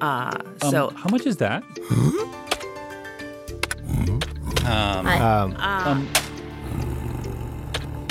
Uh, 0.00 0.30
so 0.70 0.88
Um, 0.88 0.94
how 0.94 1.10
much 1.10 1.26
is 1.26 1.36
that? 1.38 1.62
Um, 4.64 5.06
I- 5.06 5.18
Um, 5.18 5.56
um, 5.58 6.08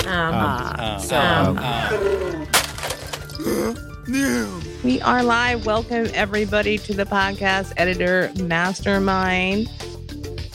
Um, 0.06 0.34
uh, 0.34 0.74
uh, 0.78 0.98
so 0.98 1.16
um, 1.18 1.58
uh, 1.58 1.90
We 4.82 5.00
are 5.02 5.22
live. 5.22 5.66
Welcome, 5.66 6.08
everybody, 6.14 6.78
to 6.78 6.94
the 6.94 7.04
podcast 7.04 7.72
editor 7.76 8.32
mastermind. 8.42 9.68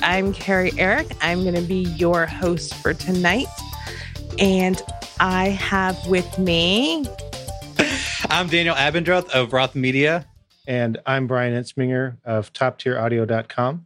I'm 0.02 0.34
Carrie 0.34 0.74
Eric. 0.78 1.08
I'm 1.22 1.44
going 1.44 1.56
to 1.56 1.62
be 1.62 1.84
your 1.98 2.26
host 2.26 2.74
for 2.76 2.94
tonight. 2.94 3.48
And 4.40 4.82
I 5.20 5.50
have 5.50 5.98
with 6.08 6.38
me, 6.38 7.06
I'm 8.30 8.48
Daniel 8.48 8.76
Abendroth 8.76 9.30
of 9.30 9.54
Roth 9.54 9.76
Media. 9.76 10.26
And 10.68 10.98
I'm 11.06 11.28
Brian 11.28 11.54
Etzminger 11.54 12.18
of 12.24 12.52
TopTierAudio.com. 12.54 13.86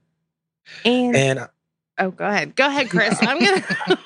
and, 0.85 1.15
And 1.15 1.47
oh, 1.97 2.11
go 2.11 2.25
ahead. 2.25 2.55
Go 2.55 2.67
ahead, 2.67 2.89
Chris. 2.89 3.17
I'm 3.21 3.39
going 3.39 3.61
to. 3.61 3.97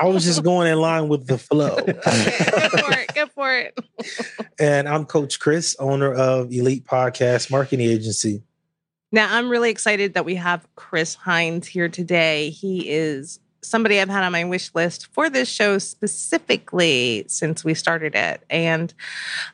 I 0.00 0.06
was 0.06 0.24
just 0.24 0.42
going 0.42 0.70
in 0.70 0.78
line 0.78 1.08
with 1.08 1.26
the 1.26 1.38
flow. 1.38 1.76
Go 1.86 1.92
for 1.92 2.98
it. 2.98 3.14
Go 3.14 3.26
for 3.26 3.56
it. 3.56 3.78
and 4.58 4.88
I'm 4.88 5.04
Coach 5.04 5.40
Chris, 5.40 5.76
owner 5.78 6.12
of 6.12 6.52
Elite 6.52 6.84
Podcast 6.84 7.50
Marketing 7.50 7.88
Agency. 7.88 8.42
Now, 9.10 9.34
I'm 9.34 9.48
really 9.48 9.70
excited 9.70 10.14
that 10.14 10.24
we 10.24 10.34
have 10.34 10.66
Chris 10.76 11.14
Hines 11.14 11.66
here 11.66 11.88
today. 11.88 12.50
He 12.50 12.90
is 12.90 13.40
somebody 13.62 14.00
I've 14.00 14.08
had 14.08 14.22
on 14.22 14.32
my 14.32 14.44
wish 14.44 14.74
list 14.74 15.06
for 15.12 15.30
this 15.30 15.48
show 15.48 15.78
specifically 15.78 17.24
since 17.26 17.64
we 17.64 17.74
started 17.74 18.14
it. 18.14 18.42
And 18.50 18.92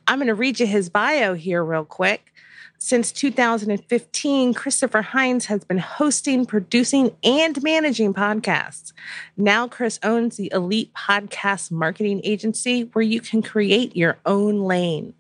I'm 0.09 0.19
going 0.19 0.27
to 0.29 0.35
read 0.35 0.61
you 0.61 0.67
his 0.67 0.89
bio 0.89 1.35
here, 1.35 1.65
real 1.65 1.85
quick. 1.85 2.34
Since 2.79 3.13
2015, 3.13 4.53
Christopher 4.53 5.03
Hines 5.03 5.47
has 5.47 5.65
been 5.65 5.79
hosting, 5.79 6.45
producing, 6.45 7.17
and 7.23 7.63
managing 7.63 8.13
podcasts. 8.13 8.93
Now, 9.37 9.69
Chris 9.69 9.99
owns 10.03 10.37
the 10.37 10.51
Elite 10.53 10.93
Podcast 10.93 11.71
Marketing 11.71 12.21
Agency, 12.25 12.83
where 12.93 13.03
you 13.03 13.21
can 13.21 13.43
create 13.43 13.97
your 13.97 14.19
own 14.27 14.61
lane. 14.61 15.15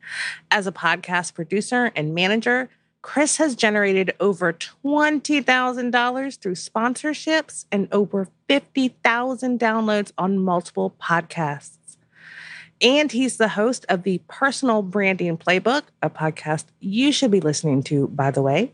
As 0.51 0.67
a 0.67 0.73
podcast 0.73 1.35
producer 1.35 1.91
and 1.97 2.15
manager, 2.15 2.69
Chris 3.03 3.37
has 3.37 3.55
generated 3.55 4.15
over 4.19 4.53
$20,000 4.53 6.39
through 6.39 6.55
sponsorships 6.55 7.67
and 7.71 7.87
over 7.93 8.29
50,000 8.49 9.61
downloads 9.61 10.13
on 10.17 10.39
multiple 10.39 10.95
podcasts. 11.01 11.84
And 12.81 13.11
he's 13.11 13.37
the 13.37 13.49
host 13.49 13.87
of 13.89 14.03
the 14.03 14.21
Personal 14.29 14.83
Branding 14.83 15.39
Playbook, 15.39 15.85
a 16.03 16.11
podcast 16.11 16.65
you 16.81 17.13
should 17.13 17.31
be 17.31 17.41
listening 17.41 17.83
to, 17.85 18.09
by 18.09 18.31
the 18.31 18.43
way. 18.43 18.73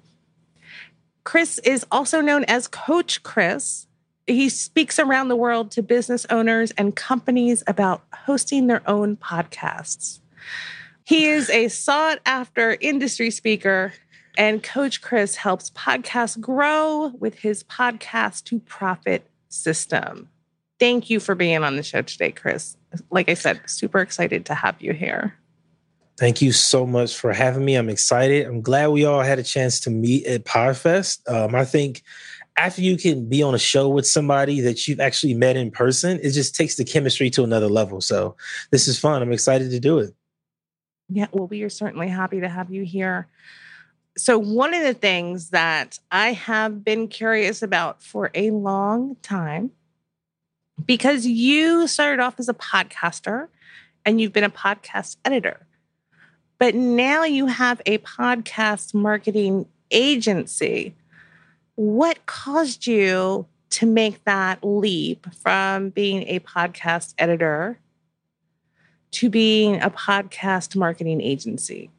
Chris 1.24 1.58
is 1.60 1.86
also 1.90 2.20
known 2.20 2.44
as 2.44 2.66
Coach 2.66 3.22
Chris. 3.22 3.86
He 4.26 4.48
speaks 4.48 4.98
around 4.98 5.28
the 5.28 5.36
world 5.36 5.70
to 5.72 5.82
business 5.82 6.26
owners 6.30 6.72
and 6.72 6.96
companies 6.96 7.62
about 7.66 8.02
hosting 8.12 8.66
their 8.66 8.82
own 8.88 9.16
podcasts. 9.16 10.20
He 11.04 11.26
is 11.26 11.50
a 11.50 11.68
sought 11.68 12.20
after 12.24 12.76
industry 12.80 13.30
speaker, 13.30 13.92
and 14.38 14.62
Coach 14.62 15.02
Chris 15.02 15.36
helps 15.36 15.70
podcasts 15.70 16.40
grow 16.40 17.12
with 17.18 17.40
his 17.40 17.64
podcast 17.64 18.44
to 18.44 18.60
profit 18.60 19.26
system. 19.48 20.28
Thank 20.80 21.10
you 21.10 21.20
for 21.20 21.34
being 21.34 21.62
on 21.62 21.76
the 21.76 21.82
show 21.82 22.02
today, 22.02 22.32
Chris. 22.32 22.76
Like 23.10 23.28
I 23.28 23.34
said, 23.34 23.60
super 23.66 24.00
excited 24.00 24.46
to 24.46 24.54
have 24.54 24.80
you 24.80 24.94
here. 24.94 25.34
Thank 26.16 26.42
you 26.42 26.52
so 26.52 26.86
much 26.86 27.16
for 27.16 27.32
having 27.32 27.64
me. 27.64 27.76
I'm 27.76 27.88
excited. 27.88 28.46
I'm 28.46 28.62
glad 28.62 28.88
we 28.88 29.04
all 29.04 29.20
had 29.20 29.38
a 29.38 29.42
chance 29.42 29.80
to 29.80 29.90
meet 29.90 30.26
at 30.26 30.44
Podfest. 30.44 31.30
Um, 31.30 31.54
I 31.54 31.64
think 31.64 32.02
after 32.56 32.82
you 32.82 32.96
can 32.96 33.28
be 33.28 33.42
on 33.42 33.54
a 33.54 33.58
show 33.58 33.88
with 33.88 34.06
somebody 34.06 34.60
that 34.60 34.88
you've 34.88 35.00
actually 35.00 35.34
met 35.34 35.56
in 35.56 35.70
person, 35.70 36.18
it 36.22 36.30
just 36.30 36.54
takes 36.54 36.76
the 36.76 36.84
chemistry 36.84 37.30
to 37.30 37.44
another 37.44 37.68
level. 37.68 38.00
So 38.00 38.36
this 38.70 38.88
is 38.88 38.98
fun. 38.98 39.22
I'm 39.22 39.32
excited 39.32 39.70
to 39.70 39.80
do 39.80 39.98
it. 39.98 40.14
Yeah, 41.08 41.26
well, 41.32 41.46
we 41.46 41.62
are 41.62 41.70
certainly 41.70 42.08
happy 42.08 42.40
to 42.40 42.48
have 42.48 42.70
you 42.70 42.84
here. 42.84 43.28
So, 44.16 44.38
one 44.38 44.74
of 44.74 44.82
the 44.82 44.94
things 44.94 45.50
that 45.50 45.98
I 46.10 46.32
have 46.32 46.84
been 46.84 47.08
curious 47.08 47.62
about 47.62 48.02
for 48.02 48.30
a 48.34 48.50
long 48.50 49.16
time, 49.22 49.70
because 50.86 51.26
you 51.26 51.86
started 51.86 52.20
off 52.20 52.38
as 52.38 52.48
a 52.48 52.54
podcaster 52.54 53.48
and 54.04 54.20
you've 54.20 54.32
been 54.32 54.44
a 54.44 54.50
podcast 54.50 55.16
editor, 55.24 55.66
but 56.58 56.74
now 56.74 57.24
you 57.24 57.46
have 57.46 57.80
a 57.86 57.98
podcast 57.98 58.94
marketing 58.94 59.66
agency. 59.90 60.94
What 61.74 62.24
caused 62.26 62.86
you 62.86 63.46
to 63.70 63.86
make 63.86 64.24
that 64.24 64.62
leap 64.62 65.26
from 65.34 65.90
being 65.90 66.24
a 66.28 66.40
podcast 66.40 67.14
editor 67.18 67.78
to 69.12 69.28
being 69.28 69.80
a 69.80 69.90
podcast 69.90 70.76
marketing 70.76 71.20
agency? 71.20 71.90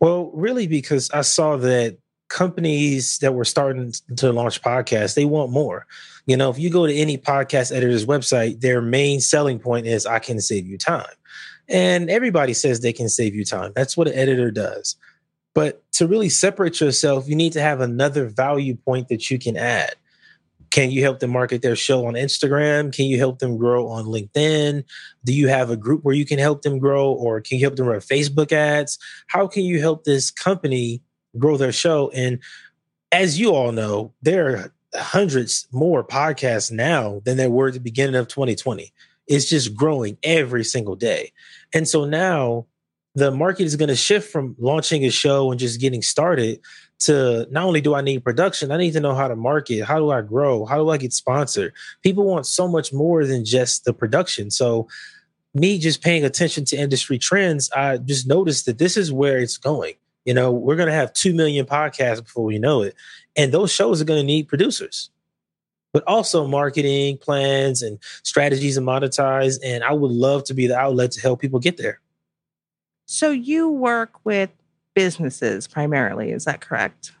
Well, 0.00 0.30
really, 0.34 0.66
because 0.66 1.10
I 1.10 1.22
saw 1.22 1.56
that 1.56 1.96
companies 2.28 3.18
that 3.18 3.34
were 3.34 3.44
starting 3.44 3.92
to 4.16 4.32
launch 4.32 4.62
podcasts, 4.62 5.14
they 5.14 5.24
want 5.24 5.52
more. 5.52 5.86
You 6.26 6.36
know, 6.36 6.50
if 6.50 6.58
you 6.58 6.70
go 6.70 6.86
to 6.86 6.94
any 6.94 7.18
podcast 7.18 7.74
editor's 7.74 8.06
website, 8.06 8.60
their 8.60 8.80
main 8.82 9.20
selling 9.20 9.58
point 9.58 9.86
is 9.86 10.06
I 10.06 10.18
can 10.18 10.40
save 10.40 10.66
you 10.66 10.78
time. 10.78 11.06
And 11.68 12.10
everybody 12.10 12.54
says 12.54 12.80
they 12.80 12.92
can 12.92 13.08
save 13.08 13.34
you 13.34 13.44
time. 13.44 13.72
That's 13.74 13.96
what 13.96 14.08
an 14.08 14.14
editor 14.14 14.50
does. 14.50 14.96
But 15.54 15.82
to 15.92 16.06
really 16.06 16.28
separate 16.28 16.80
yourself, 16.80 17.28
you 17.28 17.34
need 17.34 17.52
to 17.54 17.62
have 17.62 17.80
another 17.80 18.26
value 18.26 18.76
point 18.76 19.08
that 19.08 19.30
you 19.30 19.38
can 19.38 19.56
add. 19.56 19.94
Can 20.70 20.90
you 20.90 21.02
help 21.02 21.20
them 21.20 21.30
market 21.30 21.62
their 21.62 21.76
show 21.76 22.06
on 22.06 22.14
Instagram? 22.14 22.94
Can 22.94 23.06
you 23.06 23.18
help 23.18 23.38
them 23.38 23.56
grow 23.56 23.88
on 23.88 24.04
LinkedIn? 24.04 24.84
Do 25.24 25.32
you 25.32 25.48
have 25.48 25.70
a 25.70 25.76
group 25.76 26.04
where 26.04 26.14
you 26.14 26.26
can 26.26 26.38
help 26.38 26.62
them 26.62 26.78
grow, 26.78 27.10
or 27.10 27.40
can 27.40 27.58
you 27.58 27.64
help 27.64 27.76
them 27.76 27.86
run 27.86 28.00
Facebook 28.00 28.52
ads? 28.52 28.98
How 29.28 29.46
can 29.46 29.64
you 29.64 29.80
help 29.80 30.04
this 30.04 30.30
company 30.30 31.00
grow 31.38 31.56
their 31.56 31.72
show? 31.72 32.10
And 32.10 32.40
as 33.12 33.38
you 33.38 33.54
all 33.54 33.72
know, 33.72 34.12
there 34.22 34.48
are 34.48 34.72
hundreds 34.94 35.66
more 35.72 36.04
podcasts 36.04 36.70
now 36.70 37.20
than 37.24 37.36
there 37.36 37.50
were 37.50 37.68
at 37.68 37.74
the 37.74 37.80
beginning 37.80 38.16
of 38.16 38.28
2020. 38.28 38.92
It's 39.26 39.48
just 39.48 39.74
growing 39.74 40.18
every 40.22 40.64
single 40.64 40.96
day. 40.96 41.32
And 41.74 41.88
so 41.88 42.04
now 42.04 42.66
the 43.14 43.30
market 43.30 43.64
is 43.64 43.76
going 43.76 43.88
to 43.88 43.96
shift 43.96 44.30
from 44.30 44.54
launching 44.58 45.04
a 45.04 45.10
show 45.10 45.50
and 45.50 45.58
just 45.58 45.80
getting 45.80 46.02
started 46.02 46.60
to 46.98 47.46
not 47.50 47.64
only 47.64 47.80
do 47.80 47.94
I 47.94 48.00
need 48.00 48.24
production, 48.24 48.70
I 48.70 48.76
need 48.76 48.92
to 48.92 49.00
know 49.00 49.14
how 49.14 49.28
to 49.28 49.36
market. 49.36 49.84
How 49.84 49.98
do 49.98 50.10
I 50.10 50.22
grow? 50.22 50.64
How 50.64 50.76
do 50.76 50.88
I 50.90 50.96
get 50.96 51.12
sponsored? 51.12 51.72
People 52.02 52.24
want 52.24 52.46
so 52.46 52.68
much 52.68 52.92
more 52.92 53.24
than 53.26 53.44
just 53.44 53.84
the 53.84 53.92
production. 53.92 54.50
So, 54.50 54.88
me 55.54 55.78
just 55.78 56.02
paying 56.02 56.22
attention 56.22 56.66
to 56.66 56.76
industry 56.76 57.18
trends, 57.18 57.70
I 57.70 57.96
just 57.96 58.26
noticed 58.26 58.66
that 58.66 58.76
this 58.76 58.98
is 58.98 59.10
where 59.10 59.38
it's 59.38 59.56
going. 59.56 59.94
You 60.26 60.34
know, 60.34 60.52
we're 60.52 60.76
going 60.76 60.88
to 60.88 60.94
have 60.94 61.14
2 61.14 61.32
million 61.32 61.64
podcasts 61.64 62.22
before 62.22 62.44
we 62.44 62.58
know 62.58 62.82
it. 62.82 62.94
And 63.36 63.52
those 63.52 63.70
shows 63.70 64.02
are 64.02 64.04
going 64.04 64.20
to 64.20 64.26
need 64.26 64.48
producers, 64.48 65.08
but 65.92 66.02
also 66.06 66.46
marketing 66.46 67.16
plans 67.18 67.80
and 67.80 67.98
strategies 68.22 68.74
to 68.74 68.82
monetize. 68.82 69.58
And 69.64 69.82
I 69.82 69.92
would 69.92 70.10
love 70.10 70.44
to 70.44 70.54
be 70.54 70.66
the 70.66 70.76
outlet 70.76 71.12
to 71.12 71.20
help 71.22 71.40
people 71.40 71.60
get 71.60 71.78
there. 71.78 72.00
So, 73.06 73.30
you 73.30 73.70
work 73.70 74.24
with 74.24 74.50
businesses 74.94 75.68
primarily, 75.68 76.32
is 76.32 76.44
that 76.44 76.60
correct? 76.60 77.12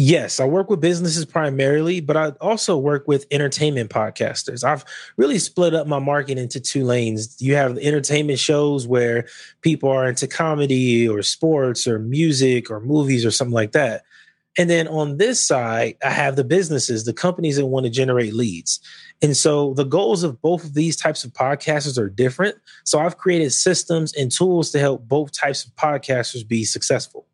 Yes, 0.00 0.38
I 0.38 0.44
work 0.44 0.70
with 0.70 0.80
businesses 0.80 1.24
primarily, 1.24 2.00
but 2.00 2.16
I 2.16 2.28
also 2.40 2.76
work 2.76 3.08
with 3.08 3.26
entertainment 3.32 3.90
podcasters. 3.90 4.62
I've 4.62 4.84
really 5.16 5.40
split 5.40 5.74
up 5.74 5.88
my 5.88 5.98
market 5.98 6.38
into 6.38 6.60
two 6.60 6.84
lanes. 6.84 7.34
You 7.42 7.56
have 7.56 7.74
the 7.74 7.84
entertainment 7.84 8.38
shows 8.38 8.86
where 8.86 9.26
people 9.60 9.90
are 9.90 10.08
into 10.08 10.28
comedy 10.28 11.08
or 11.08 11.20
sports 11.22 11.88
or 11.88 11.98
music 11.98 12.70
or 12.70 12.78
movies 12.78 13.26
or 13.26 13.32
something 13.32 13.52
like 13.52 13.72
that. 13.72 14.04
And 14.56 14.70
then 14.70 14.86
on 14.86 15.16
this 15.16 15.44
side, 15.44 15.96
I 16.04 16.10
have 16.10 16.36
the 16.36 16.44
businesses, 16.44 17.04
the 17.04 17.12
companies 17.12 17.56
that 17.56 17.66
want 17.66 17.84
to 17.86 17.90
generate 17.90 18.34
leads. 18.34 18.78
And 19.20 19.36
so 19.36 19.74
the 19.74 19.82
goals 19.82 20.22
of 20.22 20.40
both 20.40 20.62
of 20.62 20.74
these 20.74 20.96
types 20.96 21.24
of 21.24 21.32
podcasters 21.32 21.98
are 21.98 22.08
different. 22.08 22.54
So 22.84 23.00
I've 23.00 23.18
created 23.18 23.50
systems 23.50 24.14
and 24.14 24.30
tools 24.30 24.70
to 24.70 24.78
help 24.78 25.08
both 25.08 25.32
types 25.32 25.64
of 25.64 25.74
podcasters 25.74 26.46
be 26.46 26.62
successful. 26.62 27.26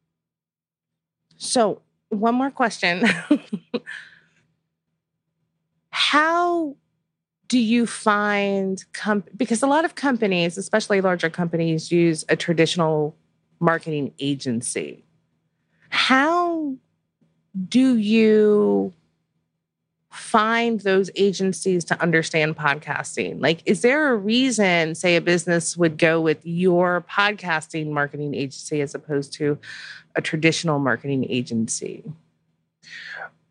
So, 1.37 1.82
one 2.11 2.35
more 2.35 2.51
question. 2.51 3.05
How 5.91 6.77
do 7.49 7.59
you 7.59 7.87
find 7.87 8.85
com- 8.93 9.25
because 9.37 9.62
a 9.62 9.67
lot 9.67 9.85
of 9.85 9.95
companies, 9.95 10.59
especially 10.59 11.01
larger 11.01 11.31
companies, 11.31 11.93
use 11.93 12.25
a 12.29 12.37
traditional 12.37 13.17
marketing 13.61 14.12
agency. 14.19 15.05
How 15.91 16.75
do 17.69 17.97
you 17.97 18.93
find 20.14 20.81
those 20.81 21.11
agencies 21.16 21.84
to 21.87 22.00
understand 22.00 22.56
podcasting? 22.56 23.40
Like, 23.40 23.61
is 23.66 23.82
there 23.82 24.12
a 24.12 24.16
reason, 24.16 24.94
say, 24.94 25.16
a 25.16 25.20
business 25.20 25.76
would 25.76 25.99
go 25.99 26.20
with 26.20 26.38
your 26.44 27.05
podcasting 27.11 27.90
marketing 27.90 28.34
agency 28.34 28.81
as 28.81 28.94
opposed 28.94 29.32
to 29.34 29.58
a 30.14 30.22
traditional 30.22 30.78
marketing 30.78 31.26
agency? 31.28 32.05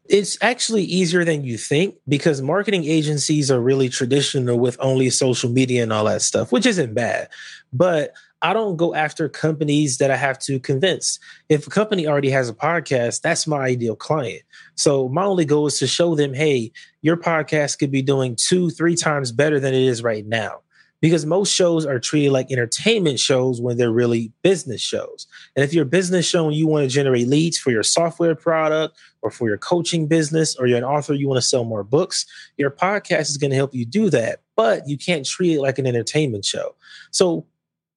It's 0.06 0.38
actually 0.42 0.84
easier 0.84 1.24
than 1.24 1.44
you 1.44 1.58
think 1.58 1.96
because 2.08 2.42
marketing 2.42 2.86
agencies 2.86 3.50
are 3.50 3.60
really 3.60 3.90
traditional 3.90 4.60
with 4.60 4.78
only 4.80 5.10
social 5.10 5.50
media 5.50 5.84
and 5.84 5.94
all 5.94 6.06
that 6.06 6.22
stuff, 6.22 6.52
which 6.52 6.66
isn't 6.66 6.94
bad. 6.94 7.30
But 7.72 8.14
I 8.44 8.52
don't 8.52 8.76
go 8.76 8.94
after 8.94 9.30
companies 9.30 9.98
that 10.00 10.12
I 10.12 10.18
have 10.18 10.38
to 10.40 10.60
convince. 10.60 11.18
If 11.48 11.66
a 11.66 11.70
company 11.70 12.06
already 12.06 12.30
has 12.30 12.50
a 12.50 12.54
podcast, 12.54 13.22
that's 13.22 13.48
my 13.48 13.60
ideal 13.60 13.96
client. 13.96 14.42
So 14.76 15.08
my 15.08 15.24
only 15.24 15.46
goal 15.46 15.68
is 15.68 15.80
to 15.80 15.88
show 15.88 16.14
them, 16.14 16.34
hey, 16.34 16.74
your 17.02 17.16
podcast 17.16 17.80
could 17.80 17.90
be 17.90 18.02
doing 18.02 18.36
two, 18.36 18.70
three 18.70 18.96
times 18.96 19.32
better 19.32 19.62
than 19.62 19.74
it 19.74 19.82
is 19.82 20.04
right 20.04 20.26
now 20.26 20.60
because 21.04 21.26
most 21.26 21.54
shows 21.54 21.86
are 21.86 22.00
treated 22.00 22.32
like 22.32 22.50
entertainment 22.50 23.20
shows 23.20 23.60
when 23.60 23.76
they're 23.76 23.92
really 23.92 24.32
business 24.42 24.80
shows. 24.80 25.28
And 25.54 25.64
if 25.64 25.74
you're 25.74 25.84
a 25.84 25.86
business 25.86 26.26
show 26.26 26.48
and 26.48 26.56
you 26.56 26.66
want 26.66 26.84
to 26.84 26.88
generate 26.88 27.28
leads 27.28 27.58
for 27.58 27.72
your 27.72 27.84
software 27.84 28.36
product 28.36 28.98
or 29.22 29.30
for 29.30 29.50
your 29.50 29.58
coaching 29.58 30.08
business 30.08 30.56
or 30.56 30.66
you're 30.66 30.78
an 30.78 30.86
author, 30.86 31.14
you 31.14 31.28
want 31.28 31.40
to 31.40 31.48
sell 31.48 31.66
more 31.66 31.84
books, 31.84 32.26
your 32.58 32.72
podcast 32.72 33.30
is 33.30 33.38
going 33.38 33.52
to 33.52 33.58
help 33.58 33.74
you 33.74 33.86
do 33.86 34.10
that. 34.12 34.40
But 34.56 34.88
you 34.88 34.98
can't 34.98 35.26
treat 35.26 35.56
it 35.56 35.62
like 35.62 35.78
an 35.78 35.88
entertainment 35.88 36.46
show. 36.46 36.76
So 37.12 37.46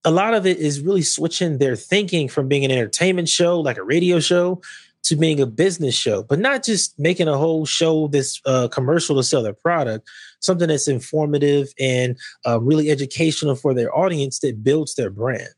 a 0.07 0.11
lot 0.11 0.35
of 0.35 0.47
it 0.47 0.59
is 0.59 0.81
really 0.81 1.03
switching 1.03 1.59
their 1.59 1.75
thinking 1.75 2.29
from 2.29 2.47
being 2.47 2.65
an 2.65 2.71
entertainment 2.71 3.29
show, 3.29 3.61
like 3.61 3.77
a 3.77 3.83
radio 3.83 4.21
show, 4.21 4.63
to 5.03 5.17
being 5.17 5.41
a 5.41 5.47
business 5.47 5.97
show, 5.97 6.23
but 6.23 6.39
not 6.39 6.65
just 6.65 6.97
making 6.99 7.27
a 7.27 7.37
whole 7.37 7.67
show 7.67 8.07
this 8.09 8.41
uh, 8.47 8.69
commercial 8.69 9.17
to 9.17 9.23
sell 9.25 9.43
their 9.43 9.53
product, 9.53 10.09
something 10.41 10.69
that's 10.69 10.87
informative 10.87 11.69
and 11.79 12.17
uh, 12.47 12.61
really 12.61 12.89
educational 12.89 13.57
for 13.57 13.75
their 13.75 13.95
audience 13.97 14.39
that 14.41 14.63
builds 14.63 14.95
their 14.95 15.11
brand. 15.11 15.49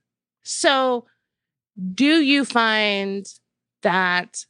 So, 0.44 1.04
do 1.94 2.20
you 2.20 2.46
find 2.46 3.26
that 3.82 4.44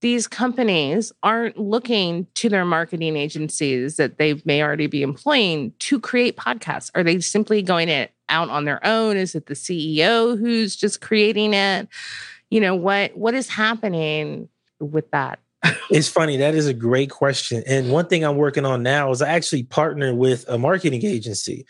these 0.00 0.26
companies 0.26 1.12
aren't 1.22 1.58
looking 1.58 2.26
to 2.34 2.48
their 2.48 2.64
marketing 2.64 3.16
agencies 3.16 3.96
that 3.96 4.18
they 4.18 4.40
may 4.44 4.62
already 4.62 4.86
be 4.86 5.02
employing 5.02 5.72
to 5.80 5.98
create 5.98 6.36
podcasts? 6.36 6.90
Are 6.94 7.02
they 7.02 7.20
simply 7.20 7.62
going 7.62 7.88
it 7.88 8.12
out 8.28 8.48
on 8.50 8.64
their 8.64 8.84
own? 8.86 9.16
Is 9.16 9.34
it 9.34 9.46
the 9.46 9.54
CEO 9.54 10.38
who's 10.38 10.76
just 10.76 11.00
creating 11.00 11.54
it? 11.54 11.88
You 12.50 12.60
know, 12.60 12.74
what 12.74 13.16
what 13.16 13.34
is 13.34 13.48
happening 13.48 14.48
with 14.80 15.10
that? 15.10 15.40
it's 15.90 16.08
funny. 16.08 16.36
That 16.36 16.54
is 16.54 16.66
a 16.66 16.74
great 16.74 17.10
question. 17.10 17.62
And 17.66 17.90
one 17.90 18.06
thing 18.06 18.24
I'm 18.24 18.36
working 18.36 18.64
on 18.64 18.82
now 18.82 19.10
is 19.10 19.20
I 19.20 19.28
actually 19.28 19.64
partner 19.64 20.14
with 20.14 20.48
a 20.48 20.58
marketing 20.58 21.04
agency. 21.04 21.66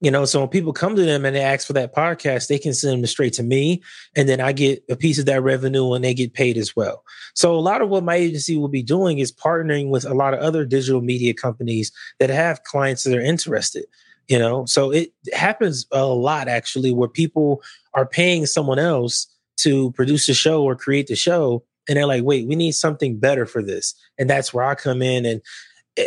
You 0.00 0.12
know, 0.12 0.24
so 0.24 0.40
when 0.40 0.48
people 0.48 0.72
come 0.72 0.94
to 0.94 1.02
them 1.02 1.24
and 1.24 1.34
they 1.34 1.40
ask 1.40 1.66
for 1.66 1.72
that 1.72 1.92
podcast, 1.92 2.46
they 2.46 2.58
can 2.58 2.72
send 2.72 3.02
them 3.02 3.06
straight 3.06 3.32
to 3.34 3.42
me. 3.42 3.82
And 4.14 4.28
then 4.28 4.40
I 4.40 4.52
get 4.52 4.84
a 4.88 4.94
piece 4.94 5.18
of 5.18 5.26
that 5.26 5.42
revenue 5.42 5.92
and 5.92 6.04
they 6.04 6.14
get 6.14 6.34
paid 6.34 6.56
as 6.56 6.76
well. 6.76 7.02
So 7.34 7.54
a 7.54 7.58
lot 7.58 7.82
of 7.82 7.88
what 7.88 8.04
my 8.04 8.14
agency 8.14 8.56
will 8.56 8.68
be 8.68 8.82
doing 8.82 9.18
is 9.18 9.32
partnering 9.32 9.88
with 9.88 10.04
a 10.04 10.14
lot 10.14 10.34
of 10.34 10.40
other 10.40 10.64
digital 10.64 11.00
media 11.00 11.34
companies 11.34 11.90
that 12.20 12.30
have 12.30 12.62
clients 12.62 13.02
that 13.04 13.16
are 13.16 13.20
interested. 13.20 13.86
You 14.28 14.38
know, 14.38 14.66
so 14.66 14.92
it 14.92 15.12
happens 15.32 15.86
a 15.90 16.04
lot 16.04 16.48
actually 16.48 16.92
where 16.92 17.08
people 17.08 17.62
are 17.94 18.06
paying 18.06 18.46
someone 18.46 18.78
else 18.78 19.26
to 19.58 19.90
produce 19.92 20.28
a 20.28 20.34
show 20.34 20.62
or 20.62 20.76
create 20.76 21.08
the 21.08 21.16
show 21.16 21.64
and 21.88 21.96
they're 21.96 22.06
like, 22.06 22.22
wait, 22.22 22.46
we 22.46 22.54
need 22.54 22.72
something 22.72 23.18
better 23.18 23.46
for 23.46 23.62
this. 23.62 23.94
And 24.18 24.28
that's 24.28 24.52
where 24.52 24.64
I 24.64 24.74
come 24.74 25.00
in. 25.00 25.24
And 25.24 25.40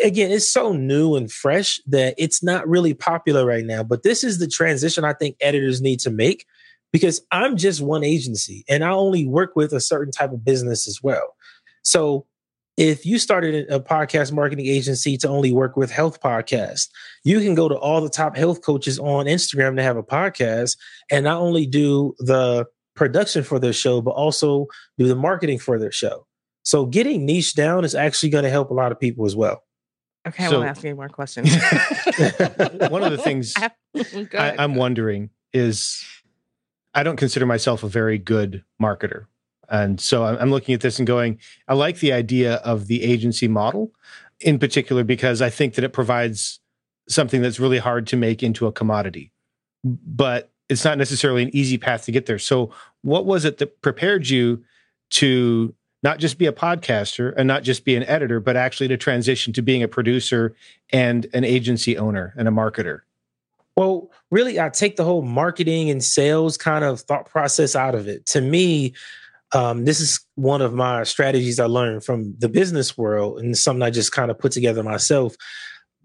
again, 0.04 0.32
it's 0.32 0.50
so 0.50 0.74
new 0.74 1.16
and 1.16 1.32
fresh 1.32 1.80
that 1.88 2.16
it's 2.18 2.42
not 2.42 2.68
really 2.68 2.94
popular 2.94 3.46
right 3.46 3.66
now. 3.66 3.84
But 3.84 4.04
this 4.04 4.24
is 4.24 4.40
the 4.40 4.48
transition 4.48 5.04
I 5.04 5.14
think 5.14 5.36
editors 5.42 5.82
need 5.82 6.00
to 6.02 6.10
make 6.10 6.46
because 6.92 7.22
I'm 7.32 7.58
just 7.58 7.82
one 7.82 8.04
agency 8.04 8.64
and 8.70 8.84
I 8.84 8.92
only 8.92 9.26
work 9.26 9.56
with 9.56 9.74
a 9.74 9.80
certain 9.80 10.12
type 10.12 10.32
of 10.32 10.46
business 10.46 10.88
as 10.88 11.02
well. 11.02 11.36
So 11.84 12.26
if 12.78 13.06
you 13.06 13.20
started 13.20 13.70
a 13.70 13.80
podcast 13.80 14.32
marketing 14.32 14.66
agency 14.66 15.18
to 15.18 15.28
only 15.28 15.52
work 15.52 15.76
with 15.76 15.92
health 15.92 16.22
podcasts, 16.22 16.88
you 17.24 17.40
can 17.40 17.54
go 17.54 17.68
to 17.68 17.76
all 17.76 18.02
the 18.02 18.10
top 18.10 18.36
health 18.36 18.62
coaches 18.64 18.98
on 18.98 19.26
Instagram 19.26 19.76
to 19.76 19.84
have 19.84 19.98
a 19.98 20.04
podcast 20.04 20.78
and 21.12 21.26
not 21.26 21.42
only 21.42 21.66
do 21.66 22.14
the 22.20 22.66
production 22.96 23.44
for 23.44 23.60
their 23.60 23.74
show, 23.74 24.02
but 24.02 24.12
also 24.12 24.68
do 24.98 25.08
the 25.08 25.16
marketing 25.16 25.60
for 25.60 25.78
their 25.78 25.92
show. 25.92 26.26
So 26.64 26.86
getting 26.86 27.26
niche 27.26 27.56
down 27.56 27.84
is 27.84 27.96
actually 27.96 28.30
going 28.30 28.44
to 28.44 28.50
help 28.50 28.70
a 28.70 28.74
lot 28.76 28.92
of 28.92 29.00
people 29.00 29.26
as 29.26 29.36
well. 29.36 29.64
Okay, 30.28 30.48
so, 30.48 30.56
I 30.56 30.58
won't 30.58 30.70
ask 30.70 30.86
any 30.86 30.94
more 30.94 31.10
questions. 31.10 31.54
one 32.90 33.04
of 33.04 33.12
the 33.12 33.20
things 33.24 33.54
I, 34.34 34.64
am 34.64 34.76
wondering 34.76 35.32
is 35.52 36.06
I 36.94 37.04
don't 37.04 37.18
consider 37.18 37.46
myself 37.46 37.84
a 37.84 37.88
very 37.88 38.18
good 38.18 38.64
marketer. 38.82 39.26
And 39.68 40.02
so 40.02 40.26
I'm 40.26 40.52
looking 40.52 40.76
at 40.76 40.82
this 40.82 41.00
and 41.00 41.08
going, 41.08 41.40
I 41.68 41.76
like 41.76 42.00
the 42.00 42.12
idea 42.12 42.56
of 42.56 42.88
the 42.88 43.04
agency 43.04 43.48
model 43.48 43.94
in 44.42 44.60
particular 44.60 45.06
because 45.06 45.42
I 45.42 45.50
think 45.50 45.76
that 45.76 45.86
it 45.86 45.94
provides 45.94 46.60
something 47.08 47.42
that's 47.42 47.60
really 47.60 47.78
hard 47.78 48.06
to 48.08 48.18
make 48.18 48.44
into 48.44 48.68
a 48.68 48.72
commodity. 48.72 49.32
But 49.84 50.52
it's 50.68 50.84
not 50.84 50.98
necessarily 50.98 51.44
an 51.44 51.56
easy 51.56 51.78
path 51.78 52.04
to 52.06 52.12
get 52.12 52.26
there. 52.26 52.38
So, 52.38 52.72
what 53.02 53.26
was 53.26 53.46
it 53.46 53.58
that 53.60 53.82
prepared 53.82 54.28
you 54.30 54.64
to 55.12 55.74
not 56.04 56.20
just 56.20 56.38
be 56.38 56.46
a 56.46 56.54
podcaster 56.54 57.34
and 57.38 57.48
not 57.48 57.64
just 57.64 57.86
be 57.86 57.96
an 57.96 58.04
editor, 58.04 58.40
but 58.40 58.56
actually 58.56 58.88
to 58.90 58.98
transition 58.98 59.54
to 59.54 59.62
being 59.62 59.84
a 59.84 59.88
producer 59.88 60.56
and 60.92 61.28
an 61.34 61.44
agency 61.44 61.98
owner 61.98 62.34
and 62.38 62.48
a 62.48 62.52
marketer? 62.52 63.02
Well, 63.78 64.12
really, 64.32 64.60
I 64.60 64.70
take 64.70 64.96
the 64.96 65.04
whole 65.04 65.22
marketing 65.22 65.90
and 65.90 66.04
sales 66.04 66.58
kind 66.58 66.84
of 66.84 67.02
thought 67.02 67.30
process 67.30 67.76
out 67.76 67.96
of 67.96 68.08
it. 68.08 68.26
To 68.28 68.42
me, 68.42 68.94
um, 69.54 69.86
this 69.86 70.00
is 70.00 70.20
one 70.36 70.62
of 70.62 70.74
my 70.74 71.04
strategies 71.04 71.60
I 71.60 71.66
learned 71.66 72.04
from 72.04 72.36
the 72.40 72.50
business 72.50 72.98
world 72.98 73.40
and 73.40 73.58
something 73.58 73.82
I 73.82 73.90
just 73.90 74.12
kind 74.12 74.32
of 74.32 74.40
put 74.40 74.52
together 74.52 74.84
myself. 74.84 75.36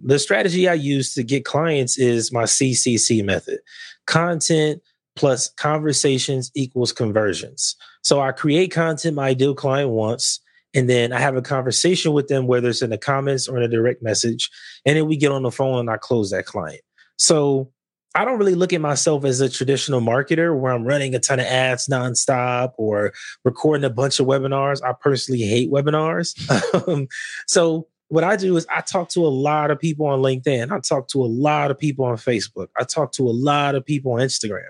The 0.02 0.18
strategy 0.18 0.68
I 0.68 0.74
use 0.74 1.14
to 1.14 1.22
get 1.22 1.44
clients 1.44 1.98
is 1.98 2.32
my 2.32 2.42
CCC 2.42 3.24
method 3.24 3.60
content 4.06 4.82
plus 5.16 5.48
conversations 5.50 6.52
equals 6.54 6.92
conversions. 6.92 7.76
So 8.06 8.20
I 8.20 8.30
create 8.30 8.70
content 8.70 9.16
my 9.16 9.30
ideal 9.30 9.52
client 9.52 9.90
wants, 9.90 10.38
and 10.72 10.88
then 10.88 11.12
I 11.12 11.18
have 11.18 11.34
a 11.34 11.42
conversation 11.42 12.12
with 12.12 12.28
them, 12.28 12.46
whether 12.46 12.68
it's 12.68 12.80
in 12.80 12.90
the 12.90 12.98
comments 12.98 13.48
or 13.48 13.56
in 13.56 13.64
a 13.64 13.68
direct 13.68 14.00
message, 14.00 14.48
and 14.84 14.96
then 14.96 15.08
we 15.08 15.16
get 15.16 15.32
on 15.32 15.42
the 15.42 15.50
phone 15.50 15.80
and 15.80 15.90
I 15.90 15.96
close 15.96 16.30
that 16.30 16.46
client. 16.46 16.82
So 17.18 17.72
I 18.14 18.24
don't 18.24 18.38
really 18.38 18.54
look 18.54 18.72
at 18.72 18.80
myself 18.80 19.24
as 19.24 19.40
a 19.40 19.48
traditional 19.48 20.00
marketer 20.00 20.56
where 20.56 20.72
I'm 20.72 20.84
running 20.84 21.16
a 21.16 21.18
ton 21.18 21.40
of 21.40 21.46
ads 21.46 21.88
nonstop 21.88 22.74
or 22.78 23.12
recording 23.44 23.84
a 23.84 23.90
bunch 23.90 24.20
of 24.20 24.26
webinars. 24.28 24.84
I 24.84 24.92
personally 24.92 25.42
hate 25.42 25.72
webinars. 25.72 26.38
um, 26.88 27.08
so 27.48 27.88
what 28.06 28.22
I 28.22 28.36
do 28.36 28.56
is 28.56 28.68
I 28.70 28.82
talk 28.82 29.08
to 29.10 29.26
a 29.26 29.28
lot 29.28 29.72
of 29.72 29.80
people 29.80 30.06
on 30.06 30.20
LinkedIn. 30.20 30.70
I 30.70 30.78
talk 30.78 31.08
to 31.08 31.24
a 31.24 31.26
lot 31.26 31.72
of 31.72 31.78
people 31.78 32.04
on 32.04 32.18
Facebook. 32.18 32.68
I 32.78 32.84
talk 32.84 33.10
to 33.14 33.28
a 33.28 33.34
lot 33.34 33.74
of 33.74 33.84
people 33.84 34.12
on 34.12 34.20
Instagram. 34.20 34.68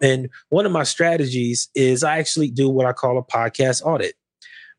And 0.00 0.28
one 0.48 0.66
of 0.66 0.72
my 0.72 0.82
strategies 0.82 1.68
is 1.74 2.04
I 2.04 2.18
actually 2.18 2.50
do 2.50 2.68
what 2.68 2.86
I 2.86 2.92
call 2.92 3.18
a 3.18 3.22
podcast 3.22 3.82
audit. 3.84 4.14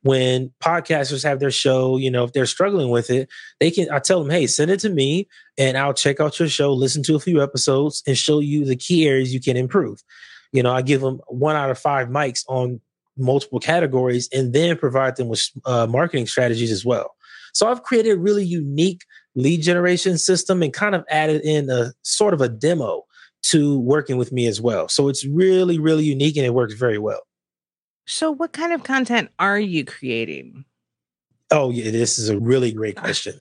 When 0.03 0.51
podcasters 0.63 1.23
have 1.23 1.39
their 1.39 1.51
show, 1.51 1.97
you 1.97 2.11
know, 2.11 2.23
if 2.23 2.31
they're 2.31 2.45
struggling 2.45 2.89
with 2.89 3.09
it, 3.09 3.29
they 3.59 3.71
can, 3.71 3.89
I 3.91 3.99
tell 3.99 4.21
them, 4.21 4.29
hey, 4.29 4.47
send 4.47 4.71
it 4.71 4.79
to 4.81 4.89
me 4.89 5.27
and 5.57 5.77
I'll 5.77 5.93
check 5.93 6.19
out 6.19 6.39
your 6.39 6.47
show, 6.47 6.71
listen 6.71 7.03
to 7.03 7.15
a 7.15 7.19
few 7.19 7.41
episodes, 7.41 8.03
and 8.05 8.17
show 8.17 8.39
you 8.39 8.63
the 8.63 8.75
key 8.75 9.07
areas 9.07 9.33
you 9.33 9.41
can 9.41 9.57
improve. 9.57 10.03
You 10.53 10.63
know, 10.63 10.71
I 10.71 10.81
give 10.81 11.01
them 11.01 11.19
one 11.27 11.55
out 11.55 11.71
of 11.71 11.79
five 11.79 12.07
mics 12.07 12.43
on 12.47 12.79
multiple 13.17 13.59
categories 13.59 14.29
and 14.31 14.53
then 14.53 14.77
provide 14.77 15.15
them 15.15 15.27
with 15.27 15.49
uh, 15.65 15.87
marketing 15.87 16.27
strategies 16.27 16.71
as 16.71 16.85
well. 16.85 17.15
So 17.53 17.67
I've 17.67 17.83
created 17.83 18.11
a 18.11 18.17
really 18.17 18.45
unique 18.45 19.03
lead 19.35 19.61
generation 19.61 20.17
system 20.17 20.61
and 20.61 20.71
kind 20.71 20.95
of 20.95 21.03
added 21.09 21.41
in 21.43 21.69
a 21.69 21.93
sort 22.03 22.33
of 22.33 22.41
a 22.41 22.47
demo 22.47 23.03
to 23.43 23.79
working 23.79 24.17
with 24.17 24.31
me 24.31 24.47
as 24.47 24.59
well. 24.59 24.87
So 24.87 25.07
it's 25.07 25.25
really, 25.25 25.79
really 25.79 26.03
unique 26.03 26.37
and 26.37 26.45
it 26.45 26.53
works 26.53 26.73
very 26.73 26.97
well. 26.97 27.21
So, 28.05 28.31
what 28.31 28.53
kind 28.53 28.71
of 28.71 28.83
content 28.83 29.29
are 29.37 29.59
you 29.59 29.83
creating? 29.83 30.65
Oh, 31.51 31.69
yeah, 31.69 31.91
this 31.91 32.17
is 32.17 32.29
a 32.29 32.39
really 32.39 32.71
great 32.71 32.95
question. 32.95 33.33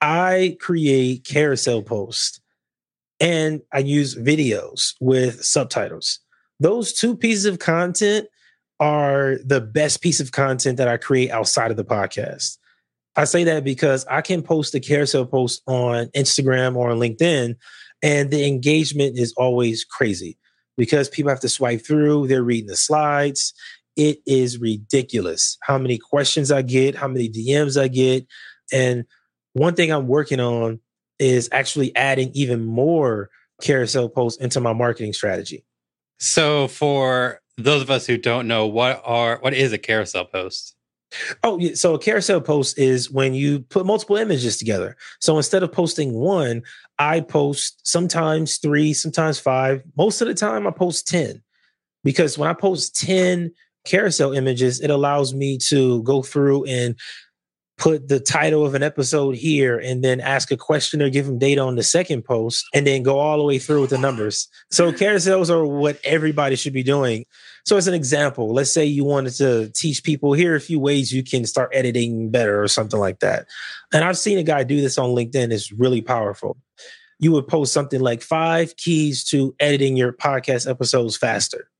I 0.00 0.56
create 0.60 1.24
carousel 1.24 1.82
posts 1.82 2.40
and 3.20 3.60
I 3.72 3.78
use 3.78 4.16
videos 4.16 4.94
with 5.00 5.44
subtitles. 5.44 6.20
Those 6.58 6.92
two 6.92 7.16
pieces 7.16 7.44
of 7.44 7.58
content 7.58 8.26
are 8.80 9.36
the 9.44 9.60
best 9.60 10.00
piece 10.00 10.20
of 10.20 10.32
content 10.32 10.78
that 10.78 10.88
I 10.88 10.96
create 10.96 11.30
outside 11.30 11.70
of 11.70 11.76
the 11.76 11.84
podcast. 11.84 12.56
I 13.16 13.24
say 13.24 13.44
that 13.44 13.64
because 13.64 14.06
I 14.06 14.22
can 14.22 14.42
post 14.42 14.74
a 14.74 14.80
carousel 14.80 15.26
post 15.26 15.62
on 15.66 16.06
Instagram 16.08 16.76
or 16.76 16.90
on 16.90 16.98
LinkedIn, 16.98 17.56
and 18.02 18.30
the 18.30 18.46
engagement 18.46 19.18
is 19.18 19.32
always 19.36 19.84
crazy 19.84 20.38
because 20.76 21.08
people 21.08 21.30
have 21.30 21.40
to 21.40 21.48
swipe 21.48 21.84
through, 21.84 22.26
they're 22.26 22.42
reading 22.42 22.68
the 22.68 22.76
slides. 22.76 23.52
It 23.96 24.18
is 24.26 24.58
ridiculous 24.58 25.58
how 25.62 25.78
many 25.78 25.98
questions 25.98 26.50
I 26.50 26.62
get, 26.62 26.94
how 26.94 27.08
many 27.08 27.28
DMs 27.28 27.80
I 27.80 27.88
get. 27.88 28.26
And 28.72 29.04
one 29.52 29.74
thing 29.74 29.90
I'm 29.90 30.06
working 30.06 30.40
on 30.40 30.80
is 31.18 31.48
actually 31.52 31.94
adding 31.96 32.30
even 32.32 32.64
more 32.64 33.28
carousel 33.60 34.08
posts 34.08 34.40
into 34.42 34.60
my 34.60 34.72
marketing 34.72 35.12
strategy. 35.12 35.64
So 36.18 36.68
for 36.68 37.40
those 37.58 37.82
of 37.82 37.90
us 37.90 38.06
who 38.06 38.16
don't 38.16 38.48
know 38.48 38.66
what 38.66 39.02
are 39.04 39.38
what 39.40 39.54
is 39.54 39.72
a 39.72 39.78
carousel 39.78 40.24
post? 40.24 40.74
Oh, 41.42 41.58
yeah. 41.58 41.74
So 41.74 41.94
a 41.94 41.98
carousel 41.98 42.40
post 42.40 42.78
is 42.78 43.10
when 43.10 43.34
you 43.34 43.60
put 43.60 43.86
multiple 43.86 44.16
images 44.16 44.56
together. 44.56 44.96
So 45.20 45.36
instead 45.36 45.62
of 45.62 45.72
posting 45.72 46.12
one, 46.12 46.62
I 46.98 47.20
post 47.20 47.86
sometimes 47.86 48.58
three, 48.58 48.92
sometimes 48.92 49.38
five. 49.38 49.82
Most 49.96 50.20
of 50.20 50.28
the 50.28 50.34
time, 50.34 50.66
I 50.66 50.70
post 50.70 51.08
10 51.08 51.42
because 52.04 52.38
when 52.38 52.48
I 52.48 52.52
post 52.52 52.96
10 53.00 53.52
carousel 53.84 54.32
images, 54.32 54.80
it 54.80 54.90
allows 54.90 55.34
me 55.34 55.58
to 55.68 56.02
go 56.02 56.22
through 56.22 56.64
and 56.64 56.96
put 57.80 58.08
the 58.08 58.20
title 58.20 58.64
of 58.64 58.74
an 58.74 58.82
episode 58.82 59.34
here 59.34 59.78
and 59.78 60.04
then 60.04 60.20
ask 60.20 60.52
a 60.52 60.56
question 60.56 61.00
or 61.00 61.08
give 61.08 61.24
them 61.24 61.38
data 61.38 61.62
on 61.62 61.76
the 61.76 61.82
second 61.82 62.22
post 62.22 62.66
and 62.74 62.86
then 62.86 63.02
go 63.02 63.18
all 63.18 63.38
the 63.38 63.44
way 63.44 63.58
through 63.58 63.80
with 63.80 63.90
the 63.90 63.98
numbers. 63.98 64.48
So 64.70 64.92
carousels 64.92 65.48
are 65.48 65.66
what 65.66 65.98
everybody 66.04 66.56
should 66.56 66.74
be 66.74 66.82
doing. 66.82 67.24
So 67.64 67.78
as 67.78 67.88
an 67.88 67.94
example, 67.94 68.52
let's 68.52 68.70
say 68.70 68.84
you 68.84 69.04
wanted 69.04 69.32
to 69.36 69.70
teach 69.70 70.04
people 70.04 70.34
here 70.34 70.52
are 70.52 70.56
a 70.56 70.60
few 70.60 70.78
ways 70.78 71.12
you 71.12 71.24
can 71.24 71.46
start 71.46 71.70
editing 71.72 72.30
better 72.30 72.62
or 72.62 72.68
something 72.68 73.00
like 73.00 73.20
that. 73.20 73.46
And 73.94 74.04
I've 74.04 74.18
seen 74.18 74.36
a 74.36 74.42
guy 74.42 74.62
do 74.62 74.82
this 74.82 74.98
on 74.98 75.10
LinkedIn. 75.10 75.50
It's 75.50 75.72
really 75.72 76.02
powerful. 76.02 76.58
You 77.18 77.32
would 77.32 77.48
post 77.48 77.72
something 77.72 78.00
like 78.00 78.20
five 78.20 78.76
keys 78.76 79.24
to 79.30 79.54
editing 79.58 79.96
your 79.96 80.12
podcast 80.12 80.68
episodes 80.68 81.16
faster. 81.16 81.70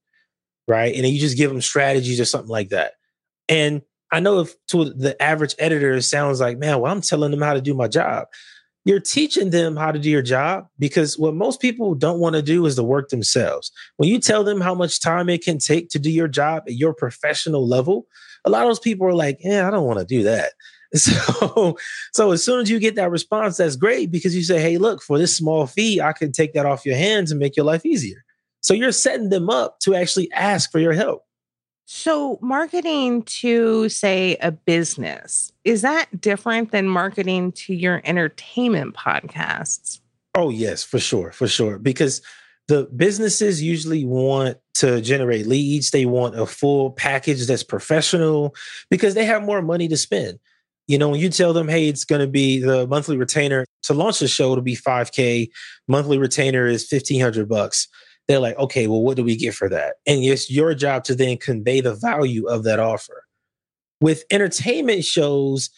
Right. 0.66 0.94
And 0.94 1.06
you 1.06 1.20
just 1.20 1.36
give 1.36 1.50
them 1.50 1.60
strategies 1.60 2.20
or 2.20 2.24
something 2.24 2.50
like 2.50 2.70
that. 2.70 2.94
And 3.48 3.82
I 4.12 4.20
know 4.20 4.40
if 4.40 4.54
to 4.68 4.84
the 4.84 5.20
average 5.22 5.54
editor 5.58 5.94
it 5.94 6.02
sounds 6.02 6.40
like, 6.40 6.58
man, 6.58 6.80
well, 6.80 6.92
I'm 6.92 7.00
telling 7.00 7.30
them 7.30 7.42
how 7.42 7.54
to 7.54 7.60
do 7.60 7.74
my 7.74 7.88
job. 7.88 8.26
You're 8.84 9.00
teaching 9.00 9.50
them 9.50 9.76
how 9.76 9.92
to 9.92 9.98
do 9.98 10.08
your 10.08 10.22
job 10.22 10.66
because 10.78 11.18
what 11.18 11.34
most 11.34 11.60
people 11.60 11.94
don't 11.94 12.18
want 12.18 12.34
to 12.34 12.42
do 12.42 12.64
is 12.64 12.76
the 12.76 12.84
work 12.84 13.10
themselves. 13.10 13.70
When 13.98 14.08
you 14.08 14.18
tell 14.18 14.42
them 14.42 14.60
how 14.60 14.74
much 14.74 15.00
time 15.00 15.28
it 15.28 15.44
can 15.44 15.58
take 15.58 15.90
to 15.90 15.98
do 15.98 16.10
your 16.10 16.28
job 16.28 16.64
at 16.66 16.74
your 16.74 16.94
professional 16.94 17.68
level, 17.68 18.06
a 18.44 18.50
lot 18.50 18.62
of 18.62 18.68
those 18.68 18.80
people 18.80 19.06
are 19.06 19.14
like, 19.14 19.38
yeah, 19.40 19.68
I 19.68 19.70
don't 19.70 19.86
want 19.86 19.98
to 19.98 20.04
do 20.04 20.22
that. 20.24 20.52
So, 20.92 21.76
so 22.12 22.32
as 22.32 22.42
soon 22.42 22.62
as 22.62 22.68
you 22.68 22.80
get 22.80 22.96
that 22.96 23.12
response, 23.12 23.58
that's 23.58 23.76
great 23.76 24.10
because 24.10 24.34
you 24.34 24.42
say, 24.42 24.60
hey, 24.60 24.76
look, 24.76 25.04
for 25.04 25.18
this 25.18 25.36
small 25.36 25.68
fee, 25.68 26.00
I 26.00 26.12
can 26.12 26.32
take 26.32 26.52
that 26.54 26.66
off 26.66 26.84
your 26.84 26.96
hands 26.96 27.30
and 27.30 27.38
make 27.38 27.56
your 27.56 27.64
life 27.64 27.86
easier. 27.86 28.24
So 28.60 28.74
you're 28.74 28.90
setting 28.90 29.28
them 29.28 29.48
up 29.48 29.78
to 29.82 29.94
actually 29.94 30.32
ask 30.32 30.72
for 30.72 30.80
your 30.80 30.92
help. 30.92 31.22
So, 31.92 32.38
marketing 32.40 33.24
to, 33.24 33.88
say, 33.88 34.36
a 34.40 34.52
business, 34.52 35.52
is 35.64 35.82
that 35.82 36.20
different 36.20 36.70
than 36.70 36.86
marketing 36.88 37.50
to 37.66 37.74
your 37.74 38.00
entertainment 38.04 38.94
podcasts? 38.94 39.98
Oh, 40.36 40.50
yes, 40.50 40.84
for 40.84 41.00
sure. 41.00 41.32
For 41.32 41.48
sure. 41.48 41.80
Because 41.80 42.22
the 42.68 42.84
businesses 42.94 43.60
usually 43.60 44.04
want 44.04 44.58
to 44.74 45.00
generate 45.00 45.48
leads, 45.48 45.90
they 45.90 46.06
want 46.06 46.38
a 46.38 46.46
full 46.46 46.92
package 46.92 47.44
that's 47.48 47.64
professional 47.64 48.54
because 48.88 49.14
they 49.14 49.24
have 49.24 49.42
more 49.42 49.60
money 49.60 49.88
to 49.88 49.96
spend. 49.96 50.38
You 50.86 50.96
know, 50.96 51.08
when 51.08 51.18
you 51.18 51.28
tell 51.28 51.52
them, 51.52 51.66
hey, 51.66 51.88
it's 51.88 52.04
going 52.04 52.20
to 52.20 52.28
be 52.28 52.60
the 52.60 52.86
monthly 52.86 53.16
retainer 53.16 53.66
to 53.82 53.94
launch 53.94 54.20
the 54.20 54.28
show 54.28 54.54
to 54.54 54.62
be 54.62 54.76
5K, 54.76 55.48
monthly 55.88 56.18
retainer 56.18 56.66
is 56.66 56.86
1500 56.88 57.48
bucks 57.48 57.88
they're 58.30 58.38
like, 58.38 58.58
okay, 58.58 58.86
well, 58.86 59.02
what 59.02 59.16
do 59.16 59.24
we 59.24 59.36
get 59.36 59.54
for 59.54 59.68
that? 59.68 59.96
And 60.06 60.22
it's 60.22 60.50
your 60.50 60.74
job 60.74 61.04
to 61.04 61.14
then 61.14 61.36
convey 61.36 61.80
the 61.80 61.94
value 61.94 62.46
of 62.46 62.62
that 62.64 62.78
offer. 62.78 63.24
With 64.00 64.24
entertainment 64.30 65.04
shows, 65.04 65.70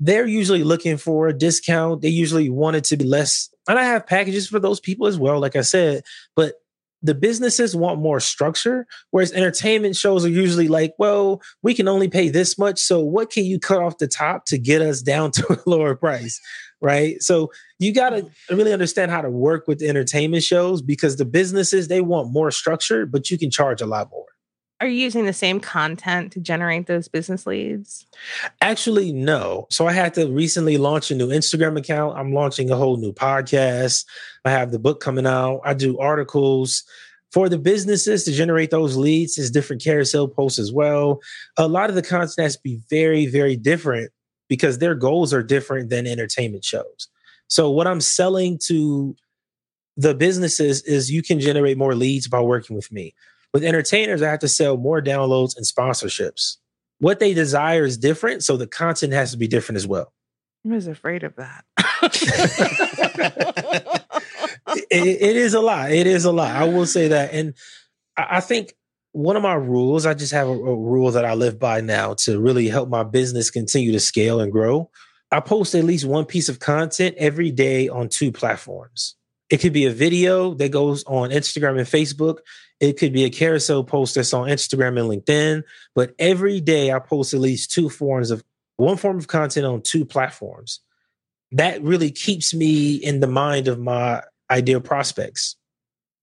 they're 0.00 0.26
usually 0.26 0.64
looking 0.64 0.96
for 0.96 1.28
a 1.28 1.32
discount. 1.32 2.02
They 2.02 2.08
usually 2.08 2.50
want 2.50 2.76
it 2.76 2.84
to 2.84 2.96
be 2.96 3.04
less. 3.04 3.48
And 3.68 3.78
I 3.78 3.84
have 3.84 4.06
packages 4.06 4.48
for 4.48 4.58
those 4.58 4.80
people 4.80 5.06
as 5.06 5.18
well, 5.18 5.38
like 5.38 5.54
I 5.54 5.60
said, 5.60 6.02
but 6.34 6.54
the 7.02 7.14
businesses 7.14 7.76
want 7.76 8.00
more 8.00 8.20
structure, 8.20 8.86
whereas 9.10 9.32
entertainment 9.32 9.96
shows 9.96 10.24
are 10.24 10.30
usually 10.30 10.68
like, 10.68 10.94
well, 10.98 11.40
we 11.62 11.74
can 11.74 11.88
only 11.88 12.08
pay 12.08 12.28
this 12.28 12.58
much. 12.58 12.78
So 12.78 13.00
what 13.00 13.30
can 13.30 13.44
you 13.44 13.58
cut 13.58 13.80
off 13.80 13.98
the 13.98 14.08
top 14.08 14.46
to 14.46 14.58
get 14.58 14.82
us 14.82 15.00
down 15.00 15.30
to 15.32 15.52
a 15.52 15.70
lower 15.70 15.94
price? 15.94 16.40
Right. 16.82 17.22
So 17.22 17.52
you 17.78 17.92
got 17.92 18.10
to 18.10 18.22
mm-hmm. 18.22 18.56
really 18.56 18.72
understand 18.72 19.10
how 19.10 19.20
to 19.20 19.30
work 19.30 19.68
with 19.68 19.82
entertainment 19.82 20.42
shows 20.42 20.80
because 20.80 21.16
the 21.16 21.26
businesses, 21.26 21.88
they 21.88 22.00
want 22.00 22.32
more 22.32 22.50
structure, 22.50 23.04
but 23.04 23.30
you 23.30 23.38
can 23.38 23.50
charge 23.50 23.82
a 23.82 23.86
lot 23.86 24.10
more. 24.10 24.24
Are 24.80 24.86
you 24.86 24.94
using 24.94 25.26
the 25.26 25.34
same 25.34 25.60
content 25.60 26.32
to 26.32 26.40
generate 26.40 26.86
those 26.86 27.06
business 27.06 27.46
leads? 27.46 28.06
Actually, 28.62 29.12
no. 29.12 29.66
So 29.68 29.86
I 29.86 29.92
had 29.92 30.14
to 30.14 30.26
recently 30.32 30.78
launch 30.78 31.10
a 31.10 31.14
new 31.14 31.28
Instagram 31.28 31.78
account. 31.78 32.16
I'm 32.16 32.32
launching 32.32 32.70
a 32.70 32.76
whole 32.76 32.96
new 32.96 33.12
podcast. 33.12 34.06
I 34.46 34.50
have 34.50 34.72
the 34.72 34.78
book 34.78 35.00
coming 35.00 35.26
out. 35.26 35.60
I 35.66 35.74
do 35.74 35.98
articles 35.98 36.84
for 37.30 37.48
the 37.48 37.58
businesses 37.58 38.24
to 38.24 38.32
generate 38.32 38.70
those 38.70 38.96
leads 38.96 39.38
is 39.38 39.50
different 39.50 39.82
carousel 39.82 40.28
posts 40.28 40.58
as 40.58 40.72
well. 40.72 41.20
A 41.56 41.68
lot 41.68 41.90
of 41.90 41.94
the 41.94 42.02
content 42.02 42.34
has 42.38 42.56
to 42.56 42.62
be 42.62 42.80
very, 42.88 43.26
very 43.26 43.56
different 43.56 44.10
because 44.50 44.78
their 44.78 44.96
goals 44.96 45.32
are 45.32 45.42
different 45.42 45.88
than 45.88 46.06
entertainment 46.06 46.64
shows. 46.64 47.08
So 47.46 47.70
what 47.70 47.86
I'm 47.86 48.00
selling 48.00 48.58
to 48.66 49.14
the 49.96 50.12
businesses 50.12 50.82
is 50.82 51.10
you 51.10 51.22
can 51.22 51.40
generate 51.40 51.78
more 51.78 51.94
leads 51.94 52.28
by 52.28 52.40
working 52.40 52.76
with 52.76 52.92
me. 52.92 53.14
With 53.54 53.64
entertainers, 53.64 54.22
I 54.22 54.30
have 54.30 54.40
to 54.40 54.48
sell 54.48 54.76
more 54.76 55.00
downloads 55.00 55.56
and 55.56 55.64
sponsorships. 55.64 56.56
What 56.98 57.20
they 57.20 57.32
desire 57.32 57.84
is 57.84 57.96
different, 57.96 58.44
so 58.44 58.56
the 58.56 58.66
content 58.66 59.12
has 59.12 59.30
to 59.30 59.38
be 59.38 59.48
different 59.48 59.76
as 59.76 59.86
well. 59.86 60.12
I 60.66 60.74
was 60.74 60.86
afraid 60.86 61.22
of 61.22 61.36
that. 61.36 61.64
it, 64.90 64.90
it 64.90 65.36
is 65.36 65.54
a 65.54 65.60
lot. 65.60 65.92
It 65.92 66.06
is 66.06 66.24
a 66.24 66.32
lot. 66.32 66.54
I 66.54 66.64
will 66.64 66.86
say 66.86 67.08
that. 67.08 67.32
And 67.32 67.54
I 68.16 68.40
think 68.40 68.74
one 69.12 69.36
of 69.36 69.42
my 69.42 69.54
rules, 69.54 70.06
I 70.06 70.14
just 70.14 70.32
have 70.32 70.48
a, 70.48 70.52
a, 70.52 70.76
rule 70.76 71.10
that 71.12 71.24
I 71.24 71.34
live 71.34 71.58
by 71.58 71.80
now 71.80 72.14
to 72.14 72.40
really 72.40 72.68
help 72.68 72.88
my 72.88 73.02
business 73.02 73.50
continue 73.50 73.92
to 73.92 74.00
scale 74.00 74.40
and 74.40 74.52
grow. 74.52 74.90
I 75.32 75.40
post 75.40 75.74
at 75.74 75.84
least 75.84 76.04
one 76.04 76.24
piece 76.24 76.48
of 76.48 76.58
content 76.58 77.16
every 77.18 77.50
day 77.50 77.88
on 77.88 78.08
two 78.08 78.32
platforms. 78.32 79.16
It 79.48 79.58
could 79.58 79.72
be 79.72 79.86
a 79.86 79.92
video 79.92 80.54
that 80.54 80.70
goes 80.70 81.02
on 81.04 81.30
Instagram 81.30 81.78
and 81.78 81.86
Facebook. 81.86 82.38
It 82.78 82.98
could 82.98 83.12
be 83.12 83.24
a 83.24 83.30
carousel 83.30 83.84
post 83.84 84.14
that's 84.14 84.32
on 84.32 84.48
Instagram 84.48 84.98
and 84.98 85.24
LinkedIn. 85.24 85.64
But 85.94 86.14
every 86.18 86.60
day 86.60 86.92
I 86.92 87.00
post 87.00 87.34
at 87.34 87.40
least 87.40 87.72
two 87.72 87.88
forms 87.88 88.30
of 88.30 88.44
one 88.76 88.96
form 88.96 89.18
of 89.18 89.26
content 89.26 89.66
on 89.66 89.82
two 89.82 90.04
platforms. 90.04 90.80
That 91.52 91.82
really 91.82 92.12
keeps 92.12 92.54
me 92.54 92.94
in 92.94 93.20
the 93.20 93.26
mind 93.26 93.66
of 93.66 93.78
my 93.78 94.22
ideal 94.50 94.80
prospects. 94.80 95.56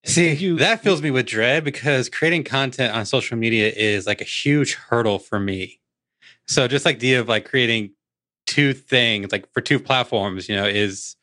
See, 0.07 0.33
you, 0.33 0.55
that 0.57 0.81
fills 0.81 1.01
me 1.01 1.11
with 1.11 1.25
dread 1.25 1.65
because 1.65 2.07
creating 2.07 2.45
content 2.45 2.95
on 2.95 3.05
social 3.05 3.37
media 3.37 3.69
is 3.69 4.07
like 4.07 4.21
a 4.21 4.25
huge 4.25 4.73
hurdle 4.75 5.19
for 5.19 5.37
me. 5.37 5.81
So 6.47 6.67
just 6.69 6.85
like 6.85 6.99
the 6.99 7.09
idea 7.09 7.19
of 7.19 7.27
like 7.27 7.43
creating 7.49 7.91
two 8.45 8.73
things, 8.73 9.33
like 9.33 9.51
for 9.51 9.59
two 9.59 9.79
platforms, 9.79 10.47
you 10.47 10.55
know, 10.55 10.65
is 10.65 11.17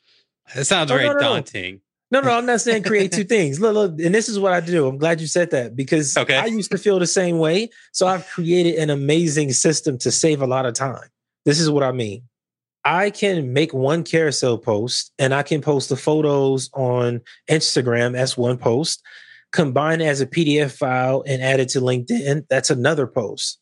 it 0.55 0.65
sounds 0.65 0.91
oh, 0.91 0.97
very 0.97 1.09
no, 1.09 1.15
no, 1.15 1.19
daunting. 1.19 1.81
No, 2.11 2.21
no, 2.21 2.31
I'm 2.39 2.45
not 2.45 2.61
saying 2.61 2.83
create 2.83 3.11
two 3.11 3.25
things. 3.25 3.59
Look, 3.59 3.73
look, 3.73 3.91
and 4.01 4.15
this 4.15 4.29
is 4.29 4.39
what 4.39 4.53
I 4.53 4.61
do. 4.61 4.87
I'm 4.87 4.99
glad 4.99 5.19
you 5.19 5.27
said 5.27 5.51
that 5.53 5.75
because 5.75 6.15
okay. 6.15 6.37
I 6.37 6.45
used 6.45 6.71
to 6.71 6.79
feel 6.79 6.99
the 6.99 7.07
same 7.07 7.39
way. 7.39 7.71
So 7.93 8.07
I've 8.07 8.27
created 8.29 8.75
an 8.75 8.91
amazing 8.91 9.53
system 9.55 9.97
to 9.99 10.11
save 10.11 10.43
a 10.43 10.47
lot 10.47 10.67
of 10.67 10.75
time. 10.75 11.09
This 11.47 11.59
is 11.59 11.71
what 11.71 11.83
I 11.83 11.93
mean. 11.93 12.23
I 12.85 13.11
can 13.11 13.53
make 13.53 13.73
one 13.73 14.05
carousel 14.05 14.59
post 14.59 15.13
and 15.19 15.33
I 15.33 15.43
can 15.43 15.63
post 15.63 15.89
the 15.89 15.97
photos 15.97 16.71
on 16.75 17.23
Instagram 17.51 18.17
as 18.17 18.37
one 18.37 18.59
post, 18.59 19.03
combine 19.53 20.03
as 20.03 20.21
a 20.21 20.27
PDF 20.27 20.77
file 20.77 21.25
and 21.27 21.43
add 21.43 21.61
it 21.61 21.71
to 21.71 21.81
LinkedIn. 21.81 22.47
That's 22.51 22.71
another 22.71 23.07
post. 23.07 23.59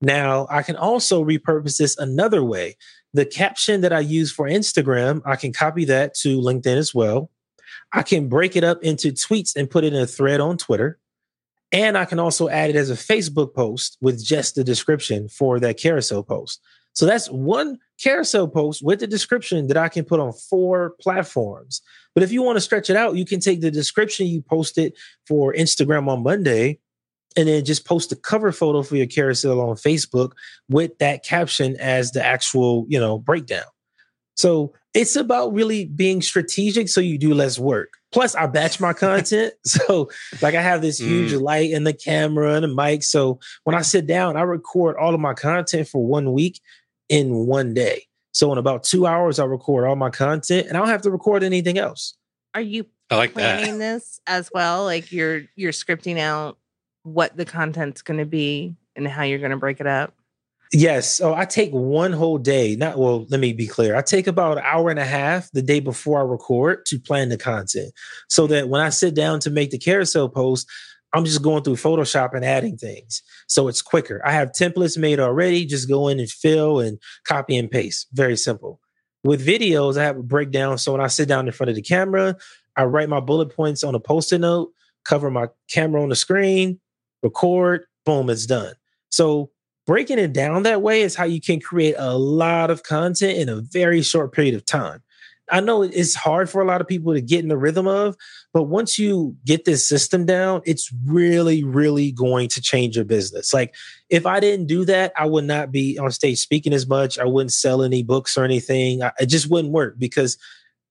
Now 0.00 0.46
I 0.50 0.62
can 0.62 0.76
also 0.76 1.24
repurpose 1.24 1.78
this 1.78 1.96
another 1.98 2.42
way. 2.42 2.76
The 3.14 3.24
caption 3.24 3.80
that 3.82 3.92
I 3.92 4.00
use 4.00 4.32
for 4.32 4.46
Instagram, 4.46 5.22
I 5.24 5.36
can 5.36 5.52
copy 5.52 5.84
that 5.86 6.14
to 6.16 6.40
LinkedIn 6.40 6.76
as 6.76 6.94
well. 6.94 7.30
I 7.92 8.02
can 8.02 8.28
break 8.28 8.56
it 8.56 8.64
up 8.64 8.82
into 8.82 9.12
tweets 9.12 9.56
and 9.56 9.70
put 9.70 9.84
it 9.84 9.94
in 9.94 10.00
a 10.00 10.06
thread 10.06 10.40
on 10.40 10.58
Twitter. 10.58 10.98
And 11.70 11.96
I 11.96 12.06
can 12.06 12.18
also 12.18 12.48
add 12.48 12.70
it 12.70 12.76
as 12.76 12.90
a 12.90 12.94
Facebook 12.94 13.54
post 13.54 13.98
with 14.00 14.24
just 14.24 14.54
the 14.54 14.64
description 14.64 15.28
for 15.28 15.60
that 15.60 15.78
carousel 15.78 16.22
post. 16.22 16.60
So 16.92 17.06
that's 17.06 17.28
one 17.28 17.78
carousel 17.98 18.48
post 18.48 18.82
with 18.82 19.00
the 19.00 19.06
description 19.06 19.66
that 19.68 19.76
I 19.76 19.88
can 19.88 20.04
put 20.04 20.20
on 20.20 20.32
four 20.32 20.94
platforms. 21.00 21.82
But 22.14 22.22
if 22.22 22.32
you 22.32 22.42
want 22.42 22.56
to 22.56 22.60
stretch 22.60 22.90
it 22.90 22.96
out, 22.96 23.16
you 23.16 23.24
can 23.24 23.40
take 23.40 23.60
the 23.60 23.70
description 23.70 24.26
you 24.26 24.42
posted 24.42 24.94
for 25.26 25.52
Instagram 25.54 26.08
on 26.08 26.22
Monday 26.22 26.78
and 27.36 27.48
then 27.48 27.64
just 27.64 27.84
post 27.84 28.10
the 28.10 28.16
cover 28.16 28.52
photo 28.52 28.82
for 28.82 28.96
your 28.96 29.06
carousel 29.06 29.60
on 29.60 29.76
Facebook 29.76 30.32
with 30.68 30.96
that 30.98 31.24
caption 31.24 31.76
as 31.78 32.12
the 32.12 32.24
actual, 32.24 32.86
you 32.88 32.98
know, 32.98 33.18
breakdown. 33.18 33.66
So 34.34 34.72
it's 34.94 35.16
about 35.16 35.52
really 35.52 35.84
being 35.84 36.22
strategic 36.22 36.88
so 36.88 37.00
you 37.00 37.18
do 37.18 37.34
less 37.34 37.58
work. 37.58 37.90
Plus, 38.10 38.34
I 38.34 38.46
batch 38.46 38.80
my 38.80 38.92
content. 38.92 39.52
So, 39.64 40.10
like, 40.40 40.54
I 40.54 40.62
have 40.62 40.80
this 40.80 40.98
huge 40.98 41.32
mm. 41.32 41.42
light 41.42 41.72
and 41.72 41.86
the 41.86 41.92
camera 41.92 42.54
and 42.54 42.64
the 42.64 42.68
mic. 42.68 43.02
So, 43.02 43.38
when 43.64 43.76
I 43.76 43.82
sit 43.82 44.06
down, 44.06 44.36
I 44.36 44.42
record 44.42 44.96
all 44.96 45.14
of 45.14 45.20
my 45.20 45.34
content 45.34 45.88
for 45.88 46.04
one 46.04 46.32
week 46.32 46.60
in 47.08 47.46
one 47.46 47.74
day. 47.74 48.04
So 48.32 48.52
in 48.52 48.58
about 48.58 48.84
two 48.84 49.06
hours, 49.06 49.38
I'll 49.38 49.48
record 49.48 49.86
all 49.86 49.96
my 49.96 50.10
content 50.10 50.68
and 50.68 50.76
I 50.76 50.80
don't 50.80 50.88
have 50.88 51.02
to 51.02 51.10
record 51.10 51.42
anything 51.42 51.78
else. 51.78 52.14
Are 52.54 52.60
you 52.60 52.86
I 53.10 53.16
like 53.16 53.32
planning 53.32 53.78
that. 53.78 53.94
this 53.94 54.20
as 54.26 54.50
well? 54.52 54.84
Like 54.84 55.12
you're 55.12 55.42
you're 55.56 55.72
scripting 55.72 56.18
out 56.18 56.58
what 57.02 57.36
the 57.36 57.44
content's 57.44 58.02
going 58.02 58.18
to 58.18 58.26
be 58.26 58.76
and 58.96 59.08
how 59.08 59.22
you're 59.22 59.38
going 59.38 59.50
to 59.50 59.56
break 59.56 59.80
it 59.80 59.86
up? 59.86 60.14
Yes. 60.72 61.14
So 61.14 61.34
I 61.34 61.46
take 61.46 61.70
one 61.70 62.12
whole 62.12 62.38
day. 62.38 62.76
Not 62.76 62.98
well, 62.98 63.26
let 63.30 63.40
me 63.40 63.52
be 63.52 63.66
clear. 63.66 63.96
I 63.96 64.02
take 64.02 64.26
about 64.26 64.58
an 64.58 64.64
hour 64.66 64.90
and 64.90 64.98
a 64.98 65.04
half 65.04 65.50
the 65.52 65.62
day 65.62 65.80
before 65.80 66.20
I 66.20 66.22
record 66.22 66.84
to 66.86 66.98
plan 66.98 67.30
the 67.30 67.38
content 67.38 67.92
so 68.28 68.44
mm-hmm. 68.44 68.52
that 68.52 68.68
when 68.68 68.80
I 68.80 68.90
sit 68.90 69.14
down 69.14 69.40
to 69.40 69.50
make 69.50 69.70
the 69.70 69.78
carousel 69.78 70.28
post, 70.28 70.68
I'm 71.14 71.24
just 71.24 71.42
going 71.42 71.62
through 71.62 71.76
Photoshop 71.76 72.34
and 72.34 72.44
adding 72.44 72.76
things. 72.76 73.22
So 73.46 73.68
it's 73.68 73.80
quicker. 73.80 74.20
I 74.24 74.32
have 74.32 74.52
templates 74.52 74.98
made 74.98 75.20
already. 75.20 75.64
Just 75.64 75.88
go 75.88 76.08
in 76.08 76.18
and 76.18 76.30
fill 76.30 76.80
and 76.80 76.98
copy 77.24 77.56
and 77.56 77.70
paste. 77.70 78.08
Very 78.12 78.36
simple. 78.36 78.80
With 79.24 79.46
videos, 79.46 79.96
I 79.98 80.04
have 80.04 80.18
a 80.18 80.22
breakdown. 80.22 80.78
So 80.78 80.92
when 80.92 81.00
I 81.00 81.06
sit 81.06 81.28
down 81.28 81.46
in 81.46 81.52
front 81.52 81.70
of 81.70 81.76
the 81.76 81.82
camera, 81.82 82.36
I 82.76 82.84
write 82.84 83.08
my 83.08 83.20
bullet 83.20 83.54
points 83.54 83.82
on 83.82 83.94
a 83.94 84.00
post-it 84.00 84.40
note, 84.40 84.72
cover 85.04 85.30
my 85.30 85.48
camera 85.68 86.02
on 86.02 86.10
the 86.10 86.16
screen, 86.16 86.78
record, 87.22 87.84
boom, 88.04 88.30
it's 88.30 88.46
done. 88.46 88.74
So 89.10 89.50
breaking 89.86 90.18
it 90.18 90.32
down 90.32 90.62
that 90.64 90.82
way 90.82 91.00
is 91.00 91.14
how 91.14 91.24
you 91.24 91.40
can 91.40 91.60
create 91.60 91.94
a 91.98 92.16
lot 92.16 92.70
of 92.70 92.82
content 92.82 93.38
in 93.38 93.48
a 93.48 93.62
very 93.62 94.02
short 94.02 94.32
period 94.32 94.54
of 94.54 94.64
time. 94.64 95.02
I 95.50 95.60
know 95.60 95.82
it's 95.82 96.14
hard 96.14 96.50
for 96.50 96.60
a 96.60 96.66
lot 96.66 96.82
of 96.82 96.86
people 96.86 97.14
to 97.14 97.22
get 97.22 97.40
in 97.40 97.48
the 97.48 97.56
rhythm 97.56 97.88
of, 97.88 98.16
but 98.54 98.64
once 98.64 98.98
you 98.98 99.36
get 99.44 99.64
this 99.64 99.86
system 99.86 100.24
down, 100.24 100.62
it's 100.64 100.92
really, 101.04 101.62
really 101.64 102.12
going 102.12 102.48
to 102.48 102.62
change 102.62 102.96
your 102.96 103.04
business. 103.04 103.52
Like, 103.52 103.74
if 104.08 104.24
I 104.24 104.40
didn't 104.40 104.66
do 104.66 104.84
that, 104.86 105.12
I 105.16 105.26
would 105.26 105.44
not 105.44 105.70
be 105.70 105.98
on 105.98 106.10
stage 106.10 106.38
speaking 106.38 106.72
as 106.72 106.86
much. 106.86 107.18
I 107.18 107.24
wouldn't 107.24 107.52
sell 107.52 107.82
any 107.82 108.02
books 108.02 108.38
or 108.38 108.44
anything. 108.44 109.02
I, 109.02 109.12
it 109.20 109.26
just 109.26 109.50
wouldn't 109.50 109.72
work 109.72 109.98
because 109.98 110.38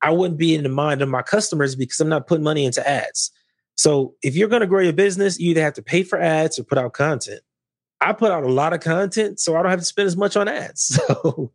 I 0.02 0.12
wouldn't 0.12 0.38
be 0.38 0.54
in 0.54 0.64
the 0.64 0.70
mind 0.70 1.02
of 1.02 1.10
my 1.10 1.24
customers 1.24 1.76
because 1.76 2.00
I'm 2.00 2.10
not 2.10 2.28
putting 2.28 2.44
money 2.44 2.64
into 2.66 2.88
ads. 2.88 3.32
So, 3.76 4.14
if 4.22 4.36
you're 4.36 4.50
going 4.50 4.62
to 4.62 4.68
grow 4.68 4.82
your 4.82 4.94
business, 4.94 5.40
you 5.40 5.52
either 5.52 5.62
have 5.62 5.74
to 5.74 5.84
pay 5.84 6.04
for 6.04 6.20
ads 6.20 6.60
or 6.60 6.64
put 6.64 6.78
out 6.78 6.94
content. 6.94 7.42
I 8.00 8.14
put 8.14 8.32
out 8.32 8.44
a 8.44 8.52
lot 8.52 8.74
of 8.74 8.82
content, 8.82 9.40
so 9.40 9.56
I 9.56 9.64
don't 9.64 9.72
have 9.72 9.80
to 9.80 9.86
spend 9.86 10.06
as 10.06 10.18
much 10.18 10.38
on 10.38 10.48
ads. 10.48 11.00
So 11.08 11.52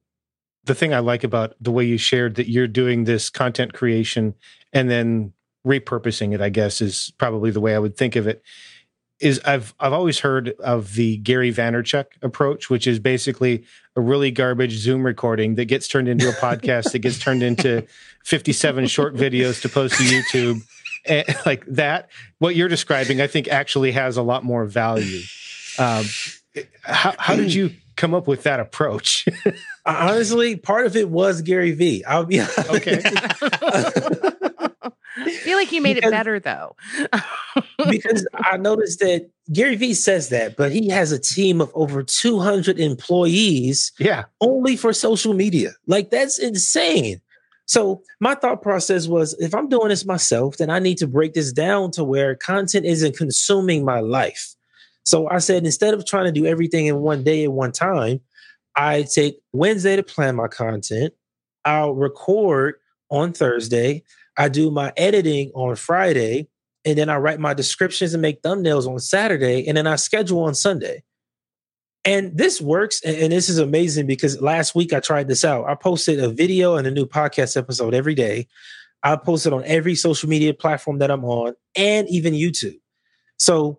the 0.64 0.74
thing 0.74 0.94
I 0.94 1.00
like 1.00 1.24
about 1.24 1.54
the 1.60 1.72
way 1.72 1.84
you 1.84 1.98
shared 1.98 2.36
that 2.36 2.48
you're 2.48 2.68
doing 2.68 3.04
this 3.04 3.30
content 3.30 3.72
creation 3.72 4.34
and 4.72 4.88
then 4.88 5.32
repurposing 5.66 6.34
it, 6.34 6.40
I 6.40 6.48
guess, 6.48 6.80
is 6.80 7.12
probably 7.18 7.50
the 7.50 7.60
way 7.60 7.74
I 7.74 7.78
would 7.78 7.96
think 7.96 8.16
of 8.16 8.26
it. 8.26 8.42
Is 9.20 9.40
I've 9.44 9.72
I've 9.78 9.92
always 9.92 10.18
heard 10.18 10.50
of 10.58 10.94
the 10.94 11.18
Gary 11.18 11.52
Vaynerchuk 11.52 12.06
approach, 12.22 12.68
which 12.68 12.88
is 12.88 12.98
basically 12.98 13.64
a 13.94 14.00
really 14.00 14.32
garbage 14.32 14.72
Zoom 14.72 15.04
recording 15.04 15.54
that 15.54 15.66
gets 15.66 15.86
turned 15.86 16.08
into 16.08 16.28
a 16.28 16.32
podcast 16.32 16.90
that 16.92 16.98
gets 17.00 17.20
turned 17.20 17.42
into 17.42 17.86
57 18.24 18.86
short 18.88 19.14
videos 19.14 19.62
to 19.62 19.68
post 19.68 19.96
to 19.98 20.02
YouTube. 20.02 20.62
And 21.06 21.24
like 21.46 21.64
that, 21.66 22.08
what 22.38 22.56
you're 22.56 22.68
describing, 22.68 23.20
I 23.20 23.26
think 23.26 23.48
actually 23.48 23.92
has 23.92 24.16
a 24.16 24.22
lot 24.22 24.44
more 24.44 24.64
value. 24.64 25.22
Um, 25.78 26.04
how, 26.82 27.14
how 27.18 27.36
did 27.36 27.54
you 27.54 27.70
come 27.96 28.14
up 28.14 28.26
with 28.26 28.42
that 28.44 28.60
approach? 28.60 29.26
Honestly, 29.86 30.56
part 30.56 30.86
of 30.86 30.96
it 30.96 31.08
was 31.08 31.42
Gary 31.42 31.72
V. 31.72 32.04
I'll 32.04 32.24
be 32.24 32.40
okay. 32.40 33.02
I 35.16 35.30
feel 35.30 35.58
like 35.58 35.72
you 35.72 35.82
made 35.82 35.94
because, 35.94 36.10
it 36.10 36.12
better 36.12 36.40
though. 36.40 36.76
because 37.90 38.26
I 38.34 38.56
noticed 38.56 39.00
that 39.00 39.30
Gary 39.52 39.76
Vee 39.76 39.94
says 39.94 40.30
that, 40.30 40.56
but 40.56 40.72
he 40.72 40.88
has 40.88 41.12
a 41.12 41.18
team 41.18 41.60
of 41.60 41.70
over 41.74 42.02
200 42.02 42.78
employees 42.78 43.92
yeah. 43.98 44.24
only 44.40 44.76
for 44.76 44.92
social 44.92 45.34
media. 45.34 45.72
Like 45.86 46.10
that's 46.10 46.38
insane. 46.38 47.20
So 47.66 48.02
my 48.20 48.34
thought 48.34 48.62
process 48.62 49.06
was 49.06 49.34
if 49.38 49.54
I'm 49.54 49.68
doing 49.68 49.88
this 49.88 50.04
myself, 50.04 50.56
then 50.56 50.70
I 50.70 50.78
need 50.78 50.98
to 50.98 51.06
break 51.06 51.34
this 51.34 51.52
down 51.52 51.90
to 51.92 52.04
where 52.04 52.34
content 52.34 52.86
isn't 52.86 53.16
consuming 53.16 53.84
my 53.84 54.00
life. 54.00 54.54
So 55.04 55.28
I 55.28 55.38
said, 55.38 55.64
instead 55.64 55.94
of 55.94 56.06
trying 56.06 56.26
to 56.26 56.32
do 56.32 56.46
everything 56.46 56.86
in 56.86 57.00
one 57.00 57.24
day 57.24 57.44
at 57.44 57.52
one 57.52 57.72
time, 57.72 58.20
I 58.76 59.02
take 59.02 59.40
Wednesday 59.52 59.96
to 59.96 60.02
plan 60.02 60.36
my 60.36 60.48
content. 60.48 61.14
I'll 61.64 61.94
record 61.94 62.76
on 63.10 63.32
Thursday. 63.32 64.02
I 64.36 64.48
do 64.48 64.70
my 64.70 64.92
editing 64.96 65.50
on 65.54 65.76
Friday. 65.76 66.48
And 66.84 66.98
then 66.98 67.08
I 67.08 67.16
write 67.16 67.38
my 67.38 67.54
descriptions 67.54 68.12
and 68.12 68.22
make 68.22 68.42
thumbnails 68.42 68.88
on 68.88 68.98
Saturday. 68.98 69.66
And 69.68 69.76
then 69.76 69.86
I 69.86 69.96
schedule 69.96 70.42
on 70.44 70.54
Sunday. 70.54 71.02
And 72.04 72.36
this 72.36 72.60
works. 72.60 73.00
And, 73.04 73.32
this 73.32 73.48
is 73.48 73.58
amazing 73.58 74.06
because 74.06 74.40
last 74.40 74.74
week 74.74 74.92
I 74.92 74.98
tried 74.98 75.28
this 75.28 75.44
out. 75.44 75.68
I 75.68 75.76
posted 75.76 76.18
a 76.18 76.28
video 76.28 76.76
and 76.76 76.86
a 76.86 76.90
new 76.90 77.06
podcast 77.06 77.56
episode 77.56 77.94
every 77.94 78.14
day. 78.14 78.48
I 79.04 79.16
posted 79.16 79.52
on 79.52 79.64
every 79.64 79.94
social 79.94 80.28
media 80.28 80.54
platform 80.54 80.98
that 80.98 81.10
I'm 81.10 81.24
on 81.24 81.54
and 81.76 82.08
even 82.08 82.34
YouTube. 82.34 82.78
So 83.38 83.78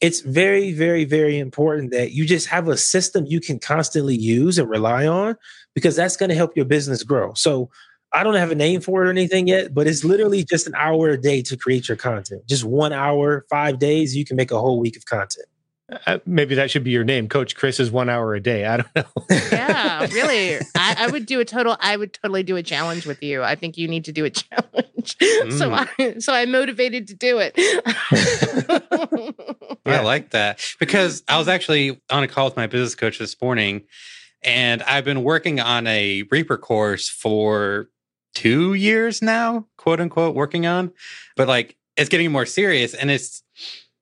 it's 0.00 0.20
very, 0.20 0.72
very, 0.72 1.04
very 1.04 1.38
important 1.38 1.90
that 1.92 2.12
you 2.12 2.26
just 2.26 2.48
have 2.48 2.68
a 2.68 2.76
system 2.76 3.24
you 3.26 3.40
can 3.40 3.58
constantly 3.58 4.14
use 4.14 4.58
and 4.58 4.68
rely 4.68 5.06
on 5.06 5.36
because 5.74 5.96
that's 5.96 6.16
going 6.16 6.28
to 6.28 6.34
help 6.34 6.56
your 6.56 6.66
business 6.66 7.02
grow. 7.02 7.32
So 7.34 7.70
I 8.16 8.22
don't 8.22 8.34
have 8.36 8.50
a 8.50 8.54
name 8.54 8.80
for 8.80 9.04
it 9.04 9.08
or 9.08 9.10
anything 9.10 9.46
yet, 9.46 9.74
but 9.74 9.86
it's 9.86 10.02
literally 10.02 10.42
just 10.42 10.66
an 10.66 10.74
hour 10.74 11.10
a 11.10 11.20
day 11.20 11.42
to 11.42 11.56
create 11.56 11.86
your 11.86 11.98
content. 11.98 12.46
Just 12.48 12.64
one 12.64 12.94
hour, 12.94 13.44
five 13.50 13.78
days, 13.78 14.16
you 14.16 14.24
can 14.24 14.36
make 14.36 14.50
a 14.50 14.58
whole 14.58 14.80
week 14.80 14.96
of 14.96 15.04
content. 15.04 15.46
Uh, 16.06 16.18
maybe 16.24 16.54
that 16.54 16.70
should 16.70 16.82
be 16.82 16.90
your 16.90 17.04
name, 17.04 17.28
Coach 17.28 17.54
Chris. 17.54 17.78
Is 17.78 17.90
one 17.90 18.08
hour 18.08 18.34
a 18.34 18.40
day. 18.40 18.64
I 18.64 18.78
don't 18.78 18.96
know. 18.96 19.04
yeah, 19.52 20.06
really. 20.12 20.56
I, 20.74 20.96
I, 20.98 21.10
would 21.10 21.26
do 21.26 21.40
a 21.40 21.44
total. 21.44 21.76
I 21.78 21.96
would 21.96 22.14
totally 22.14 22.42
do 22.42 22.56
a 22.56 22.62
challenge 22.62 23.06
with 23.06 23.22
you. 23.22 23.42
I 23.42 23.54
think 23.54 23.76
you 23.76 23.86
need 23.86 24.06
to 24.06 24.12
do 24.12 24.24
a 24.24 24.30
challenge. 24.30 25.18
Mm. 25.18 25.52
So 25.52 25.72
I, 25.72 26.18
so 26.18 26.32
I'm 26.32 26.50
motivated 26.50 27.08
to 27.08 27.14
do 27.14 27.38
it. 27.38 27.52
I 29.84 30.00
like 30.00 30.30
that 30.30 30.64
because 30.80 31.22
I 31.28 31.36
was 31.38 31.48
actually 31.48 32.00
on 32.10 32.22
a 32.24 32.28
call 32.28 32.46
with 32.46 32.56
my 32.56 32.66
business 32.66 32.94
coach 32.94 33.18
this 33.18 33.40
morning, 33.42 33.82
and 34.42 34.82
I've 34.84 35.04
been 35.04 35.22
working 35.22 35.60
on 35.60 35.86
a 35.86 36.24
Reaper 36.30 36.56
course 36.56 37.10
for 37.10 37.90
two 38.36 38.74
years 38.74 39.22
now, 39.22 39.66
quote 39.78 39.98
unquote, 39.98 40.34
working 40.34 40.66
on, 40.66 40.92
but 41.36 41.48
like 41.48 41.74
it's 41.96 42.10
getting 42.10 42.30
more 42.30 42.44
serious, 42.44 42.92
and 42.92 43.10
it's 43.10 43.42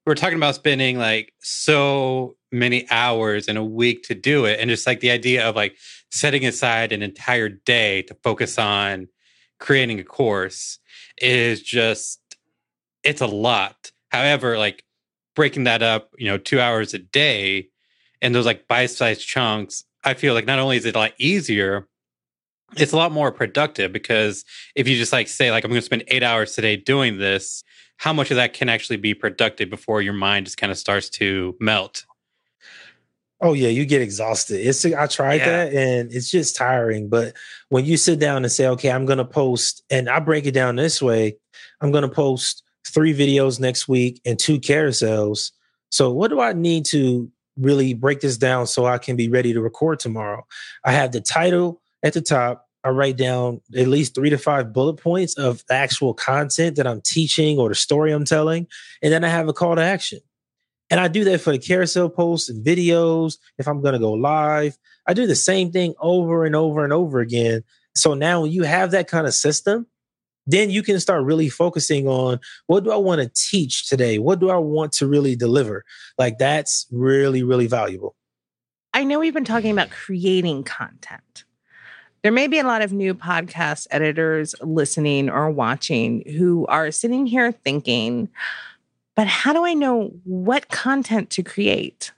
we're 0.05 0.17
talking 0.17 0.37
about 0.37 0.57
spending 0.57 0.99
like 0.99 1.33
so 1.41 2.37
many 2.51 2.91
hours 2.91 3.47
in 3.47 3.57
a 3.57 3.65
week 3.65 4.03
to 4.05 4.15
do 4.15 4.45
it 4.45 4.61
and 4.61 4.69
just 4.69 4.87
like 4.87 5.01
the 5.01 5.11
idea 5.11 5.49
of 5.49 5.57
like 5.57 5.77
setting 6.11 6.45
aside 6.45 6.93
an 6.93 7.03
entire 7.03 7.49
day 7.49 8.03
to 8.03 8.15
focus 8.23 8.59
on 8.59 9.09
creating 9.59 9.99
a 9.99 10.05
course 10.05 10.79
is 11.19 11.63
just 11.63 12.21
it's 13.03 13.21
a 13.21 13.27
lot. 13.27 13.93
However 14.11 14.59
like 14.59 14.85
breaking 15.35 15.65
that 15.65 15.83
up 15.83 16.11
you 16.19 16.27
know 16.27 16.39
two 16.39 16.61
hours 16.61 16.93
a 16.95 16.99
day 16.99 17.69
and 18.23 18.35
those 18.35 18.47
like 18.47 18.69
bite-sized 18.69 19.27
chunks 19.27 19.85
i 20.05 20.15
feel 20.15 20.35
like 20.35 20.47
not 20.47 20.59
only 20.59 20.77
is 20.77 20.85
it 20.85 20.95
a 20.95 20.99
lot 20.99 21.13
easier 21.19 21.89
it's 22.77 22.93
a 22.93 22.97
lot 22.97 23.13
more 23.13 23.31
productive 23.31 23.93
because 23.93 24.45
if 24.75 24.89
you 24.89 24.97
just 24.97 25.13
like 25.13 25.29
say 25.29 25.51
like 25.51 25.65
i'm 25.65 25.71
going 25.71 25.81
to 25.81 25.85
spend 25.85 26.05
eight 26.09 26.23
hours 26.23 26.55
today 26.55 26.77
doing 26.77 27.19
this 27.19 27.63
how 27.97 28.13
much 28.13 28.31
of 28.31 28.37
that 28.37 28.53
can 28.53 28.69
actually 28.69 28.97
be 28.97 29.15
productive 29.15 29.71
before 29.71 30.03
your 30.03 30.13
mind 30.13 30.47
just 30.47 30.59
kind 30.59 30.71
of 30.71 30.79
starts 30.79 31.09
to 31.09 31.57
melt? 31.61 32.05
Oh 33.41 33.53
yeah 33.53 33.69
you 33.69 33.85
get 33.85 34.01
exhausted. 34.01 34.67
It's 34.67 34.85
i 34.85 35.07
tried 35.07 35.37
yeah. 35.37 35.65
that 35.65 35.75
and 35.75 36.13
it's 36.13 36.31
just 36.31 36.57
tiring 36.57 37.09
but 37.09 37.35
when 37.69 37.85
you 37.85 37.97
sit 37.97 38.19
down 38.19 38.43
and 38.43 38.53
say 38.53 38.67
okay 38.69 38.91
i'm 38.91 39.07
going 39.07 39.19
to 39.19 39.25
post 39.25 39.83
and 39.91 40.09
i 40.09 40.19
break 40.19 40.47
it 40.47 40.53
down 40.53 40.77
this 40.77 41.03
way 41.03 41.37
i'm 41.81 41.91
going 41.91 42.03
to 42.03 42.09
post 42.09 42.63
three 42.87 43.13
videos 43.13 43.61
next 43.61 43.89
week 43.89 44.21
and 44.25 44.39
two 44.39 44.59
carousels 44.61 45.51
so 45.91 46.13
what 46.13 46.29
do 46.29 46.41
i 46.41 46.53
need 46.53 46.87
to 46.87 47.31
really 47.59 47.93
break 47.93 48.21
this 48.21 48.39
down 48.39 48.67
so 48.67 48.87
i 48.87 48.99
can 48.99 49.17
be 49.17 49.29
ready 49.29 49.53
to 49.53 49.61
record 49.61 49.99
tomorrow? 49.99 50.47
I 50.85 50.93
have 50.93 51.13
the 51.13 51.21
title 51.21 51.83
at 52.05 52.13
the 52.13 52.21
top 52.21 52.69
I 52.85 52.91
write 52.91 53.17
down 53.17 53.63
at 53.75 53.89
least 53.89 54.15
three 54.15 54.29
to 54.29 54.37
five 54.37 54.75
bullet 54.75 54.99
points 54.99 55.39
of 55.39 55.65
actual 55.71 56.13
content 56.13 56.77
that 56.77 56.87
I'm 56.87 57.01
teaching 57.01 57.59
or 57.59 57.71
the 57.71 57.75
story 57.75 58.13
I'm 58.13 58.27
telling. 58.27 58.67
And 59.03 59.11
then 59.11 59.25
I 59.25 59.29
have 59.29 59.49
a 59.49 59.55
call 59.55 59.75
to 59.75 59.83
action. 59.83 60.21
And 60.91 61.01
I 61.01 61.09
do 61.09 61.25
that 61.25 61.41
for 61.41 61.51
the 61.51 61.59
carousel 61.59 62.11
posts 62.11 62.51
and 62.51 62.65
videos. 62.65 63.39
If 63.57 63.67
I'm 63.67 63.81
going 63.81 63.95
to 63.95 63.99
go 63.99 64.13
live, 64.13 64.77
I 65.07 65.15
do 65.15 65.27
the 65.27 65.35
same 65.35 65.73
thing 65.73 65.95
over 65.99 66.45
and 66.45 66.55
over 66.55 66.85
and 66.85 66.93
over 66.93 67.21
again. 67.21 67.65
So 67.97 68.13
now 68.13 68.43
when 68.43 68.53
you 68.53 68.65
have 68.65 68.91
that 68.91 69.09
kind 69.09 69.27
of 69.27 69.33
system, 69.33 69.87
then 70.47 70.69
you 70.69 70.83
can 70.83 71.01
start 71.01 71.25
really 71.25 71.49
focusing 71.49 72.07
on 72.07 72.39
what 72.67 72.85
do 72.85 72.93
I 72.93 72.97
want 72.97 73.23
to 73.23 73.31
teach 73.35 73.89
today? 73.89 74.19
What 74.19 74.41
do 74.41 74.51
I 74.51 74.59
want 74.59 74.93
to 74.95 75.07
really 75.07 75.37
deliver? 75.37 75.87
Like 76.19 76.37
that's 76.37 76.87
really, 76.93 77.43
really 77.43 77.67
valuable. 77.67 78.15
I 78.93 79.05
know 79.05 79.21
we've 79.21 79.33
been 79.33 79.47
talking 79.47 79.71
about 79.71 79.91
creating 79.91 80.65
content 80.65 81.45
there 82.25 82.33
may 82.33 82.47
be 82.47 82.59
a 82.59 82.65
lot 82.65 82.81
of 82.81 82.91
new 82.91 83.15
podcast 83.15 83.87
editors 83.91 84.55
listening 84.63 85.29
or 85.29 85.51
watching 85.51 86.25
who 86.39 86.65
are 86.69 86.91
sitting 86.91 87.27
here 87.27 87.53
thinking, 87.53 88.31
but 89.15 89.27
how 89.27 89.53
do 89.53 89.67
I 89.67 89.75
know 89.75 90.11
what 90.25 90.71
content 90.71 91.29
to 91.31 91.43
create? 91.43 92.13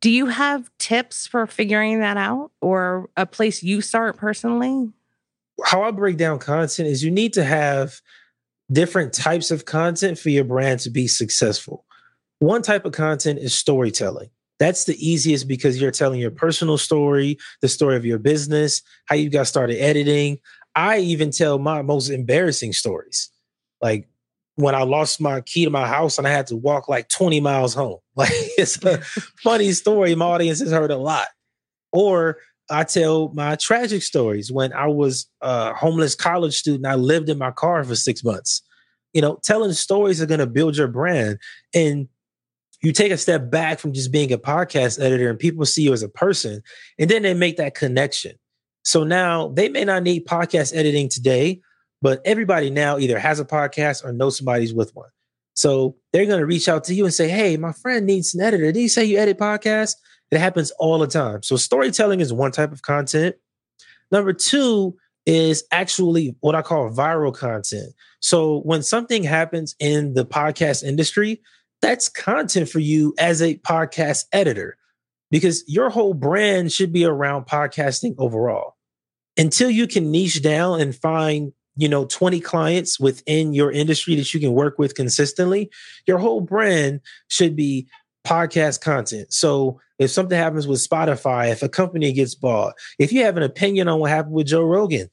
Do 0.00 0.10
you 0.10 0.26
have 0.26 0.70
tips 0.78 1.26
for 1.26 1.46
figuring 1.46 2.00
that 2.00 2.16
out 2.16 2.50
or 2.62 3.10
a 3.14 3.26
place 3.26 3.62
you 3.62 3.82
start 3.82 4.16
personally? 4.16 4.90
How 5.66 5.82
I 5.82 5.90
break 5.90 6.16
down 6.16 6.38
content 6.38 6.88
is 6.88 7.04
you 7.04 7.10
need 7.10 7.34
to 7.34 7.44
have 7.44 8.00
different 8.72 9.12
types 9.12 9.50
of 9.50 9.66
content 9.66 10.18
for 10.18 10.30
your 10.30 10.44
brand 10.44 10.80
to 10.80 10.90
be 10.90 11.06
successful. 11.06 11.84
One 12.38 12.62
type 12.62 12.86
of 12.86 12.92
content 12.92 13.38
is 13.40 13.52
storytelling. 13.52 14.30
That's 14.60 14.84
the 14.84 14.94
easiest 15.04 15.48
because 15.48 15.80
you're 15.80 15.90
telling 15.90 16.20
your 16.20 16.30
personal 16.30 16.78
story, 16.78 17.38
the 17.62 17.68
story 17.68 17.96
of 17.96 18.04
your 18.04 18.18
business, 18.18 18.82
how 19.06 19.16
you 19.16 19.30
got 19.30 19.46
started 19.46 19.82
editing. 19.82 20.38
I 20.76 20.98
even 20.98 21.30
tell 21.30 21.58
my 21.58 21.82
most 21.82 22.10
embarrassing 22.10 22.74
stories. 22.74 23.30
Like 23.80 24.08
when 24.56 24.74
I 24.74 24.82
lost 24.82 25.20
my 25.20 25.40
key 25.40 25.64
to 25.64 25.70
my 25.70 25.88
house 25.88 26.18
and 26.18 26.26
I 26.28 26.30
had 26.30 26.46
to 26.48 26.56
walk 26.56 26.88
like 26.88 27.08
20 27.08 27.40
miles 27.40 27.74
home. 27.74 27.98
Like 28.16 28.28
it's 28.32 28.84
a 28.84 29.00
funny 29.42 29.72
story. 29.72 30.14
My 30.14 30.26
audience 30.26 30.60
has 30.60 30.70
heard 30.70 30.90
a 30.90 30.98
lot. 30.98 31.28
Or 31.90 32.36
I 32.70 32.84
tell 32.84 33.32
my 33.32 33.56
tragic 33.56 34.02
stories 34.02 34.52
when 34.52 34.74
I 34.74 34.88
was 34.88 35.26
a 35.40 35.72
homeless 35.72 36.14
college 36.14 36.58
student. 36.58 36.84
I 36.84 36.96
lived 36.96 37.30
in 37.30 37.38
my 37.38 37.50
car 37.50 37.82
for 37.82 37.96
six 37.96 38.22
months. 38.22 38.60
You 39.14 39.22
know, 39.22 39.40
telling 39.42 39.72
stories 39.72 40.20
are 40.20 40.26
going 40.26 40.40
to 40.40 40.46
build 40.46 40.76
your 40.76 40.86
brand. 40.86 41.38
And 41.74 42.08
you 42.82 42.92
take 42.92 43.12
a 43.12 43.18
step 43.18 43.50
back 43.50 43.78
from 43.78 43.92
just 43.92 44.10
being 44.10 44.32
a 44.32 44.38
podcast 44.38 45.00
editor 45.00 45.28
and 45.28 45.38
people 45.38 45.64
see 45.66 45.82
you 45.82 45.92
as 45.92 46.02
a 46.02 46.08
person 46.08 46.62
and 46.98 47.10
then 47.10 47.22
they 47.22 47.34
make 47.34 47.56
that 47.58 47.74
connection. 47.74 48.36
So 48.84 49.04
now 49.04 49.48
they 49.48 49.68
may 49.68 49.84
not 49.84 50.02
need 50.02 50.26
podcast 50.26 50.74
editing 50.74 51.08
today, 51.08 51.60
but 52.00 52.20
everybody 52.24 52.70
now 52.70 52.98
either 52.98 53.18
has 53.18 53.38
a 53.38 53.44
podcast 53.44 54.04
or 54.04 54.12
knows 54.12 54.38
somebody's 54.38 54.72
with 54.72 54.94
one. 54.94 55.10
So 55.54 55.96
they're 56.12 56.26
going 56.26 56.40
to 56.40 56.46
reach 56.46 56.68
out 56.68 56.84
to 56.84 56.94
you 56.94 57.04
and 57.04 57.12
say, 57.12 57.28
Hey, 57.28 57.56
my 57.58 57.72
friend 57.72 58.06
needs 58.06 58.34
an 58.34 58.40
editor. 58.40 58.72
Did 58.72 58.80
you 58.80 58.88
say 58.88 59.04
you 59.04 59.18
edit 59.18 59.38
podcasts? 59.38 59.96
It 60.30 60.38
happens 60.38 60.70
all 60.78 60.98
the 60.98 61.06
time. 61.06 61.42
So 61.42 61.56
storytelling 61.56 62.20
is 62.20 62.32
one 62.32 62.52
type 62.52 62.72
of 62.72 62.82
content. 62.82 63.36
Number 64.10 64.32
two 64.32 64.96
is 65.26 65.64
actually 65.70 66.34
what 66.40 66.54
I 66.54 66.62
call 66.62 66.90
viral 66.90 67.34
content. 67.34 67.92
So 68.20 68.60
when 68.60 68.82
something 68.82 69.22
happens 69.22 69.74
in 69.78 70.14
the 70.14 70.24
podcast 70.24 70.82
industry, 70.82 71.42
that's 71.82 72.08
content 72.08 72.68
for 72.68 72.78
you 72.78 73.14
as 73.18 73.40
a 73.40 73.56
podcast 73.58 74.24
editor 74.32 74.76
because 75.30 75.64
your 75.66 75.90
whole 75.90 76.14
brand 76.14 76.72
should 76.72 76.92
be 76.92 77.04
around 77.04 77.46
podcasting 77.46 78.14
overall. 78.18 78.76
Until 79.36 79.70
you 79.70 79.86
can 79.86 80.10
niche 80.10 80.42
down 80.42 80.80
and 80.80 80.94
find, 80.94 81.52
you 81.76 81.88
know, 81.88 82.04
20 82.04 82.40
clients 82.40 82.98
within 82.98 83.54
your 83.54 83.70
industry 83.70 84.16
that 84.16 84.34
you 84.34 84.40
can 84.40 84.52
work 84.52 84.78
with 84.78 84.94
consistently, 84.94 85.70
your 86.06 86.18
whole 86.18 86.40
brand 86.40 87.00
should 87.28 87.56
be 87.56 87.86
podcast 88.26 88.80
content. 88.80 89.32
So 89.32 89.80
if 89.98 90.10
something 90.10 90.36
happens 90.36 90.66
with 90.66 90.86
Spotify, 90.86 91.50
if 91.50 91.62
a 91.62 91.68
company 91.68 92.12
gets 92.12 92.34
bought, 92.34 92.74
if 92.98 93.12
you 93.12 93.24
have 93.24 93.36
an 93.36 93.42
opinion 93.42 93.88
on 93.88 94.00
what 94.00 94.10
happened 94.10 94.34
with 94.34 94.48
Joe 94.48 94.64
Rogan, 94.64 95.08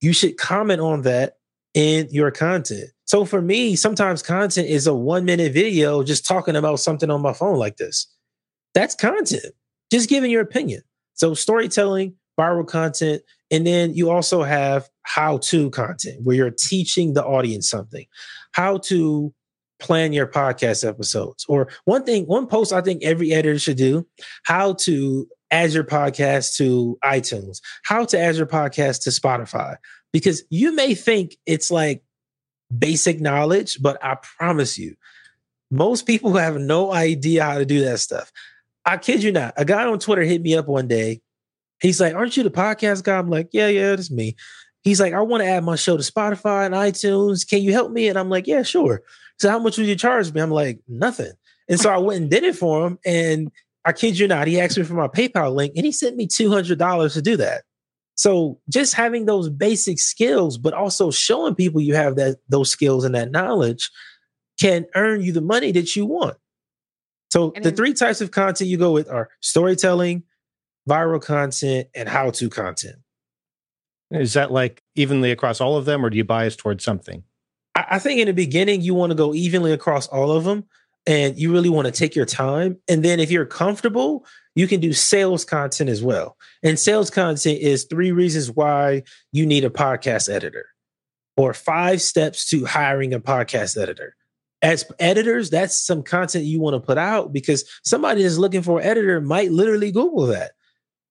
you 0.00 0.12
should 0.12 0.36
comment 0.36 0.80
on 0.80 1.02
that 1.02 1.34
in 1.74 2.08
your 2.10 2.30
content. 2.30 2.90
So 3.10 3.24
for 3.24 3.42
me, 3.42 3.74
sometimes 3.74 4.22
content 4.22 4.68
is 4.68 4.86
a 4.86 4.94
one 4.94 5.24
minute 5.24 5.52
video 5.52 6.04
just 6.04 6.24
talking 6.24 6.54
about 6.54 6.78
something 6.78 7.10
on 7.10 7.20
my 7.20 7.32
phone 7.32 7.58
like 7.58 7.76
this. 7.76 8.06
That's 8.72 8.94
content, 8.94 9.52
just 9.90 10.08
giving 10.08 10.30
your 10.30 10.42
opinion. 10.42 10.82
So 11.14 11.34
storytelling, 11.34 12.14
viral 12.38 12.68
content, 12.68 13.22
and 13.50 13.66
then 13.66 13.94
you 13.94 14.10
also 14.10 14.44
have 14.44 14.88
how 15.02 15.38
to 15.38 15.70
content 15.70 16.20
where 16.22 16.36
you're 16.36 16.52
teaching 16.52 17.14
the 17.14 17.24
audience 17.24 17.68
something, 17.68 18.06
how 18.52 18.78
to 18.78 19.34
plan 19.80 20.12
your 20.12 20.28
podcast 20.28 20.88
episodes. 20.88 21.44
Or 21.48 21.66
one 21.86 22.04
thing, 22.04 22.26
one 22.26 22.46
post 22.46 22.72
I 22.72 22.80
think 22.80 23.02
every 23.02 23.32
editor 23.32 23.58
should 23.58 23.76
do 23.76 24.06
how 24.44 24.74
to 24.84 25.26
add 25.50 25.72
your 25.72 25.82
podcast 25.82 26.54
to 26.58 26.96
iTunes, 27.02 27.58
how 27.82 28.04
to 28.04 28.16
add 28.16 28.36
your 28.36 28.46
podcast 28.46 29.02
to 29.02 29.10
Spotify. 29.10 29.74
Because 30.12 30.44
you 30.48 30.72
may 30.72 30.94
think 30.94 31.36
it's 31.44 31.72
like 31.72 32.04
basic 32.76 33.20
knowledge, 33.20 33.80
but 33.80 34.02
I 34.04 34.16
promise 34.16 34.78
you, 34.78 34.96
most 35.70 36.06
people 36.06 36.34
have 36.34 36.56
no 36.58 36.92
idea 36.92 37.44
how 37.44 37.58
to 37.58 37.64
do 37.64 37.84
that 37.84 38.00
stuff. 38.00 38.32
I 38.84 38.96
kid 38.96 39.22
you 39.22 39.32
not. 39.32 39.54
A 39.56 39.64
guy 39.64 39.84
on 39.86 39.98
Twitter 39.98 40.22
hit 40.22 40.42
me 40.42 40.56
up 40.56 40.66
one 40.66 40.88
day. 40.88 41.20
He's 41.80 42.00
like, 42.00 42.14
Aren't 42.14 42.36
you 42.36 42.42
the 42.42 42.50
podcast 42.50 43.04
guy? 43.04 43.18
I'm 43.18 43.30
like, 43.30 43.48
Yeah, 43.52 43.68
yeah, 43.68 43.90
that's 43.90 44.10
me. 44.10 44.36
He's 44.82 45.00
like, 45.00 45.12
I 45.12 45.20
want 45.20 45.42
to 45.42 45.48
add 45.48 45.64
my 45.64 45.76
show 45.76 45.96
to 45.96 46.02
Spotify 46.02 46.66
and 46.66 46.74
iTunes. 46.74 47.48
Can 47.48 47.62
you 47.62 47.72
help 47.72 47.92
me? 47.92 48.08
And 48.08 48.18
I'm 48.18 48.30
like, 48.30 48.46
Yeah, 48.46 48.62
sure. 48.62 49.02
So 49.38 49.48
how 49.48 49.58
much 49.58 49.78
would 49.78 49.86
you 49.86 49.96
charge 49.96 50.32
me? 50.32 50.40
I'm 50.40 50.50
like, 50.50 50.80
nothing. 50.88 51.32
And 51.68 51.80
so 51.80 51.90
I 51.90 51.98
went 51.98 52.20
and 52.20 52.30
did 52.30 52.42
it 52.42 52.56
for 52.56 52.86
him. 52.86 52.98
And 53.06 53.50
I 53.84 53.92
kid 53.92 54.18
you 54.18 54.28
not, 54.28 54.48
he 54.48 54.60
asked 54.60 54.76
me 54.76 54.84
for 54.84 54.94
my 54.94 55.08
PayPal 55.08 55.54
link 55.54 55.72
and 55.76 55.86
he 55.86 55.92
sent 55.92 56.16
me 56.16 56.26
$200 56.26 57.12
to 57.14 57.22
do 57.22 57.36
that. 57.38 57.62
So 58.20 58.60
just 58.68 58.92
having 58.92 59.24
those 59.24 59.48
basic 59.48 59.98
skills, 59.98 60.58
but 60.58 60.74
also 60.74 61.10
showing 61.10 61.54
people 61.54 61.80
you 61.80 61.94
have 61.94 62.16
that 62.16 62.36
those 62.50 62.70
skills 62.70 63.02
and 63.02 63.14
that 63.14 63.30
knowledge 63.30 63.90
can 64.60 64.84
earn 64.94 65.22
you 65.22 65.32
the 65.32 65.40
money 65.40 65.72
that 65.72 65.96
you 65.96 66.04
want. 66.04 66.36
So 67.30 67.50
and 67.56 67.64
the 67.64 67.72
three 67.72 67.94
types 67.94 68.20
of 68.20 68.30
content 68.30 68.68
you 68.68 68.76
go 68.76 68.92
with 68.92 69.08
are 69.08 69.30
storytelling, 69.40 70.24
viral 70.86 71.22
content, 71.22 71.88
and 71.94 72.10
how-to 72.10 72.50
content. 72.50 72.96
Is 74.10 74.34
that 74.34 74.52
like 74.52 74.82
evenly 74.94 75.30
across 75.30 75.58
all 75.58 75.78
of 75.78 75.86
them, 75.86 76.04
or 76.04 76.10
do 76.10 76.18
you 76.18 76.24
bias 76.24 76.56
towards 76.56 76.84
something? 76.84 77.22
I, 77.74 77.86
I 77.92 77.98
think 78.00 78.20
in 78.20 78.26
the 78.26 78.34
beginning 78.34 78.82
you 78.82 78.92
want 78.92 79.12
to 79.12 79.16
go 79.16 79.32
evenly 79.32 79.72
across 79.72 80.06
all 80.08 80.30
of 80.30 80.44
them, 80.44 80.64
and 81.06 81.38
you 81.38 81.50
really 81.54 81.70
want 81.70 81.86
to 81.86 81.90
take 81.90 82.14
your 82.14 82.26
time. 82.26 82.76
And 82.86 83.02
then 83.02 83.18
if 83.18 83.30
you're 83.30 83.46
comfortable, 83.46 84.26
you 84.54 84.66
can 84.66 84.80
do 84.80 84.92
sales 84.92 85.44
content 85.44 85.90
as 85.90 86.02
well. 86.02 86.36
And 86.62 86.78
sales 86.78 87.10
content 87.10 87.60
is 87.60 87.84
three 87.84 88.12
reasons 88.12 88.50
why 88.50 89.04
you 89.32 89.46
need 89.46 89.64
a 89.64 89.70
podcast 89.70 90.28
editor 90.28 90.66
or 91.36 91.54
five 91.54 92.02
steps 92.02 92.48
to 92.50 92.64
hiring 92.64 93.14
a 93.14 93.20
podcast 93.20 93.80
editor. 93.80 94.16
As 94.62 94.84
editors, 94.98 95.48
that's 95.48 95.80
some 95.86 96.02
content 96.02 96.44
you 96.44 96.60
want 96.60 96.74
to 96.74 96.80
put 96.80 96.98
out 96.98 97.32
because 97.32 97.64
somebody 97.82 98.22
that's 98.22 98.36
looking 98.36 98.62
for 98.62 98.80
an 98.80 98.86
editor 98.86 99.20
might 99.20 99.50
literally 99.50 99.90
Google 99.90 100.26
that. 100.26 100.52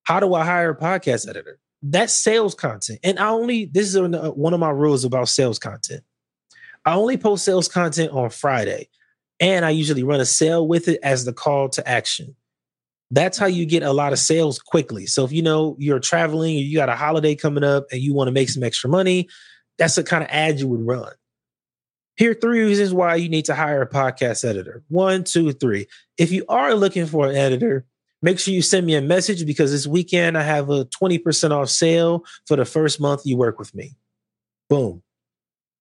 How 0.04 0.19
do 0.19 0.34
I 0.34 0.45
hire 0.45 0.71
a 0.71 0.78
podcast 0.78 1.28
editor? 1.28 1.60
That's 1.82 2.13
sales 2.13 2.54
content. 2.54 2.99
And 3.04 3.17
I 3.17 3.30
only, 3.30 3.65
this 3.65 3.88
is 3.88 3.95
uh, 3.97 4.32
one 4.36 4.54
of 4.54 4.60
my 4.60 4.69
rules 4.69 5.04
about 5.04 5.30
sales 5.30 5.58
content. 5.58 6.04
I 6.86 6.93
only 6.93 7.17
post 7.17 7.45
sales 7.45 7.67
content 7.67 8.12
on 8.12 8.30
Friday, 8.30 8.89
and 9.39 9.65
I 9.65 9.71
usually 9.71 10.04
run 10.04 10.19
a 10.19 10.25
sale 10.25 10.67
with 10.67 10.88
it 10.88 10.99
as 11.02 11.25
the 11.25 11.34
call 11.34 11.69
to 11.69 11.88
action 11.88 12.36
that's 13.12 13.38
how 13.38 13.48
you 13.48 13.65
get 13.65 13.84
a 13.84 13.91
lot 13.91 14.13
of 14.13 14.19
sales 14.19 14.60
quickly. 14.60 15.06
So 15.06 15.26
if 15.26 15.32
you 15.32 15.41
know 15.41 15.76
you're 15.80 16.00
traveling 16.00 16.56
you 16.56 16.78
got 16.78 16.89
a 16.89 16.95
holiday 16.95 17.36
coming 17.36 17.63
up 17.63 17.86
and 17.91 18.02
you 18.02 18.13
want 18.13 18.28
to 18.28 18.32
make 18.32 18.50
some 18.50 18.63
extra 18.63 18.89
money, 18.89 19.28
that's 19.78 19.95
the 19.95 20.04
kind 20.04 20.24
of 20.24 20.30
ad 20.30 20.60
you 20.60 20.67
would 20.67 20.86
run. 20.86 21.12
Here 22.17 22.32
are 22.32 22.36
three 22.36 22.63
reasons 22.63 22.93
why 22.93 23.15
you 23.15 23.30
need 23.30 23.45
to 23.45 23.56
hire 23.56 23.82
a 23.82 23.89
podcast 23.89 24.43
editor. 24.43 24.84
One, 24.89 25.24
two, 25.24 25.54
three. 25.54 25.88
If 26.17 26.32
you 26.32 26.45
are 26.50 26.76
looking 26.76 27.06
for 27.06 27.28
an 27.28 27.36
editor, 27.36 27.86
make 28.22 28.39
sure 28.39 28.54
you 28.54 28.62
send 28.62 28.86
me 28.86 28.95
a 28.95 29.02
message 29.02 29.45
because 29.45 29.72
this 29.72 29.88
weekend 29.88 30.38
I 30.38 30.43
have 30.43 30.69
a 30.69 30.86
20% 30.86 31.52
off 31.52 31.69
sale 31.69 32.26
for 32.45 32.58
the 32.58 32.65
first 32.65 33.00
month 33.00 33.22
you 33.26 33.38
work 33.38 33.58
with 33.58 33.74
me. 33.74 33.95
Boom. 34.67 35.02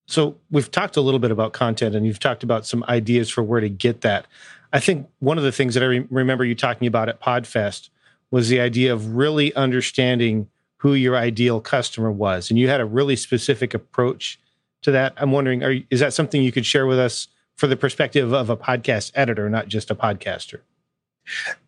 So 0.06 0.38
we've 0.50 0.70
talked 0.70 0.96
a 0.96 1.00
little 1.00 1.20
bit 1.20 1.30
about 1.30 1.52
content 1.52 1.94
and 1.94 2.06
you've 2.06 2.20
talked 2.20 2.42
about 2.42 2.64
some 2.64 2.84
ideas 2.88 3.28
for 3.28 3.42
where 3.42 3.60
to 3.60 3.68
get 3.68 4.00
that. 4.02 4.26
I 4.72 4.80
think 4.80 5.08
one 5.20 5.38
of 5.38 5.44
the 5.44 5.52
things 5.52 5.74
that 5.74 5.82
I 5.82 5.86
re- 5.86 6.06
remember 6.10 6.44
you 6.44 6.54
talking 6.54 6.86
about 6.86 7.08
at 7.08 7.20
Podfest 7.20 7.88
was 8.30 8.48
the 8.48 8.60
idea 8.60 8.92
of 8.92 9.16
really 9.16 9.54
understanding 9.54 10.48
who 10.78 10.94
your 10.94 11.16
ideal 11.16 11.60
customer 11.60 12.12
was, 12.12 12.50
and 12.50 12.58
you 12.58 12.68
had 12.68 12.80
a 12.80 12.84
really 12.84 13.16
specific 13.16 13.74
approach 13.74 14.38
to 14.82 14.90
that. 14.92 15.14
I'm 15.16 15.32
wondering, 15.32 15.64
are, 15.64 15.74
is 15.90 16.00
that 16.00 16.12
something 16.12 16.42
you 16.42 16.52
could 16.52 16.66
share 16.66 16.86
with 16.86 16.98
us 16.98 17.28
for 17.56 17.66
the 17.66 17.76
perspective 17.76 18.32
of 18.32 18.50
a 18.50 18.56
podcast 18.56 19.10
editor, 19.14 19.48
not 19.50 19.68
just 19.68 19.90
a 19.90 19.94
podcaster? 19.94 20.60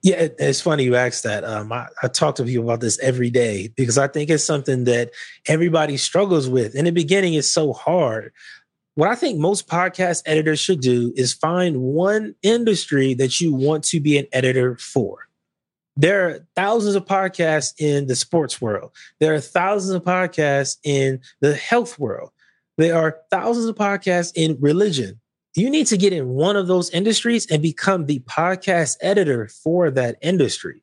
Yeah, 0.03 0.29
it's 0.39 0.61
funny 0.61 0.85
you 0.85 0.97
asked 0.97 1.25
that. 1.25 1.45
Um, 1.45 1.73
I, 1.73 1.87
I, 2.03 2.09
talk 2.09 2.37
to 2.37 2.45
people 2.45 2.65
about 2.65 2.81
this 2.81 2.99
every 3.01 3.29
day 3.29 3.69
because 3.77 3.99
I 3.99 4.09
think 4.09 4.31
it's 4.31 4.45
something 4.45 4.85
that 4.85 5.11
everybody 5.49 5.99
struggles 5.99 6.49
with. 6.49 6.75
In 6.75 6.87
the 6.87 6.93
beginning, 6.93 7.35
it's 7.35 7.49
so 7.49 7.75
hard 7.75 8.33
what 8.94 9.09
I 9.09 9.14
think 9.14 9.38
most 9.38 9.68
podcast 9.68 10.22
editors 10.26 10.61
should 10.61 10.81
do 10.81 11.12
is 11.16 11.33
find 11.33 11.81
one 11.81 12.35
industry 12.42 13.14
that 13.14 13.40
you 13.40 13.55
want 13.55 13.85
to 13.85 14.00
be 14.00 14.18
an 14.18 14.26
editor 14.33 14.76
for. 14.76 15.29
There 15.96 16.29
are 16.29 16.46
thousands 16.57 16.94
of 16.94 17.05
podcasts 17.05 17.74
in 17.79 18.07
the 18.07 18.16
sports 18.16 18.61
world. 18.61 18.92
There 19.18 19.35
are 19.35 19.40
thousands 19.40 19.94
of 19.94 20.03
podcasts 20.03 20.79
in 20.83 21.20
the 21.40 21.55
health 21.55 21.98
world. 21.98 22.31
There 22.79 22.96
are 22.96 23.18
thousands 23.31 23.66
of 23.66 23.76
podcasts 23.76 24.33
in 24.35 24.57
religion. 24.61 25.20
You 25.57 25.68
need 25.68 25.88
to 25.88 25.96
get 25.96 26.12
in 26.12 26.29
one 26.29 26.57
of 26.57 26.68
those 26.68 26.90
industries 26.90 27.46
and 27.50 27.61
become 27.61 28.07
the 28.07 28.20
podcast 28.20 28.96
editor 29.00 29.48
for 29.48 29.90
that 29.90 30.16
industry. 30.22 30.83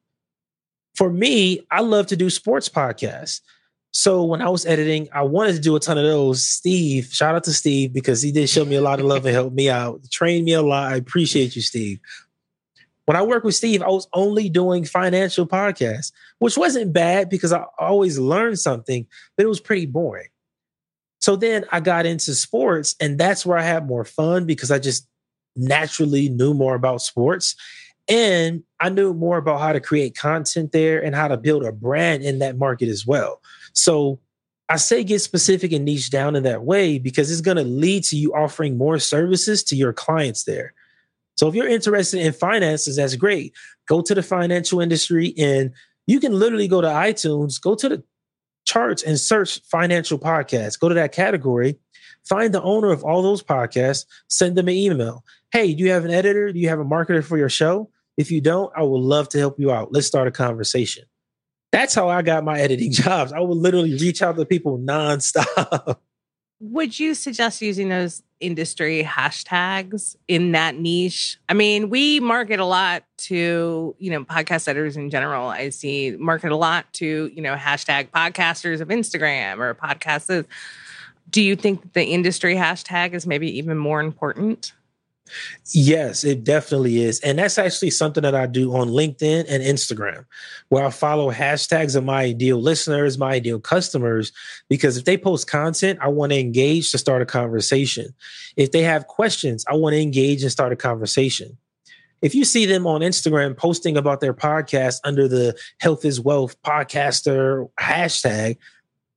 For 0.96 1.12
me, 1.12 1.62
I 1.72 1.82
love 1.82 2.08
to 2.08 2.16
do 2.16 2.30
sports 2.30 2.70
podcasts. 2.70 3.42
So 3.92 4.24
when 4.24 4.42
I 4.42 4.50
was 4.50 4.66
editing, 4.66 5.08
I 5.12 5.24
wanted 5.24 5.54
to 5.54 5.60
do 5.60 5.76
a 5.76 5.80
ton 5.80 5.98
of 5.98 6.04
those. 6.04 6.46
Steve, 6.46 7.06
shout 7.12 7.36
out 7.36 7.44
to 7.46 7.54
Steve 7.54 7.94
because 7.94 8.22
he 8.22 8.32
did 8.32 8.50
show 8.50 8.66
me 8.66 8.76
a 8.76 8.82
lot 8.82 9.00
of 9.00 9.06
love 9.06 9.26
and 9.26 9.34
help 9.34 9.54
me 9.54 9.70
out, 9.70 10.02
trained 10.12 10.46
me 10.46 10.54
a 10.54 10.62
lot. 10.62 10.92
I 10.92 10.98
appreciate 10.98 11.56
you, 11.56 11.62
Steve. 11.62 12.00
When 13.06 13.16
I 13.16 13.22
worked 13.22 13.46
with 13.46 13.56
Steve, 13.56 13.82
I 13.82 13.88
was 13.88 14.08
only 14.14 14.50
doing 14.50 14.84
financial 14.84 15.48
podcasts, 15.48 16.12
which 16.40 16.58
wasn't 16.58 16.94
bad 16.94 17.30
because 17.30 17.54
I 17.54 17.64
always 17.80 18.20
learned 18.20 18.60
something, 18.60 19.08
but 19.36 19.46
it 19.46 19.50
was 19.50 19.62
pretty 19.62 19.86
boring. 19.86 20.28
So 21.20 21.36
then 21.36 21.66
I 21.72 21.80
got 21.80 22.06
into 22.06 22.36
sports, 22.36 22.96
and 23.00 23.18
that's 23.18 23.46
where 23.46 23.58
I 23.58 23.64
had 23.64 23.88
more 23.88 24.06
fun 24.06 24.46
because 24.46 24.72
I 24.72 24.80
just 24.80 25.08
naturally 25.56 26.30
knew 26.30 26.54
more 26.54 26.76
about 26.76 27.02
sports. 27.02 27.56
And 28.10 28.64
I 28.80 28.90
knew 28.90 29.14
more 29.14 29.38
about 29.38 29.60
how 29.60 29.74
to 29.74 29.82
create 29.82 30.16
content 30.16 30.72
there 30.72 31.04
and 31.04 31.16
how 31.16 31.28
to 31.28 31.36
build 31.36 31.66
a 31.66 31.72
brand 31.72 32.24
in 32.24 32.40
that 32.40 32.58
market 32.58 32.88
as 32.88 33.06
well. 33.06 33.42
So 33.78 34.20
I 34.70 34.78
say 34.78 35.04
get 35.04 35.20
specific 35.20 35.72
and 35.72 35.86
niche 35.86 36.10
down 36.10 36.36
in 36.36 36.44
that 36.44 36.64
way 36.64 36.98
because 36.98 37.32
it's 37.32 37.42
going 37.42 37.58
to 37.58 37.64
lead 37.64 38.04
to 38.06 38.18
you 38.18 38.34
offering 38.34 38.78
more 38.78 38.98
services 38.98 39.64
to 39.66 39.76
your 39.76 39.94
clients 39.94 40.44
there. 40.44 40.74
So 41.36 41.48
if 41.48 41.54
you're 41.54 41.68
interested 41.68 42.22
in 42.22 42.34
finances, 42.34 42.96
that's 42.96 43.16
great. 43.16 43.54
Go 43.88 44.02
to 44.02 44.16
the 44.16 44.24
financial 44.24 44.82
industry 44.82 45.36
and 45.38 45.72
you 46.08 46.20
can 46.20 46.34
literally 46.34 46.68
go 46.68 46.82
to 46.82 46.88
iTunes, 46.88 47.62
go 47.62 47.76
to 47.76 47.88
the 47.88 48.04
charts 48.66 49.04
and 49.04 49.20
search 49.20 49.62
financial 49.70 50.18
podcasts. 50.18 50.80
Go 50.80 50.90
to 50.90 50.96
that 50.96 51.12
category, 51.12 51.78
find 52.28 52.54
the 52.54 52.64
owner 52.64 52.92
of 52.92 53.04
all 53.04 53.22
those 53.22 53.44
podcasts, 53.44 54.06
send 54.28 54.58
them 54.58 54.68
an 54.68 54.74
email. 54.74 55.24
Hey, 55.52 55.76
do 55.76 55.84
you 55.84 55.92
have 55.92 56.04
an 56.04 56.12
editor? 56.12 56.52
Do 56.52 56.60
you 56.60 56.70
have 56.70 56.80
a 56.80 56.86
marketer 56.86 57.24
for 57.24 57.38
your 57.38 57.50
show? 57.50 57.92
If 58.18 58.32
you 58.32 58.42
don't, 58.42 58.74
I 58.76 58.82
would 58.82 59.02
love 59.02 59.30
to 59.30 59.38
help 59.38 59.60
you 59.60 59.72
out. 59.72 59.94
Let's 59.94 60.08
start 60.08 60.28
a 60.28 60.32
conversation. 60.32 61.06
That's 61.72 61.94
how 61.94 62.10
I 62.10 62.22
got 62.22 62.44
my 62.44 62.60
editing 62.60 62.92
jobs. 62.94 63.34
I 63.34 63.40
would 63.40 63.58
literally 63.58 63.96
reach 63.96 64.22
out 64.22 64.38
to 64.38 64.46
people 64.46 64.80
nonstop. 64.80 65.98
Would 66.60 67.00
you 67.00 67.14
suggest 67.14 67.62
using 67.62 67.90
those 67.90 68.24
industry 68.40 69.04
hashtags 69.04 70.16
in 70.28 70.54
that 70.54 70.76
niche? 70.76 71.38
I 71.48 71.54
mean, 71.54 71.92
we 71.92 72.20
market 72.20 72.60
a 72.60 72.66
lot 72.66 73.04
to, 73.18 73.96
you 74.00 74.10
know, 74.10 74.26
podcast 74.26 74.68
editors 74.68 74.98
in 74.98 75.12
general. 75.12 75.50
I 75.50 75.70
see 75.70 76.16
market 76.18 76.52
a 76.52 76.56
lot 76.56 76.92
to, 76.94 77.30
you 77.32 77.42
know, 77.44 77.56
hashtag 77.56 78.10
podcasters 78.10 78.82
of 78.82 78.88
Instagram 78.88 79.60
or 79.60 79.76
podcasts. 79.76 80.46
Do 81.30 81.44
you 81.44 81.56
think 81.56 81.94
the 81.94 82.06
industry 82.06 82.56
hashtag 82.56 83.14
is 83.14 83.28
maybe 83.28 83.56
even 83.56 83.78
more 83.78 84.00
important? 84.00 84.74
Yes, 85.74 86.24
it 86.24 86.44
definitely 86.44 87.04
is. 87.04 87.20
And 87.22 87.40
that's 87.40 87.58
actually 87.58 87.92
something 87.92 88.24
that 88.24 88.36
I 88.36 88.46
do 88.46 88.76
on 88.76 88.90
LinkedIn 88.90 89.46
and 89.50 89.64
Instagram, 89.64 90.26
where 90.70 90.86
I 90.86 90.90
follow 90.90 91.32
hashtags 91.32 91.96
of 91.96 92.04
my 92.04 92.24
ideal 92.24 92.62
listeners, 92.62 93.18
my 93.18 93.32
ideal 93.34 93.60
customers, 93.60 94.32
because 94.70 94.98
if 94.98 95.06
they 95.06 95.18
post 95.18 95.50
content, 95.50 96.00
I 96.02 96.08
want 96.08 96.32
to 96.32 96.40
engage 96.40 96.92
to 96.92 96.98
start 96.98 97.22
a 97.22 97.26
conversation. 97.26 98.14
If 98.56 98.72
they 98.72 98.82
have 98.84 99.08
questions, 99.08 99.66
I 99.68 99.76
want 99.76 99.94
to 99.94 100.02
engage 100.02 100.42
and 100.44 100.52
start 100.52 100.72
a 100.72 100.78
conversation. 100.78 101.58
If 102.22 102.34
you 102.34 102.46
see 102.46 102.66
them 102.66 102.88
on 102.88 103.02
Instagram 103.02 103.56
posting 103.56 103.96
about 103.96 104.22
their 104.22 104.34
podcast 104.34 105.00
under 105.04 105.28
the 105.28 105.56
Health 105.80 106.04
is 106.04 106.20
Wealth 106.20 106.60
podcaster 106.64 107.70
hashtag, 107.80 108.58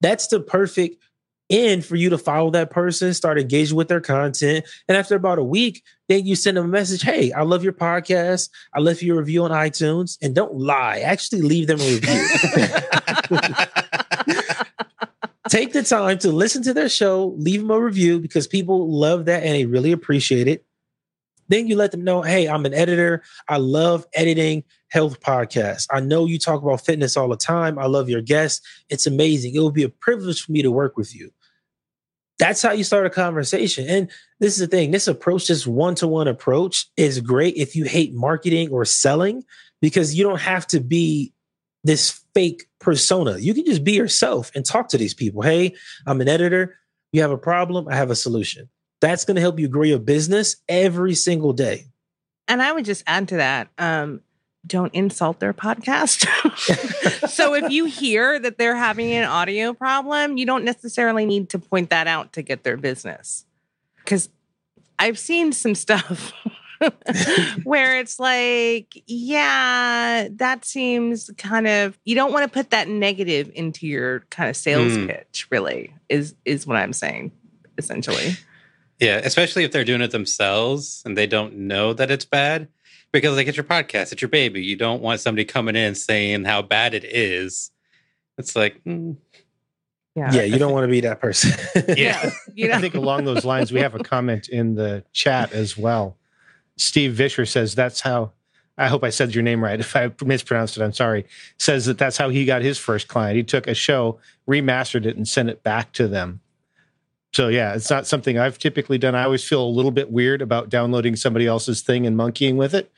that's 0.03 0.27
the 0.27 0.41
perfect 0.41 1.03
and 1.51 1.85
for 1.85 1.97
you 1.97 2.11
to 2.11 2.19
follow 2.19 2.51
that 2.51 2.71
person, 2.71 3.13
start 3.13 3.39
engaging 3.39 3.77
with 3.77 3.89
their 3.89 4.01
content. 4.01 4.65
And 4.89 4.97
after 4.97 5.17
about 5.17 5.39
a 5.39 5.45
week, 5.45 5.83
then 6.09 6.25
you 6.25 6.37
send 6.37 6.57
them 6.57 6.67
a 6.67 6.69
message 6.69 7.03
Hey, 7.03 7.33
I 7.33 7.43
love 7.43 7.65
your 7.65 7.73
podcast. 7.73 8.49
I 8.73 8.79
left 8.81 9.03
you 9.03 9.15
a 9.15 9.19
review 9.19 9.45
on 9.45 9.51
iTunes. 9.51 10.17
And 10.23 10.35
don't 10.35 10.57
lie, 10.57 11.01
actually 11.01 11.43
leave 11.43 11.67
them 11.67 11.81
a 11.81 11.85
review. 11.85 12.27
Take 15.49 15.73
the 15.73 15.83
time 15.83 16.19
to 16.19 16.31
listen 16.31 16.63
to 16.63 16.73
their 16.73 16.89
show, 16.89 17.35
leave 17.37 17.63
them 17.63 17.71
a 17.73 17.81
review 17.81 18.21
because 18.21 18.47
people 18.47 18.89
love 18.89 19.25
that 19.25 19.43
and 19.43 19.55
they 19.55 19.67
really 19.67 19.91
appreciate 19.91 20.47
it. 20.47 20.65
Then 21.51 21.67
you 21.67 21.77
let 21.77 21.91
them 21.91 22.05
know, 22.05 22.23
hey, 22.23 22.49
I'm 22.49 22.65
an 22.65 22.73
editor. 22.73 23.23
I 23.49 23.59
love 23.59 24.07
editing 24.15 24.63
health 24.89 25.21
podcasts. 25.21 25.87
I 25.91 25.99
know 25.99 26.25
you 26.25 26.39
talk 26.39 26.63
about 26.63 26.85
fitness 26.85 27.17
all 27.17 27.29
the 27.29 27.37
time. 27.37 27.77
I 27.79 27.87
love 27.87 28.09
your 28.09 28.23
guests. 28.23 28.65
It's 28.89 29.07
amazing. 29.07 29.55
It 29.55 29.59
will 29.59 29.73
be 29.73 29.83
a 29.83 29.89
privilege 29.89 30.43
for 30.43 30.53
me 30.53 30.63
to 30.63 30.71
work 30.71 30.97
with 30.97 31.15
you. 31.15 31.33
That's 32.39 32.63
how 32.63 32.71
you 32.71 32.85
start 32.85 33.05
a 33.05 33.11
conversation. 33.11 33.87
And 33.89 34.11
this 34.39 34.55
is 34.55 34.61
the 34.61 34.67
thing 34.69 34.93
this 34.93 35.09
approach, 35.09 35.49
this 35.49 35.67
one 35.67 35.97
to 35.97 36.07
one 36.07 36.29
approach, 36.29 36.87
is 36.97 37.21
great 37.21 37.57
if 37.57 37.75
you 37.75 37.85
hate 37.85 38.15
marketing 38.15 38.71
or 38.71 38.85
selling 38.85 39.43
because 39.83 40.15
you 40.15 40.23
don't 40.23 40.41
have 40.41 40.67
to 40.69 40.81
be 40.81 41.35
this 41.83 42.23
fake 42.33 42.67
persona. 42.79 43.39
You 43.39 43.55
can 43.55 43.65
just 43.65 43.83
be 43.83 43.93
yourself 43.93 44.53
and 44.55 44.65
talk 44.65 44.89
to 44.91 44.99
these 44.99 45.15
people. 45.15 45.43
Hey, 45.43 45.75
I'm 46.07 46.21
an 46.21 46.29
editor. 46.29 46.77
You 47.13 47.23
have 47.23 47.33
a 47.33 47.39
problem. 47.39 47.89
I 47.89 47.97
have 47.97 48.11
a 48.11 48.17
solution. 48.17 48.69
That's 49.01 49.25
going 49.25 49.37
to 49.37 49.41
help 49.41 49.59
you 49.59 49.69
grow 49.69 49.83
your 49.85 49.99
business 49.99 50.57
every 50.69 51.15
single 51.15 51.53
day. 51.53 51.87
And 52.49 52.61
I 52.61 52.73
would 52.73 52.85
just 52.85 53.05
add 53.07 53.29
to 53.29 53.37
that 53.37 53.69
um, 53.79 54.21
don't 54.67 54.93
insult 54.95 55.41
their 55.41 55.55
podcast. 55.55 56.27
so 57.29 57.55
if 57.55 57.71
you 57.71 57.87
hear 57.87 58.39
that 58.39 58.59
they're 58.59 58.77
having 58.77 59.13
an 59.13 59.25
audio 59.25 59.73
problem, 59.73 60.37
you 60.37 60.47
don't 60.47 60.65
necessarily 60.65 61.25
need 61.25 61.49
to 61.51 61.59
point 61.59 61.91
that 61.91 62.07
out 62.07 62.33
to 62.35 62.43
get 62.43 62.63
their 62.63 62.77
business. 62.77 63.47
Because 63.97 64.29
I've 64.99 65.19
seen 65.19 65.53
some 65.53 65.75
stuff 65.75 66.33
where 67.65 67.99
it's 67.99 68.19
like, 68.21 69.03
yeah, 69.07 70.29
that 70.33 70.65
seems 70.65 71.31
kind 71.39 71.67
of 71.67 71.99
you 72.05 72.15
don't 72.15 72.33
want 72.33 72.45
to 72.45 72.53
put 72.53 72.71
that 72.71 72.89
negative 72.89 73.51
into 73.55 73.87
your 73.87 74.21
kind 74.31 74.51
of 74.51 74.57
sales 74.57 74.93
mm. 74.93 75.07
pitch, 75.07 75.47
really, 75.51 75.95
is 76.09 76.35
is 76.45 76.67
what 76.67 76.77
I'm 76.77 76.93
saying, 76.93 77.33
essentially. 77.79 78.37
Yeah, 79.01 79.17
especially 79.17 79.65
if 79.65 79.73
they're 79.73 79.85
doing 79.85 80.03
it 80.03 80.11
themselves 80.11 81.03
and 81.07 81.17
they 81.17 81.27
don't 81.27 81.57
know 81.57 81.95
that 81.95 82.11
it's 82.11 82.27
bad 82.27 82.69
because 83.13 83.37
like 83.37 83.47
it's 83.47 83.57
your 83.57 83.65
podcast, 83.65 84.13
it's 84.13 84.21
your 84.21 84.29
baby. 84.29 84.63
You 84.63 84.77
don't 84.77 85.03
want 85.03 85.21
somebody 85.21 85.45
coming 85.45 85.75
in 85.75 85.95
saying 85.95 86.45
how 86.45 86.63
bad 86.63 86.93
it 86.93 87.05
is. 87.05 87.71
It's 88.37 88.55
like, 88.55 88.83
mm. 88.85 89.17
yeah, 90.15 90.33
yeah, 90.33 90.43
you 90.43 90.59
don't 90.59 90.73
want 90.73 90.85
to 90.85 90.91
be 90.91 91.01
that 91.01 91.21
person. 91.21 91.53
yeah, 91.97 92.31
you 92.55 92.69
know? 92.69 92.75
I 92.75 92.81
think 92.81 92.95
along 92.95 93.25
those 93.25 93.45
lines, 93.45 93.73
we 93.73 93.81
have 93.81 93.95
a 93.95 93.99
comment 94.05 94.49
in 94.49 94.75
the 94.75 95.03
chat 95.13 95.53
as 95.53 95.77
well. 95.79 96.17
Steve 96.77 97.15
Vischer 97.15 97.47
says 97.47 97.75
that's 97.75 98.01
how. 98.01 98.33
I 98.79 98.89
hope 98.89 99.05
I 99.05 99.11
said 99.11 99.35
your 99.35 99.43
name 99.43 99.63
right. 99.63 99.79
If 99.81 99.95
I 99.95 100.11
mispronounced 100.25 100.77
it, 100.77 100.83
I'm 100.83 100.93
sorry. 100.93 101.27
Says 101.59 101.87
that 101.87 101.99
that's 101.99 102.17
how 102.17 102.31
he 102.31 102.45
got 102.47 102.63
his 102.63 102.79
first 102.79 103.09
client. 103.09 103.37
He 103.37 103.43
took 103.43 103.67
a 103.67 103.75
show, 103.75 104.19
remastered 104.49 105.05
it, 105.05 105.17
and 105.17 105.29
sent 105.29 105.51
it 105.51 105.63
back 105.63 105.93
to 105.93 106.09
them. 106.09 106.41
So 107.33 107.49
yeah, 107.49 107.75
it's 107.75 107.91
not 107.91 108.07
something 108.07 108.39
I've 108.39 108.59
typically 108.59 108.99
done. 108.99 109.15
I 109.15 109.25
always 109.25 109.45
feel 109.45 109.63
a 109.63 109.69
little 109.69 109.93
bit 109.93 110.11
weird 110.11 110.43
about 110.43 110.69
downloading 110.69 111.15
somebody 111.17 111.47
else's 111.47 111.81
thing 111.81 112.07
and 112.07 112.17
monkeying 112.17 112.57
with 112.57 112.75
it 112.75 112.91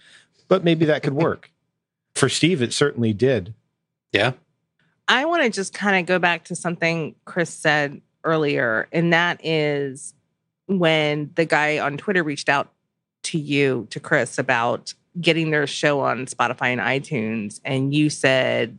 but 0.52 0.64
maybe 0.64 0.84
that 0.84 1.02
could 1.02 1.14
work. 1.14 1.50
For 2.14 2.28
Steve, 2.28 2.60
it 2.60 2.74
certainly 2.74 3.14
did. 3.14 3.54
Yeah. 4.12 4.32
I 5.08 5.24
want 5.24 5.42
to 5.42 5.48
just 5.48 5.72
kind 5.72 5.98
of 5.98 6.04
go 6.04 6.18
back 6.18 6.44
to 6.44 6.54
something 6.54 7.14
Chris 7.24 7.48
said 7.48 8.02
earlier, 8.22 8.86
and 8.92 9.14
that 9.14 9.40
is 9.42 10.12
when 10.66 11.30
the 11.36 11.46
guy 11.46 11.78
on 11.78 11.96
Twitter 11.96 12.22
reached 12.22 12.50
out 12.50 12.70
to 13.22 13.38
you, 13.38 13.86
to 13.88 13.98
Chris, 13.98 14.36
about 14.36 14.92
getting 15.18 15.52
their 15.52 15.66
show 15.66 16.00
on 16.00 16.26
Spotify 16.26 16.66
and 16.66 16.82
iTunes, 16.82 17.62
and 17.64 17.94
you 17.94 18.10
said, 18.10 18.78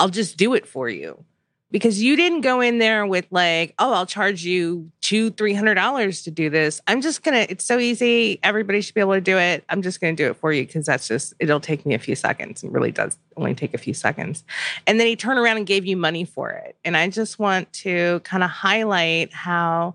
I'll 0.00 0.08
just 0.08 0.36
do 0.36 0.54
it 0.54 0.66
for 0.66 0.88
you 0.88 1.24
because 1.70 2.02
you 2.02 2.16
didn't 2.16 2.40
go 2.40 2.60
in 2.60 2.78
there 2.78 3.06
with 3.06 3.26
like, 3.30 3.74
oh, 3.78 3.92
I'll 3.92 4.06
charge 4.06 4.44
you 4.44 4.90
two, 5.00 5.30
three 5.30 5.54
hundred 5.54 5.74
dollars 5.74 6.22
to 6.22 6.30
do 6.30 6.50
this. 6.50 6.80
I'm 6.86 7.00
just 7.00 7.22
gonna. 7.22 7.46
It's 7.48 7.64
so 7.64 7.78
easy. 7.78 8.40
Everybody 8.42 8.80
should 8.80 8.94
be 8.94 9.00
able 9.00 9.14
to 9.14 9.20
do 9.20 9.38
it. 9.38 9.64
I'm 9.68 9.82
just 9.82 10.00
gonna 10.00 10.16
do 10.16 10.26
it 10.26 10.36
for 10.36 10.52
you 10.52 10.66
because 10.66 10.86
that's 10.86 11.06
just. 11.06 11.34
It'll 11.38 11.60
take 11.60 11.86
me 11.86 11.94
a 11.94 11.98
few 11.98 12.16
seconds. 12.16 12.64
It 12.64 12.70
really 12.70 12.90
does 12.90 13.16
only 13.36 13.54
take 13.54 13.74
a 13.74 13.78
few 13.78 13.94
seconds. 13.94 14.44
And 14.86 14.98
then 14.98 15.06
he 15.06 15.16
turned 15.16 15.38
around 15.38 15.58
and 15.58 15.66
gave 15.66 15.86
you 15.86 15.96
money 15.96 16.24
for 16.24 16.50
it. 16.50 16.76
And 16.84 16.96
I 16.96 17.08
just 17.08 17.38
want 17.38 17.72
to 17.74 18.20
kind 18.20 18.42
of 18.42 18.50
highlight 18.50 19.32
how 19.32 19.94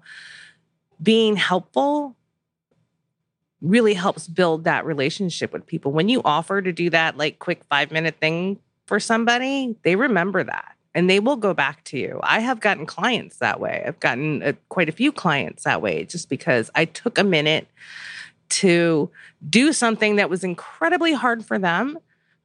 being 1.02 1.36
helpful 1.36 2.16
really 3.62 3.94
helps 3.94 4.28
build 4.28 4.64
that 4.64 4.86
relationship 4.86 5.52
with 5.52 5.66
people. 5.66 5.92
When 5.92 6.08
you 6.08 6.22
offer 6.24 6.62
to 6.62 6.72
do 6.72 6.90
that 6.92 7.18
like 7.18 7.40
quick 7.40 7.64
five 7.70 7.92
minute 7.92 8.16
thing 8.22 8.60
for 8.86 9.00
somebody, 9.00 9.76
they 9.84 9.96
remember 9.96 10.44
that 10.44 10.75
and 10.96 11.10
they 11.10 11.20
will 11.20 11.36
go 11.36 11.54
back 11.54 11.84
to 11.84 12.00
you. 12.00 12.20
I 12.24 12.40
have 12.40 12.62
gotten 12.62 12.86
clients 12.86 13.38
that 13.38 13.60
way. 13.60 13.84
I've 13.86 14.00
gotten 14.00 14.42
a, 14.42 14.50
uh, 14.50 14.54
quite 14.70 14.90
a 14.90 14.94
few 14.94 15.12
clients 15.12 15.66
that 15.66 15.82
way 15.82 16.06
just 16.06 16.30
because 16.30 16.72
I 16.74 16.86
took 16.86 17.18
a 17.18 17.24
minute 17.24 17.68
to 18.48 19.12
do 19.48 19.74
something 19.74 20.16
that 20.16 20.30
was 20.30 20.44
incredibly 20.44 21.14
hard 21.14 21.46
for 21.46 21.60
them, 21.60 22.00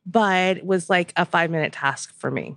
but 0.05 0.65
was 0.65 0.91
like 0.91 1.13
a 1.17 1.25
five 1.25 1.51
minute 1.51 1.73
task 1.73 2.13
for 2.19 2.31
me. 2.31 2.57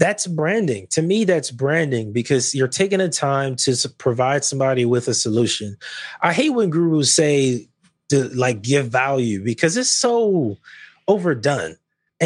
That's 0.00 0.26
branding. 0.26 0.88
To 0.90 1.02
me, 1.02 1.24
that's 1.24 1.52
branding 1.52 2.12
because 2.12 2.52
you're 2.52 2.66
taking 2.66 2.98
the 2.98 3.08
time 3.08 3.54
to 3.56 3.88
provide 3.96 4.44
somebody 4.44 4.84
with 4.84 5.06
a 5.06 5.14
solution. 5.14 5.76
I 6.20 6.32
hate 6.32 6.50
when 6.50 6.70
gurus 6.70 7.14
say 7.14 7.68
to 8.08 8.24
like 8.30 8.62
give 8.62 8.88
value 8.88 9.44
because 9.44 9.76
it's 9.76 9.88
so 9.88 10.58
overdone 11.06 11.76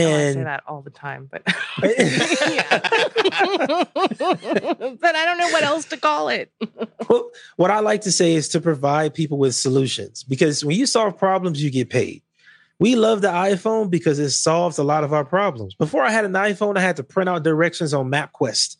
and 0.06 0.14
oh, 0.14 0.28
I 0.28 0.32
say 0.32 0.44
that 0.44 0.62
all 0.66 0.82
the 0.82 0.90
time, 0.90 1.28
but 1.30 1.42
but 1.44 1.54
I 5.16 5.24
don't 5.24 5.38
know 5.38 5.50
what 5.50 5.62
else 5.62 5.86
to 5.86 5.96
call 5.96 6.28
it. 6.28 6.52
well, 7.08 7.30
what 7.56 7.70
I 7.70 7.80
like 7.80 8.02
to 8.02 8.12
say 8.12 8.34
is 8.34 8.48
to 8.50 8.60
provide 8.60 9.14
people 9.14 9.38
with 9.38 9.54
solutions 9.54 10.22
because 10.22 10.64
when 10.64 10.76
you 10.76 10.86
solve 10.86 11.18
problems, 11.18 11.62
you 11.62 11.70
get 11.70 11.90
paid. 11.90 12.22
We 12.80 12.94
love 12.94 13.22
the 13.22 13.28
iPhone 13.28 13.90
because 13.90 14.18
it 14.18 14.30
solves 14.30 14.78
a 14.78 14.84
lot 14.84 15.02
of 15.02 15.12
our 15.12 15.24
problems. 15.24 15.74
Before 15.74 16.04
I 16.04 16.10
had 16.10 16.24
an 16.24 16.32
iPhone, 16.32 16.76
I 16.78 16.80
had 16.80 16.96
to 16.96 17.02
print 17.02 17.28
out 17.28 17.42
directions 17.42 17.92
on 17.92 18.10
MapQuest. 18.10 18.76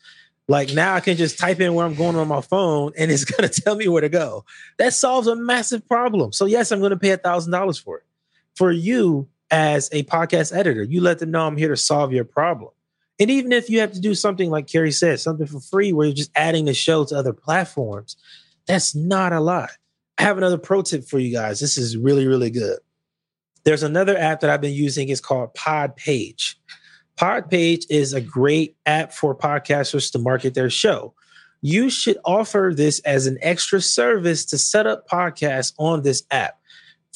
Like 0.47 0.73
now 0.73 0.95
I 0.95 1.01
can 1.01 1.17
just 1.17 1.39
type 1.39 1.61
in 1.61 1.75
where 1.75 1.85
I'm 1.85 1.95
going 1.95 2.17
on 2.17 2.27
my 2.27 2.41
phone 2.41 2.93
and 2.97 3.11
it's 3.11 3.25
going 3.31 3.49
to 3.49 3.61
tell 3.61 3.77
me 3.77 3.87
where 3.89 4.01
to 4.01 4.09
go. 4.09 4.45
That 4.79 4.95
solves 4.95 5.27
a 5.27 5.37
massive 5.37 5.87
problem. 5.87 6.33
So 6.33 6.47
yes, 6.47 6.73
I'm 6.73 6.81
going 6.81 6.91
to 6.91 6.97
pay 6.97 7.11
a 7.11 7.19
thousand 7.19 7.53
dollars 7.53 7.79
for 7.79 7.99
it. 7.99 8.05
For 8.57 8.73
you 8.73 9.29
as 9.51 9.89
a 9.93 10.03
podcast 10.05 10.57
editor, 10.57 10.83
you 10.83 11.01
let 11.01 11.19
them 11.19 11.31
know 11.31 11.47
I'm 11.47 11.57
here 11.57 11.69
to 11.69 11.77
solve 11.77 12.13
your 12.13 12.25
problem. 12.25 12.71
And 13.21 13.31
even 13.31 13.53
if 13.53 13.69
you 13.69 13.81
have 13.81 13.93
to 13.93 14.01
do 14.01 14.15
something 14.15 14.51
like 14.51 14.69
Carrie 14.69 14.93
said, 14.93 15.19
something 15.21 15.47
for 15.47 15.61
free 15.61 15.93
where 15.93 16.07
you're 16.07 16.15
just 16.15 16.31
adding 16.37 16.67
the 16.67 16.75
show 16.75 17.05
to 17.05 17.17
other 17.17 17.33
platforms, 17.33 18.17
that's 18.67 18.95
not 18.95 19.33
a 19.33 19.41
lot. 19.41 19.71
I 20.19 20.23
have 20.23 20.39
another 20.39 20.59
pro 20.59 20.83
tip 20.83 21.05
for 21.05 21.19
you 21.19 21.33
guys. 21.33 21.61
This 21.61 21.77
is 21.79 21.97
really, 21.97 22.27
really 22.27 22.51
good. 22.51 22.79
There's 23.65 23.83
another 23.83 24.17
app 24.17 24.41
that 24.41 24.51
I've 24.51 24.61
been 24.61 24.73
using. 24.73 25.09
It's 25.09 25.21
called 25.21 25.55
Podpage. 25.55 26.55
Podpage 27.17 27.85
is 27.91 28.13
a 28.13 28.21
great 28.21 28.77
app 28.87 29.13
for 29.13 29.35
podcasters 29.35 30.13
to 30.13 30.19
market 30.19 30.55
their 30.55 30.71
show. 30.71 31.15
You 31.61 31.91
should 31.91 32.19
offer 32.25 32.73
this 32.75 33.01
as 33.01 33.27
an 33.27 33.39
extra 33.43 33.81
service 33.81 34.45
to 34.47 34.59
set 34.59 34.87
up 34.87 35.09
podcasts 35.09 35.73
on 35.77 36.03
this 36.03 36.23
app 36.31 36.58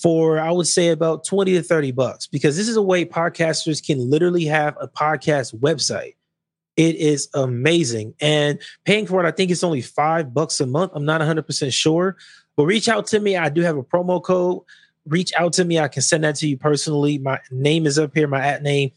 for 0.03 0.39
I 0.39 0.51
would 0.51 0.67
say 0.67 0.89
about 0.89 1.25
20 1.25 1.53
to 1.53 1.63
30 1.63 1.93
bucks 1.93 2.27
because 2.27 2.57
this 2.57 2.69
is 2.69 2.77
a 2.77 2.83
way 2.83 3.05
podcasters 3.05 3.85
can 3.85 4.11
literally 4.11 4.45
have 4.45 4.77
a 4.81 4.89
podcast 4.89 5.55
website. 5.61 6.15
It 6.77 6.97
is 6.97 7.29
amazing. 7.35 8.15
And 8.21 8.59
paying 8.85 9.07
for 9.07 9.23
it, 9.23 9.29
I 9.29 9.31
think 9.31 9.51
it's 9.51 9.63
only 9.63 9.83
five 9.83 10.35
bucks 10.35 10.59
a 10.61 10.67
month. 10.67 10.93
I'm 10.95 11.05
not 11.05 11.21
100% 11.21 11.73
sure, 11.73 12.17
but 12.57 12.65
reach 12.65 12.89
out 12.89 13.07
to 13.09 13.21
me. 13.21 13.37
I 13.37 13.49
do 13.49 13.61
have 13.61 13.77
a 13.77 13.83
promo 13.83 14.23
code. 14.23 14.63
Reach 15.07 15.33
out 15.39 15.53
to 15.55 15.65
me. 15.65 15.79
I 15.79 15.89
can 15.89 16.03
send 16.03 16.25
that 16.25 16.37
to 16.37 16.49
you 16.49 16.57
personally. 16.57 17.19
My 17.19 17.41
name 17.51 17.87
is 17.87 17.99
up 17.99 18.13
here, 18.15 18.27
my 18.27 18.41
at 18.41 18.63
name 18.63 18.93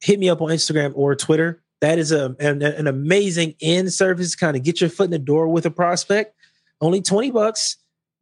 hit 0.00 0.18
me 0.18 0.28
up 0.28 0.40
on 0.40 0.48
Instagram 0.48 0.92
or 0.94 1.14
Twitter. 1.14 1.62
That 1.80 1.98
is 1.98 2.12
a, 2.12 2.34
an, 2.40 2.62
an 2.62 2.86
amazing 2.86 3.54
in 3.60 3.90
service, 3.90 4.34
kind 4.34 4.56
of 4.56 4.62
get 4.62 4.80
your 4.80 4.90
foot 4.90 5.06
in 5.06 5.10
the 5.10 5.18
door 5.18 5.48
with 5.48 5.66
a 5.66 5.70
prospect. 5.70 6.34
Only 6.80 7.02
20 7.02 7.30
bucks. 7.30 7.76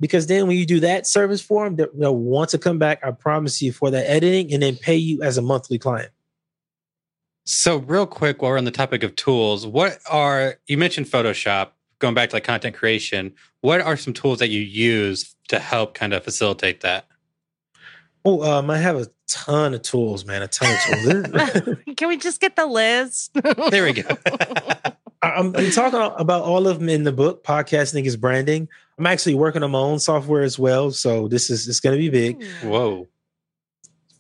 Because 0.04 0.26
then 0.26 0.46
when 0.46 0.58
you 0.58 0.66
do 0.66 0.80
that 0.80 1.06
service 1.06 1.40
for 1.40 1.64
them, 1.64 1.88
they'll 1.94 2.14
want 2.14 2.50
to 2.50 2.58
come 2.58 2.78
back, 2.78 3.00
I 3.02 3.10
promise 3.10 3.62
you, 3.62 3.72
for 3.72 3.90
that 3.90 4.04
editing 4.06 4.52
and 4.52 4.62
then 4.62 4.76
pay 4.76 4.96
you 4.96 5.22
as 5.22 5.38
a 5.38 5.42
monthly 5.42 5.78
client. 5.78 6.10
So, 7.46 7.78
real 7.78 8.06
quick, 8.06 8.42
while 8.42 8.50
we're 8.50 8.58
on 8.58 8.66
the 8.66 8.70
topic 8.70 9.02
of 9.02 9.16
tools, 9.16 9.66
what 9.66 9.98
are 10.10 10.56
you 10.66 10.76
mentioned 10.76 11.06
Photoshop, 11.06 11.70
going 12.00 12.12
back 12.12 12.28
to 12.28 12.36
like 12.36 12.44
content 12.44 12.76
creation? 12.76 13.32
What 13.62 13.80
are 13.80 13.96
some 13.96 14.12
tools 14.12 14.40
that 14.40 14.48
you 14.48 14.60
use 14.60 15.34
to 15.48 15.58
help 15.58 15.94
kind 15.94 16.12
of 16.12 16.22
facilitate 16.22 16.82
that? 16.82 17.06
Oh, 18.26 18.42
um, 18.42 18.68
I 18.68 18.76
have 18.76 18.96
a 18.96 19.06
ton 19.26 19.72
of 19.72 19.80
tools, 19.80 20.26
man. 20.26 20.42
A 20.42 20.48
ton 20.48 20.70
of 20.70 20.80
tools. 20.82 21.76
Can 21.96 22.08
we 22.08 22.18
just 22.18 22.42
get 22.42 22.56
the 22.56 22.66
list? 22.66 23.32
there 23.70 23.84
we 23.84 23.94
go. 23.94 24.02
I'm, 25.24 25.56
I'm, 25.56 25.70
talking 25.70 25.98
about 26.18 26.42
all 26.42 26.66
of 26.66 26.78
them 26.78 26.88
in 26.88 27.04
the 27.04 27.12
book. 27.12 27.44
Podcasting 27.44 28.04
is 28.04 28.16
branding. 28.16 28.68
I'm 28.98 29.06
actually 29.06 29.34
working 29.34 29.62
on 29.62 29.70
my 29.70 29.78
own 29.78 29.98
software 29.98 30.42
as 30.42 30.58
well, 30.58 30.90
so 30.90 31.28
this 31.28 31.50
is 31.50 31.66
it's 31.68 31.80
going 31.80 31.96
to 31.96 31.98
be 31.98 32.10
big. 32.10 32.44
Hmm. 32.44 32.68
Whoa. 32.68 33.08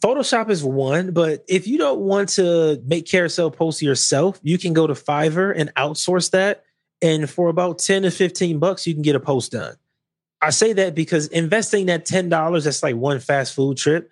Photoshop 0.02 0.50
is 0.50 0.62
one, 0.62 1.12
but 1.12 1.44
if 1.48 1.66
you 1.66 1.78
don't 1.78 2.00
want 2.00 2.28
to 2.30 2.82
make 2.84 3.06
carousel 3.06 3.50
posts 3.50 3.80
yourself, 3.80 4.38
you 4.42 4.58
can 4.58 4.74
go 4.74 4.86
to 4.86 4.92
Fiverr 4.92 5.54
and 5.56 5.72
outsource 5.76 6.30
that. 6.32 6.64
And 7.00 7.28
for 7.28 7.48
about 7.48 7.78
10 7.78 8.02
to 8.02 8.10
15 8.10 8.58
bucks, 8.58 8.86
you 8.86 8.92
can 8.92 9.02
get 9.02 9.16
a 9.16 9.20
post 9.20 9.52
done. 9.52 9.76
I 10.42 10.50
say 10.50 10.74
that 10.74 10.94
because 10.94 11.28
investing 11.28 11.86
that 11.86 12.04
$10, 12.04 12.64
that's 12.64 12.82
like 12.82 12.96
one 12.96 13.18
fast 13.18 13.54
food 13.54 13.78
trip. 13.78 14.10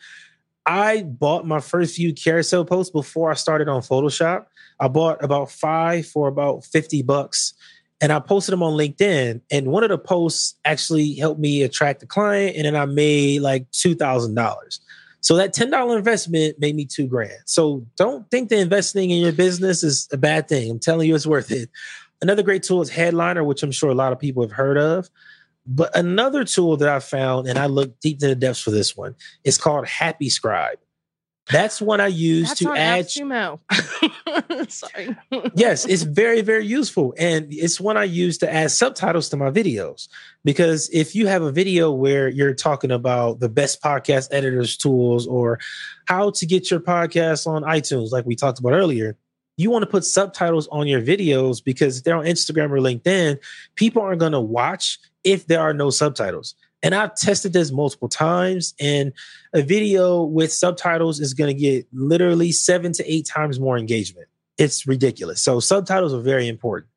I 0.64 1.02
bought 1.02 1.46
my 1.46 1.60
first 1.60 1.96
few 1.96 2.14
carousel 2.14 2.64
posts 2.64 2.90
before 2.90 3.30
I 3.30 3.34
started 3.34 3.68
on 3.68 3.82
Photoshop. 3.82 4.46
I 4.80 4.88
bought 4.88 5.22
about 5.22 5.50
five 5.50 6.06
for 6.06 6.28
about 6.28 6.64
50 6.64 7.02
bucks 7.02 7.54
and 8.02 8.12
I 8.12 8.18
posted 8.18 8.52
them 8.52 8.64
on 8.64 8.72
LinkedIn. 8.72 9.40
And 9.50 9.66
one 9.68 9.84
of 9.84 9.90
the 9.90 9.98
posts 9.98 10.56
actually 10.64 11.14
helped 11.14 11.40
me 11.40 11.62
attract 11.62 12.02
a 12.02 12.06
client. 12.06 12.56
And 12.56 12.64
then 12.64 12.74
I 12.74 12.84
made 12.84 13.42
like 13.42 13.70
$2,000. 13.70 14.80
So 15.20 15.36
that 15.36 15.54
$10 15.54 15.96
investment 15.96 16.58
made 16.58 16.74
me 16.74 16.84
two 16.84 17.06
grand. 17.06 17.38
So 17.46 17.86
don't 17.96 18.28
think 18.28 18.48
that 18.48 18.58
investing 18.58 19.10
in 19.10 19.22
your 19.22 19.32
business 19.32 19.84
is 19.84 20.08
a 20.10 20.16
bad 20.16 20.48
thing. 20.48 20.68
I'm 20.68 20.78
telling 20.80 21.08
you, 21.08 21.14
it's 21.14 21.28
worth 21.28 21.52
it. 21.52 21.70
Another 22.20 22.42
great 22.42 22.64
tool 22.64 22.82
is 22.82 22.90
Headliner, 22.90 23.44
which 23.44 23.62
I'm 23.62 23.70
sure 23.70 23.90
a 23.90 23.94
lot 23.94 24.12
of 24.12 24.18
people 24.18 24.42
have 24.42 24.52
heard 24.52 24.78
of. 24.78 25.08
But 25.64 25.96
another 25.96 26.44
tool 26.44 26.76
that 26.78 26.88
I 26.88 26.98
found, 26.98 27.46
and 27.46 27.56
I 27.56 27.66
looked 27.66 28.00
deep 28.00 28.16
into 28.16 28.28
the 28.28 28.34
depths 28.34 28.60
for 28.60 28.72
this 28.72 28.96
one, 28.96 29.14
is 29.44 29.58
called 29.58 29.86
Happy 29.86 30.28
Scribe. 30.28 30.78
That's 31.50 31.80
what 31.80 32.00
I 32.00 32.06
use 32.06 32.48
That's 32.48 32.60
to 32.60 32.72
add. 32.72 33.06
Sumo. 33.06 33.58
Sorry. 34.70 35.16
yes, 35.54 35.84
it's 35.88 36.02
very, 36.02 36.40
very 36.40 36.64
useful. 36.64 37.14
And 37.18 37.46
it's 37.50 37.80
one 37.80 37.96
I 37.96 38.04
use 38.04 38.38
to 38.38 38.52
add 38.52 38.70
subtitles 38.70 39.28
to 39.30 39.36
my 39.36 39.50
videos. 39.50 40.08
Because 40.44 40.88
if 40.90 41.14
you 41.14 41.26
have 41.26 41.42
a 41.42 41.52
video 41.52 41.90
where 41.90 42.28
you're 42.28 42.54
talking 42.54 42.90
about 42.90 43.40
the 43.40 43.48
best 43.48 43.82
podcast 43.82 44.28
editors 44.30 44.76
tools 44.76 45.26
or 45.26 45.58
how 46.06 46.30
to 46.30 46.46
get 46.46 46.70
your 46.70 46.80
podcast 46.80 47.46
on 47.46 47.62
iTunes, 47.62 48.12
like 48.12 48.24
we 48.24 48.36
talked 48.36 48.60
about 48.60 48.72
earlier, 48.72 49.16
you 49.56 49.70
want 49.70 49.82
to 49.82 49.90
put 49.90 50.04
subtitles 50.04 50.68
on 50.68 50.86
your 50.86 51.02
videos 51.02 51.62
because 51.62 52.02
they're 52.02 52.16
on 52.16 52.24
Instagram 52.24 52.70
or 52.70 52.78
LinkedIn. 52.78 53.38
People 53.74 54.02
aren't 54.02 54.20
going 54.20 54.32
to 54.32 54.40
watch 54.40 54.98
if 55.24 55.46
there 55.46 55.60
are 55.60 55.74
no 55.74 55.90
subtitles. 55.90 56.54
And 56.82 56.94
I've 56.94 57.14
tested 57.14 57.52
this 57.52 57.70
multiple 57.70 58.08
times, 58.08 58.74
and 58.80 59.12
a 59.52 59.62
video 59.62 60.22
with 60.22 60.52
subtitles 60.52 61.20
is 61.20 61.32
going 61.32 61.54
to 61.54 61.60
get 61.60 61.86
literally 61.92 62.50
seven 62.50 62.92
to 62.94 63.12
eight 63.12 63.26
times 63.26 63.60
more 63.60 63.78
engagement. 63.78 64.26
It's 64.58 64.86
ridiculous. 64.86 65.40
So, 65.40 65.60
subtitles 65.60 66.12
are 66.12 66.20
very 66.20 66.48
important. 66.48 66.91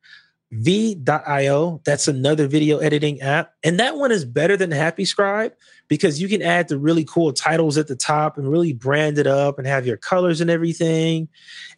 Veed.io, 0.52 1.80
that's 1.84 2.06
another 2.06 2.46
video 2.46 2.78
editing 2.78 3.20
app. 3.20 3.52
And 3.64 3.80
that 3.80 3.96
one 3.96 4.12
is 4.12 4.24
better 4.24 4.56
than 4.56 4.70
Happy 4.70 5.04
Scribe 5.04 5.52
because 5.88 6.22
you 6.22 6.28
can 6.28 6.40
add 6.40 6.68
the 6.68 6.78
really 6.78 7.04
cool 7.04 7.32
titles 7.32 7.76
at 7.76 7.88
the 7.88 7.96
top 7.96 8.38
and 8.38 8.48
really 8.48 8.72
brand 8.72 9.18
it 9.18 9.26
up 9.26 9.58
and 9.58 9.66
have 9.66 9.86
your 9.86 9.96
colors 9.96 10.40
and 10.40 10.48
everything. 10.48 11.28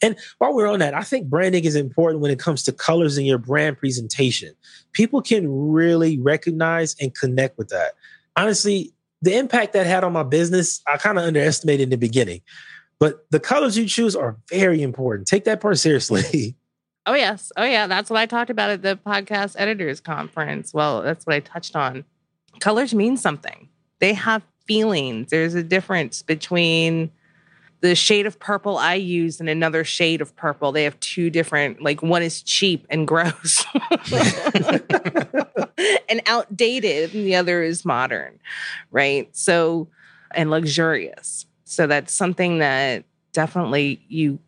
And 0.03 0.19
while 0.37 0.55
we're 0.55 0.71
on 0.71 0.81
that, 0.81 0.93
I 0.93 1.01
think 1.01 1.29
branding 1.29 1.65
is 1.65 1.77
important 1.77 2.21
when 2.21 2.31
it 2.31 2.39
comes 2.39 2.63
to 2.65 2.73
colors 2.73 3.17
in 3.17 3.25
your 3.25 3.39
brand 3.39 3.79
presentation. 3.79 4.55
People 4.93 5.23
can 5.23 5.49
really 5.51 6.19
recognize 6.19 6.95
and 7.01 7.15
connect 7.15 7.57
with 7.57 7.69
that. 7.69 7.93
Honestly, 8.37 8.93
the 9.23 9.37
impact 9.37 9.73
that 9.73 9.87
had 9.87 10.05
on 10.05 10.13
my 10.13 10.23
business, 10.25 10.83
I 10.87 10.99
kind 10.99 11.19
of 11.19 11.25
underestimated 11.25 11.85
in 11.85 11.91
the 11.91 11.97
beginning. 11.97 12.43
But 13.01 13.27
the 13.31 13.41
colors 13.41 13.79
you 13.79 13.87
choose 13.87 14.15
are 14.15 14.37
very 14.51 14.83
important. 14.83 15.27
Take 15.27 15.45
that 15.45 15.61
part 15.61 15.79
seriously. 15.79 16.55
Oh, 17.09 17.15
yes. 17.15 17.51
Oh, 17.57 17.65
yeah. 17.65 17.87
That's 17.87 18.11
what 18.11 18.21
I 18.21 18.27
talked 18.27 18.51
about 18.51 18.69
at 18.69 18.83
the 18.83 18.99
podcast 19.07 19.57
editors 19.59 19.99
conference. 19.99 20.75
Well, 20.75 21.01
that's 21.01 21.25
what 21.25 21.35
I 21.35 21.41
touched 21.41 21.75
on. 21.75 22.05
Colors 22.61 22.93
mean 22.95 23.17
something, 23.17 23.71
they 23.99 24.13
have 24.13 24.43
feelings. 24.67 25.31
There's 25.31 25.55
a 25.55 25.63
difference 25.63 26.21
between 26.21 27.11
the 27.81 27.95
shade 27.95 28.27
of 28.27 28.39
purple 28.39 28.77
I 28.77 28.95
use 28.95 29.41
and 29.41 29.49
another 29.49 29.85
shade 29.85 30.21
of 30.21 30.37
purple. 30.37 30.71
They 30.71 30.85
have 30.85 31.01
two 31.01 31.31
different, 31.31 31.81
like 31.81 32.03
one 32.03 32.23
is 32.23 32.43
cheap 32.43 32.87
and 32.91 33.09
gross 33.09 33.65
and 36.11 36.21
outdated, 36.27 37.15
and 37.15 37.25
the 37.25 37.37
other 37.37 37.63
is 37.63 37.87
modern, 37.87 38.39
right? 38.91 39.35
So, 39.35 39.89
and 40.35 40.51
luxurious. 40.51 41.47
So 41.65 41.87
that's 41.87 42.13
something 42.13 42.59
that 42.59 43.05
definitely 43.33 44.05
you 44.09 44.41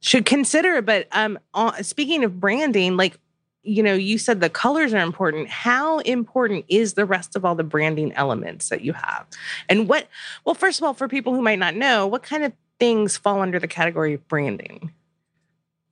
should 0.00 0.24
consider. 0.24 0.82
But 0.82 1.08
um, 1.12 1.38
uh, 1.54 1.82
speaking 1.82 2.24
of 2.24 2.40
branding, 2.40 2.96
like 2.96 3.18
you 3.62 3.82
know, 3.82 3.94
you 3.94 4.18
said 4.18 4.40
the 4.40 4.48
colors 4.48 4.94
are 4.94 5.02
important. 5.02 5.48
How 5.48 5.98
important 6.00 6.64
is 6.68 6.94
the 6.94 7.04
rest 7.04 7.36
of 7.36 7.44
all 7.44 7.54
the 7.54 7.64
branding 7.64 8.12
elements 8.14 8.70
that 8.70 8.80
you 8.80 8.94
have? 8.94 9.26
And 9.68 9.88
what? 9.88 10.08
Well, 10.44 10.54
first 10.54 10.80
of 10.80 10.84
all, 10.84 10.94
for 10.94 11.08
people 11.08 11.34
who 11.34 11.42
might 11.42 11.58
not 11.58 11.74
know, 11.74 12.06
what 12.06 12.22
kind 12.22 12.44
of 12.44 12.52
things 12.78 13.16
fall 13.16 13.42
under 13.42 13.58
the 13.58 13.68
category 13.68 14.14
of 14.14 14.26
branding? 14.28 14.92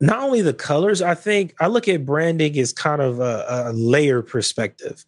Not 0.01 0.21
only 0.21 0.43
the 0.43 0.55
colors, 0.55 1.03
I 1.03 1.15
think 1.15 1.55
I 1.59 1.67
look 1.69 1.89
at 1.89 2.07
branding 2.07 2.59
as 2.59 2.73
kind 2.73 3.01
of 3.01 3.21
a, 3.21 3.45
a 3.49 3.73
layer 3.73 4.23
perspective. 4.23 5.05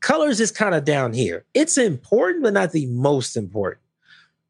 Colors 0.00 0.40
is 0.40 0.52
kind 0.52 0.74
of 0.74 0.84
down 0.84 1.12
here. 1.12 1.44
It's 1.54 1.76
important, 1.76 2.44
but 2.44 2.52
not 2.52 2.70
the 2.70 2.86
most 2.86 3.36
important. 3.36 3.82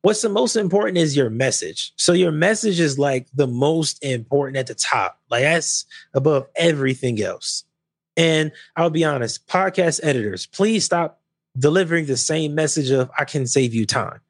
What's 0.03 0.22
the 0.22 0.28
most 0.28 0.57
important 0.57 0.99
is 0.99 1.16
your 1.16 1.28
message. 1.28 1.92
So 1.96 2.12
your 2.12 2.30
message 2.30 2.78
is 2.78 2.99
like 2.99 3.26
the 3.34 3.49
most 3.49 4.03
important 4.05 4.57
at 4.57 4.68
the 4.68 4.74
top. 4.74 5.20
Like 5.30 5.42
that's 5.42 5.86
above 6.14 6.46
everything 6.55 7.20
else. 7.20 7.64
And 8.16 8.53
I'll 8.76 8.90
be 8.90 9.05
honest, 9.05 9.46
podcast 9.46 10.01
editors, 10.03 10.46
please 10.46 10.84
stop 10.84 11.20
delivering 11.59 12.07
the 12.07 12.16
same 12.16 12.55
message 12.55 12.90
of 12.90 13.11
I 13.18 13.24
can 13.24 13.46
save 13.46 13.74
you 13.74 13.86
time. 13.86 14.20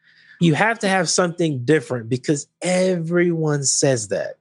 You 0.41 0.55
have 0.55 0.79
to 0.81 0.89
have 0.89 1.09
something 1.09 1.65
different 1.65 2.09
because 2.09 2.47
everyone 2.63 3.65
says 3.65 4.09
that. 4.09 4.37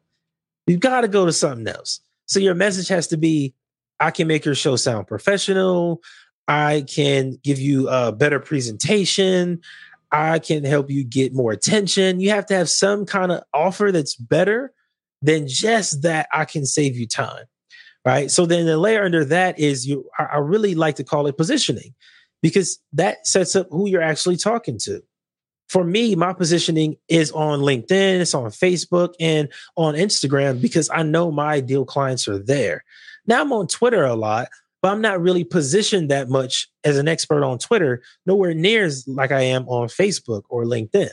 You've 0.67 0.79
got 0.79 1.01
to 1.01 1.07
go 1.07 1.25
to 1.25 1.33
something 1.33 1.67
else. 1.67 2.01
So 2.25 2.39
your 2.39 2.55
message 2.55 2.87
has 2.89 3.07
to 3.07 3.17
be 3.17 3.53
I 3.99 4.11
can 4.11 4.27
make 4.27 4.45
your 4.45 4.55
show 4.55 4.75
sound 4.75 5.07
professional. 5.07 6.01
I 6.47 6.85
can 6.87 7.39
give 7.43 7.59
you 7.59 7.89
a 7.89 8.11
better 8.11 8.39
presentation. 8.39 9.61
I 10.11 10.39
can 10.39 10.63
help 10.63 10.89
you 10.89 11.03
get 11.03 11.33
more 11.33 11.51
attention. 11.51 12.19
You 12.19 12.29
have 12.29 12.45
to 12.47 12.55
have 12.55 12.69
some 12.69 13.05
kind 13.05 13.31
of 13.31 13.43
offer 13.53 13.91
that's 13.91 14.15
better 14.15 14.73
than 15.21 15.47
just 15.47 16.03
that 16.03 16.27
I 16.31 16.45
can 16.45 16.65
save 16.65 16.95
you 16.95 17.07
time. 17.07 17.45
Right. 18.05 18.31
So 18.31 18.45
then 18.45 18.65
the 18.65 18.77
layer 18.77 19.03
under 19.03 19.25
that 19.25 19.59
is 19.59 19.85
you, 19.85 20.09
I 20.17 20.37
really 20.37 20.75
like 20.75 20.95
to 20.95 21.03
call 21.03 21.27
it 21.27 21.35
positioning 21.35 21.93
because 22.41 22.79
that 22.93 23.27
sets 23.27 23.53
up 23.55 23.67
who 23.69 23.89
you're 23.89 24.01
actually 24.01 24.37
talking 24.37 24.77
to. 24.83 25.01
For 25.67 25.83
me, 25.83 26.15
my 26.15 26.31
positioning 26.31 26.95
is 27.09 27.31
on 27.31 27.59
LinkedIn, 27.59 28.21
it's 28.21 28.33
on 28.33 28.51
Facebook 28.51 29.13
and 29.19 29.49
on 29.75 29.95
Instagram 29.95 30.61
because 30.61 30.89
I 30.89 31.03
know 31.03 31.31
my 31.31 31.55
ideal 31.55 31.83
clients 31.83 32.29
are 32.29 32.39
there. 32.39 32.85
Now 33.25 33.41
I'm 33.41 33.51
on 33.51 33.67
Twitter 33.67 34.05
a 34.05 34.15
lot, 34.15 34.47
but 34.81 34.91
I'm 34.91 35.01
not 35.01 35.21
really 35.21 35.43
positioned 35.43 36.09
that 36.09 36.29
much 36.29 36.69
as 36.83 36.97
an 36.97 37.07
expert 37.07 37.43
on 37.43 37.57
Twitter, 37.57 38.01
nowhere 38.25 38.53
near 38.53 38.85
as 38.85 39.07
like 39.07 39.31
I 39.31 39.41
am 39.41 39.67
on 39.67 39.87
Facebook 39.87 40.43
or 40.49 40.65
LinkedIn. 40.65 41.09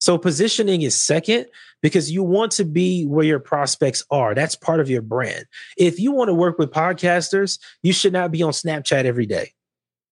So 0.00 0.16
positioning 0.16 0.82
is 0.82 1.00
second 1.00 1.46
because 1.82 2.10
you 2.10 2.22
want 2.22 2.52
to 2.52 2.64
be 2.64 3.04
where 3.04 3.24
your 3.24 3.40
prospects 3.40 4.04
are. 4.10 4.34
That's 4.34 4.54
part 4.54 4.80
of 4.80 4.88
your 4.88 5.02
brand. 5.02 5.46
If 5.76 5.98
you 5.98 6.12
want 6.12 6.28
to 6.28 6.34
work 6.34 6.58
with 6.58 6.70
podcasters, 6.70 7.58
you 7.82 7.92
should 7.92 8.12
not 8.12 8.30
be 8.30 8.42
on 8.42 8.52
Snapchat 8.52 9.04
every 9.04 9.26
day. 9.26 9.52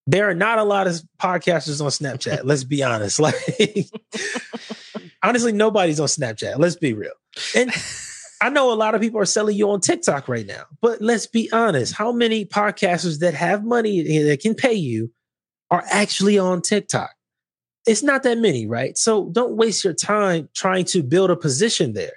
There 0.09 0.29
are 0.29 0.35
not 0.35 0.59
a 0.59 0.65
lot 0.65 0.87
of 0.87 1.01
podcasters 1.21 1.81
on 1.81 1.91
Snapchat. 1.91 2.43
let's 2.45 2.65
be 2.65 2.83
honest. 2.83 3.21
Like 3.27 3.35
honestly, 5.23 5.53
nobody's 5.53 6.01
on 6.01 6.09
Snapchat. 6.09 6.59
Let's 6.59 6.77
be 6.77 6.93
real. 6.93 7.13
And 7.55 7.71
I 8.41 8.51
know 8.51 8.73
a 8.73 8.75
lot 8.75 8.95
of 8.95 9.01
people 9.01 9.21
are 9.21 9.27
selling 9.27 9.57
you 9.57 9.71
on 9.71 9.81
TikTok 9.81 10.29
right 10.29 10.47
now, 10.47 10.65
but 10.83 11.01
let's 11.01 11.27
be 11.27 11.51
honest. 11.53 11.95
How 11.95 12.13
many 12.13 12.45
podcasters 12.45 13.21
that 13.21 13.35
have 13.35 13.65
money 13.65 14.03
that 14.23 14.41
can 14.41 14.55
pay 14.55 14.75
you 14.75 15.11
are 15.71 15.85
actually 15.91 16.39
on 16.39 16.61
TikTok? 16.63 17.11
It's 17.87 18.03
not 18.03 18.25
that 18.25 18.39
many, 18.39 18.67
right? 18.67 18.99
So 18.99 19.31
don't 19.31 19.57
waste 19.57 19.85
your 19.85 19.95
time 19.95 20.49
trying 20.55 20.85
to 20.87 21.03
build 21.03 21.31
a 21.31 21.37
position 21.37 21.95
there. 21.95 22.13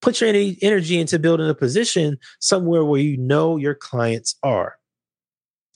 Put 0.00 0.20
your 0.20 0.30
energy 0.30 0.98
into 0.98 1.18
building 1.18 1.48
a 1.48 1.54
position 1.54 2.18
somewhere 2.40 2.84
where 2.84 3.00
you 3.00 3.16
know 3.16 3.56
your 3.56 3.74
clients 3.74 4.34
are. 4.42 4.76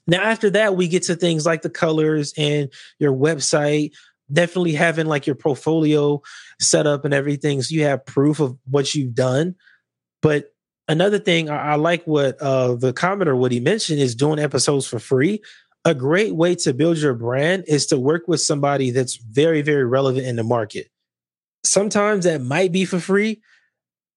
Now, 0.06 0.22
after 0.22 0.50
that, 0.50 0.74
we 0.76 0.88
get 0.88 1.04
to 1.04 1.14
things 1.14 1.46
like 1.46 1.62
the 1.62 1.70
colors 1.70 2.32
and 2.36 2.70
your 2.98 3.12
website, 3.12 3.92
definitely 4.32 4.72
having 4.72 5.06
like 5.06 5.26
your 5.26 5.36
portfolio 5.36 6.20
set 6.58 6.86
up 6.86 7.04
and 7.04 7.14
everything. 7.14 7.62
So 7.62 7.74
you 7.74 7.84
have 7.84 8.06
proof 8.06 8.40
of 8.40 8.56
what 8.68 8.94
you've 8.94 9.14
done. 9.14 9.54
But 10.22 10.52
another 10.88 11.18
thing 11.18 11.50
I, 11.50 11.72
I 11.72 11.74
like 11.76 12.04
what 12.04 12.40
uh, 12.40 12.74
the 12.74 12.92
commenter 12.92 13.36
what 13.36 13.52
he 13.52 13.60
mentioned 13.60 14.00
is 14.00 14.14
doing 14.14 14.38
episodes 14.38 14.86
for 14.86 14.98
free. 14.98 15.42
A 15.84 15.94
great 15.94 16.34
way 16.34 16.54
to 16.56 16.74
build 16.74 16.98
your 16.98 17.14
brand 17.14 17.64
is 17.66 17.86
to 17.86 17.98
work 17.98 18.26
with 18.26 18.40
somebody 18.40 18.90
that's 18.90 19.16
very, 19.16 19.62
very 19.62 19.84
relevant 19.84 20.26
in 20.26 20.36
the 20.36 20.42
market. 20.42 20.88
Sometimes 21.64 22.24
that 22.24 22.42
might 22.42 22.72
be 22.72 22.84
for 22.84 22.98
free. 22.98 23.40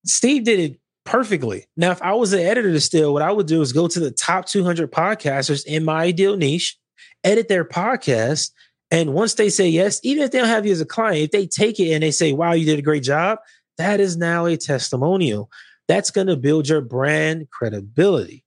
Steve 0.06 0.44
did 0.44 0.60
it 0.60 0.80
perfectly. 1.06 1.68
Now, 1.78 1.92
if 1.92 2.02
I 2.02 2.14
was 2.14 2.34
an 2.34 2.40
editor 2.40 2.80
still, 2.80 3.14
what 3.14 3.22
I 3.22 3.32
would 3.32 3.48
do 3.48 3.62
is 3.62 3.74
go 3.74 3.88
to 3.88 4.00
the 4.00 4.12
top 4.12 4.46
200 4.46 4.92
podcasters 4.92 5.66
in 5.66 5.86
my 5.86 6.04
ideal 6.04 6.38
niche, 6.38 6.78
edit 7.24 7.48
their 7.48 7.66
podcast. 7.66 8.52
And 8.90 9.14
once 9.14 9.36
they 9.36 9.50
say 9.50 9.70
yes, 9.70 10.00
even 10.04 10.24
if 10.24 10.32
they 10.32 10.40
don't 10.40 10.48
have 10.48 10.66
you 10.66 10.72
as 10.72 10.82
a 10.82 10.86
client, 10.86 11.18
if 11.20 11.32
they 11.32 11.48
take 11.48 11.80
it 11.80 11.92
and 11.92 12.04
they 12.04 12.12
say, 12.12 12.34
wow, 12.34 12.52
you 12.52 12.66
did 12.66 12.80
a 12.80 12.84
great 12.84 13.04
job, 13.04 13.40
that 13.78 14.00
is 14.00 14.18
now 14.18 14.46
a 14.46 14.58
testimonial 14.58 15.50
that's 15.92 16.10
going 16.10 16.28
to 16.28 16.38
build 16.38 16.70
your 16.70 16.80
brand 16.80 17.50
credibility. 17.50 18.46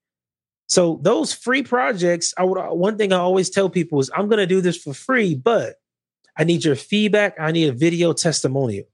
So 0.67 0.99
those 1.03 1.35
free 1.35 1.63
projects, 1.63 2.33
I 2.39 2.45
would 2.45 2.59
one 2.71 2.97
thing 2.97 3.13
I 3.13 3.19
always 3.19 3.51
tell 3.51 3.69
people 3.69 4.01
is 4.01 4.11
I'm 4.15 4.29
going 4.29 4.39
to 4.39 4.47
do 4.47 4.63
this 4.63 4.79
for 4.79 4.95
free, 4.95 5.35
but 5.35 5.75
I 6.39 6.45
need 6.45 6.65
your 6.65 6.75
feedback. 6.75 7.37
I 7.39 7.53
need 7.53 7.69
a 7.69 7.73
video 7.73 8.15
testimonial. 8.15 8.87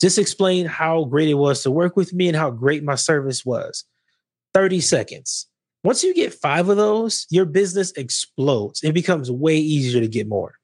Just 0.00 0.18
explain 0.18 0.66
how 0.66 1.04
great 1.04 1.28
it 1.28 1.34
was 1.34 1.64
to 1.64 1.70
work 1.70 1.96
with 1.96 2.12
me 2.12 2.28
and 2.28 2.36
how 2.36 2.50
great 2.50 2.84
my 2.84 2.94
service 2.94 3.44
was. 3.44 3.84
30 4.54 4.80
seconds. 4.80 5.48
Once 5.82 6.04
you 6.04 6.14
get 6.14 6.32
five 6.32 6.68
of 6.68 6.76
those, 6.76 7.26
your 7.28 7.44
business 7.44 7.90
explodes. 7.92 8.84
It 8.84 8.92
becomes 8.92 9.30
way 9.30 9.56
easier 9.56 10.00
to 10.00 10.08
get 10.08 10.28
more. 10.28 10.54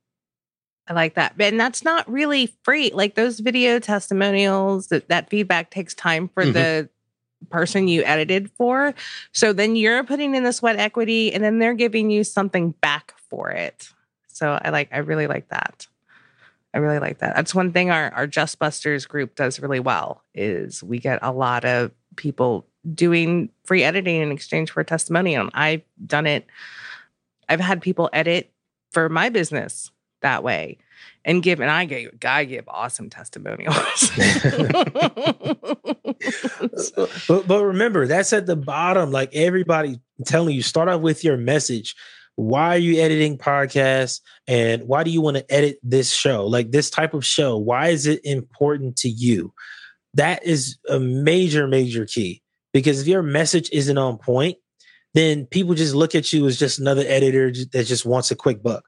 I 0.86 0.92
like 0.92 1.14
that. 1.14 1.34
And 1.38 1.58
that's 1.58 1.84
not 1.84 2.10
really 2.10 2.54
free. 2.64 2.90
Like 2.94 3.16
those 3.16 3.40
video 3.40 3.78
testimonials, 3.80 4.88
that, 4.88 5.08
that 5.08 5.28
feedback 5.28 5.70
takes 5.70 5.94
time 5.94 6.28
for 6.28 6.44
mm-hmm. 6.44 6.52
the 6.52 6.88
person 7.48 7.88
you 7.88 8.02
edited 8.04 8.50
for. 8.50 8.94
So 9.32 9.52
then 9.52 9.76
you're 9.76 10.04
putting 10.04 10.34
in 10.34 10.44
the 10.44 10.52
sweat 10.52 10.78
equity 10.78 11.32
and 11.32 11.42
then 11.42 11.58
they're 11.58 11.74
giving 11.74 12.10
you 12.10 12.24
something 12.24 12.72
back 12.80 13.14
for 13.28 13.50
it. 13.50 13.90
So 14.28 14.58
I 14.62 14.70
like, 14.70 14.88
I 14.92 14.98
really 14.98 15.26
like 15.26 15.48
that. 15.48 15.86
I 16.72 16.78
really 16.78 16.98
like 16.98 17.18
that. 17.18 17.34
That's 17.34 17.54
one 17.54 17.72
thing 17.72 17.90
our, 17.90 18.12
our 18.12 18.26
Just 18.26 18.58
Busters 18.58 19.06
group 19.06 19.34
does 19.34 19.58
really 19.58 19.80
well 19.80 20.22
is 20.34 20.82
we 20.82 20.98
get 20.98 21.18
a 21.22 21.32
lot 21.32 21.64
of 21.64 21.90
people 22.16 22.66
doing 22.94 23.50
free 23.64 23.82
editing 23.82 24.20
in 24.20 24.30
exchange 24.30 24.70
for 24.70 24.80
a 24.80 24.84
testimonial. 24.84 25.50
I've 25.52 25.82
done 26.06 26.26
it. 26.26 26.46
I've 27.48 27.60
had 27.60 27.82
people 27.82 28.08
edit 28.12 28.52
for 28.92 29.08
my 29.08 29.28
business 29.28 29.90
that 30.22 30.42
way 30.44 30.78
and 31.24 31.42
give 31.42 31.60
and 31.60 31.70
I 31.70 31.84
gave 31.86 32.10
I 32.24 32.44
give 32.44 32.68
awesome 32.68 33.10
testimonials. 33.10 34.10
but 37.28 37.46
but 37.46 37.64
remember, 37.64 38.06
that's 38.06 38.32
at 38.32 38.46
the 38.46 38.56
bottom. 38.56 39.10
Like 39.10 39.34
everybody 39.34 40.00
telling 40.26 40.54
you, 40.54 40.62
start 40.62 40.88
off 40.88 41.00
with 41.00 41.24
your 41.24 41.36
message. 41.36 41.94
Why 42.36 42.74
are 42.74 42.78
you 42.78 43.00
editing 43.00 43.36
podcasts? 43.38 44.20
And 44.46 44.84
why 44.84 45.04
do 45.04 45.10
you 45.10 45.20
want 45.20 45.36
to 45.36 45.52
edit 45.52 45.78
this 45.82 46.10
show? 46.10 46.46
Like 46.46 46.70
this 46.70 46.90
type 46.90 47.14
of 47.14 47.24
show, 47.24 47.56
why 47.56 47.88
is 47.88 48.06
it 48.06 48.20
important 48.24 48.96
to 48.98 49.08
you? 49.08 49.52
That 50.14 50.44
is 50.44 50.78
a 50.88 50.98
major, 50.98 51.66
major 51.66 52.06
key. 52.06 52.42
Because 52.72 53.00
if 53.00 53.06
your 53.06 53.22
message 53.22 53.68
isn't 53.72 53.98
on 53.98 54.18
point, 54.18 54.58
then 55.14 55.46
people 55.46 55.74
just 55.74 55.94
look 55.94 56.14
at 56.14 56.32
you 56.32 56.46
as 56.46 56.58
just 56.58 56.78
another 56.78 57.04
editor 57.06 57.52
that 57.72 57.84
just 57.84 58.06
wants 58.06 58.30
a 58.30 58.36
quick 58.36 58.62
buck 58.62 58.84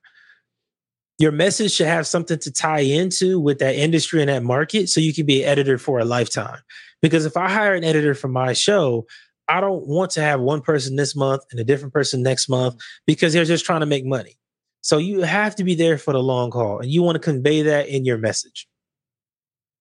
your 1.19 1.33
message 1.33 1.73
should 1.73 1.87
have 1.87 2.07
something 2.07 2.39
to 2.39 2.51
tie 2.51 2.81
into 2.81 3.39
with 3.39 3.59
that 3.59 3.75
industry 3.75 4.21
and 4.21 4.29
that 4.29 4.43
market 4.43 4.89
so 4.89 5.01
you 5.01 5.15
can 5.15 5.27
be 5.27 5.43
an 5.43 5.49
editor 5.49 5.79
for 5.79 5.99
a 5.99 6.05
lifetime. 6.05 6.59
Because 7.01 7.27
if 7.27 7.37
I 7.37 7.49
hire 7.49 7.75
an 7.75 7.85
editor 7.85 8.15
for 8.15 8.29
my 8.29 8.53
show, 8.53 9.07
I 9.49 9.61
don't 9.61 9.87
want 9.87 10.13
to 10.13 10.23
have 10.23 10.41
one 10.41 10.61
person 10.61 10.97
this 10.97 11.15
month 11.15 11.43
and 11.51 11.61
a 11.61 11.65
different 11.65 11.93
person 11.93 12.23
next 12.23 12.49
month 12.49 12.77
because 13.07 13.33
they're 13.33 13.45
just 13.45 13.65
trying 13.65 13.81
to 13.81 13.87
make 13.87 14.05
money. 14.05 14.39
So 14.81 14.99
you 14.99 15.21
have 15.23 15.55
to 15.57 15.65
be 15.65 15.75
there 15.75 15.99
for 15.99 16.13
the 16.13 16.23
long 16.23 16.51
haul 16.51 16.81
and 16.81 16.91
you 16.91 17.03
want 17.03 17.17
to 17.17 17.21
convey 17.21 17.63
that 17.63 17.89
in 17.89 18.05
your 18.05 18.19
message. 18.19 18.67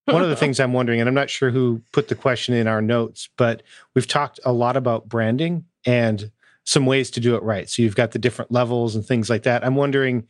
One 0.05 0.23
of 0.23 0.29
the 0.29 0.35
things 0.35 0.59
I'm 0.59 0.73
wondering, 0.73 0.99
and 0.99 1.07
I'm 1.07 1.15
not 1.15 1.29
sure 1.29 1.51
who 1.51 1.81
put 1.93 2.07
the 2.07 2.15
question 2.15 2.53
in 2.53 2.67
our 2.67 2.81
notes, 2.81 3.29
but 3.37 3.63
we've 3.95 4.07
talked 4.07 4.39
a 4.43 4.51
lot 4.51 4.75
about 4.75 5.07
branding 5.07 5.65
and 5.85 6.31
some 6.65 6.85
ways 6.85 7.11
to 7.11 7.19
do 7.19 7.35
it 7.35 7.43
right. 7.43 7.69
So 7.69 7.81
you've 7.81 7.95
got 7.95 8.11
the 8.11 8.19
different 8.19 8.51
levels 8.51 8.95
and 8.95 9.05
things 9.05 9.29
like 9.29 9.43
that. 9.43 9.63
I'm 9.63 9.75
wondering 9.75 10.27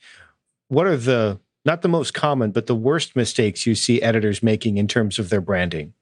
what 0.71 0.87
are 0.87 0.95
the 0.95 1.37
not 1.65 1.81
the 1.81 1.89
most 1.89 2.13
common, 2.13 2.51
but 2.51 2.65
the 2.65 2.75
worst 2.75 3.13
mistakes 3.15 3.67
you 3.67 3.75
see 3.75 4.01
editors 4.01 4.41
making 4.41 4.77
in 4.77 4.87
terms 4.87 5.19
of 5.19 5.29
their 5.29 5.41
branding? 5.41 5.93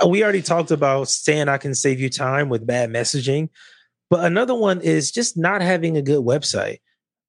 Uh, 0.00 0.06
we 0.06 0.22
already 0.22 0.40
talked 0.40 0.70
about 0.70 1.08
saying 1.08 1.48
I 1.48 1.58
can 1.58 1.74
save 1.74 2.00
you 2.00 2.08
time 2.08 2.48
with 2.48 2.64
bad 2.64 2.90
messaging, 2.90 3.48
but 4.08 4.24
another 4.24 4.54
one 4.54 4.80
is 4.80 5.10
just 5.10 5.36
not 5.36 5.62
having 5.62 5.96
a 5.96 6.02
good 6.02 6.24
website. 6.24 6.78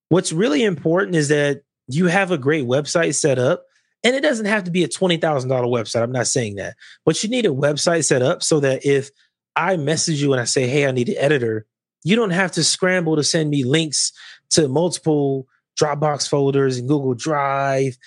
What's 0.09 0.31
really 0.31 0.63
important 0.63 1.15
is 1.15 1.29
that 1.29 1.63
you 1.87 2.05
have 2.05 2.29
a 2.29 2.37
great 2.37 2.65
website 2.65 3.15
set 3.15 3.39
up, 3.39 3.65
and 4.03 4.15
it 4.15 4.21
doesn't 4.21 4.45
have 4.45 4.65
to 4.65 4.71
be 4.71 4.83
a 4.83 4.87
$20,000 4.87 5.19
website. 5.49 6.03
I'm 6.03 6.11
not 6.11 6.27
saying 6.27 6.55
that, 6.55 6.75
but 7.03 7.21
you 7.23 7.29
need 7.29 7.47
a 7.47 7.49
website 7.49 8.05
set 8.05 8.21
up 8.21 8.43
so 8.43 8.59
that 8.59 8.85
if 8.85 9.09
I 9.55 9.75
message 9.75 10.21
you 10.21 10.33
and 10.33 10.39
I 10.39 10.45
say, 10.45 10.67
Hey, 10.67 10.85
I 10.85 10.91
need 10.91 11.09
an 11.09 11.17
editor, 11.17 11.65
you 12.03 12.15
don't 12.15 12.29
have 12.29 12.51
to 12.53 12.63
scramble 12.63 13.15
to 13.15 13.23
send 13.23 13.49
me 13.49 13.63
links 13.63 14.11
to 14.51 14.67
multiple 14.67 15.47
Dropbox 15.79 16.27
folders 16.27 16.77
and 16.77 16.87
Google 16.87 17.13
Drive. 17.13 17.97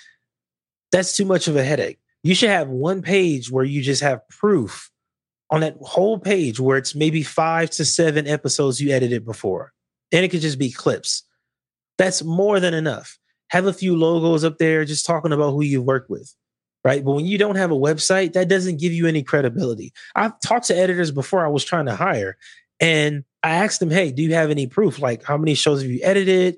That's 0.91 1.15
too 1.15 1.25
much 1.25 1.47
of 1.47 1.55
a 1.55 1.63
headache. 1.63 1.99
You 2.23 2.35
should 2.35 2.49
have 2.49 2.69
one 2.69 3.01
page 3.01 3.51
where 3.51 3.65
you 3.65 3.81
just 3.81 4.01
have 4.01 4.27
proof 4.29 4.89
on 5.49 5.61
that 5.61 5.77
whole 5.81 6.19
page 6.19 6.59
where 6.59 6.77
it's 6.77 6.95
maybe 6.95 7.23
five 7.23 7.69
to 7.71 7.85
seven 7.85 8.27
episodes 8.27 8.81
you 8.81 8.91
edited 8.91 9.25
before. 9.25 9.73
And 10.11 10.23
it 10.23 10.29
could 10.29 10.41
just 10.41 10.59
be 10.59 10.71
clips. 10.71 11.23
That's 11.97 12.23
more 12.23 12.59
than 12.59 12.73
enough. 12.73 13.17
Have 13.49 13.65
a 13.65 13.73
few 13.73 13.95
logos 13.95 14.43
up 14.43 14.57
there 14.57 14.85
just 14.85 15.05
talking 15.05 15.31
about 15.31 15.51
who 15.51 15.63
you've 15.63 15.85
worked 15.85 16.09
with. 16.09 16.33
Right. 16.83 17.03
But 17.03 17.13
when 17.13 17.25
you 17.25 17.37
don't 17.37 17.55
have 17.55 17.71
a 17.71 17.75
website, 17.75 18.33
that 18.33 18.47
doesn't 18.47 18.79
give 18.79 18.93
you 18.93 19.07
any 19.07 19.23
credibility. 19.23 19.91
I've 20.15 20.39
talked 20.39 20.67
to 20.67 20.77
editors 20.77 21.11
before 21.11 21.45
I 21.45 21.49
was 21.49 21.65
trying 21.65 21.87
to 21.87 21.95
hire, 21.95 22.37
and 22.79 23.25
I 23.43 23.55
asked 23.55 23.81
them, 23.81 23.89
Hey, 23.89 24.11
do 24.11 24.23
you 24.23 24.33
have 24.35 24.51
any 24.51 24.67
proof? 24.67 24.99
Like, 24.99 25.23
how 25.23 25.37
many 25.37 25.53
shows 25.53 25.81
have 25.81 25.91
you 25.91 25.99
edited? 26.03 26.57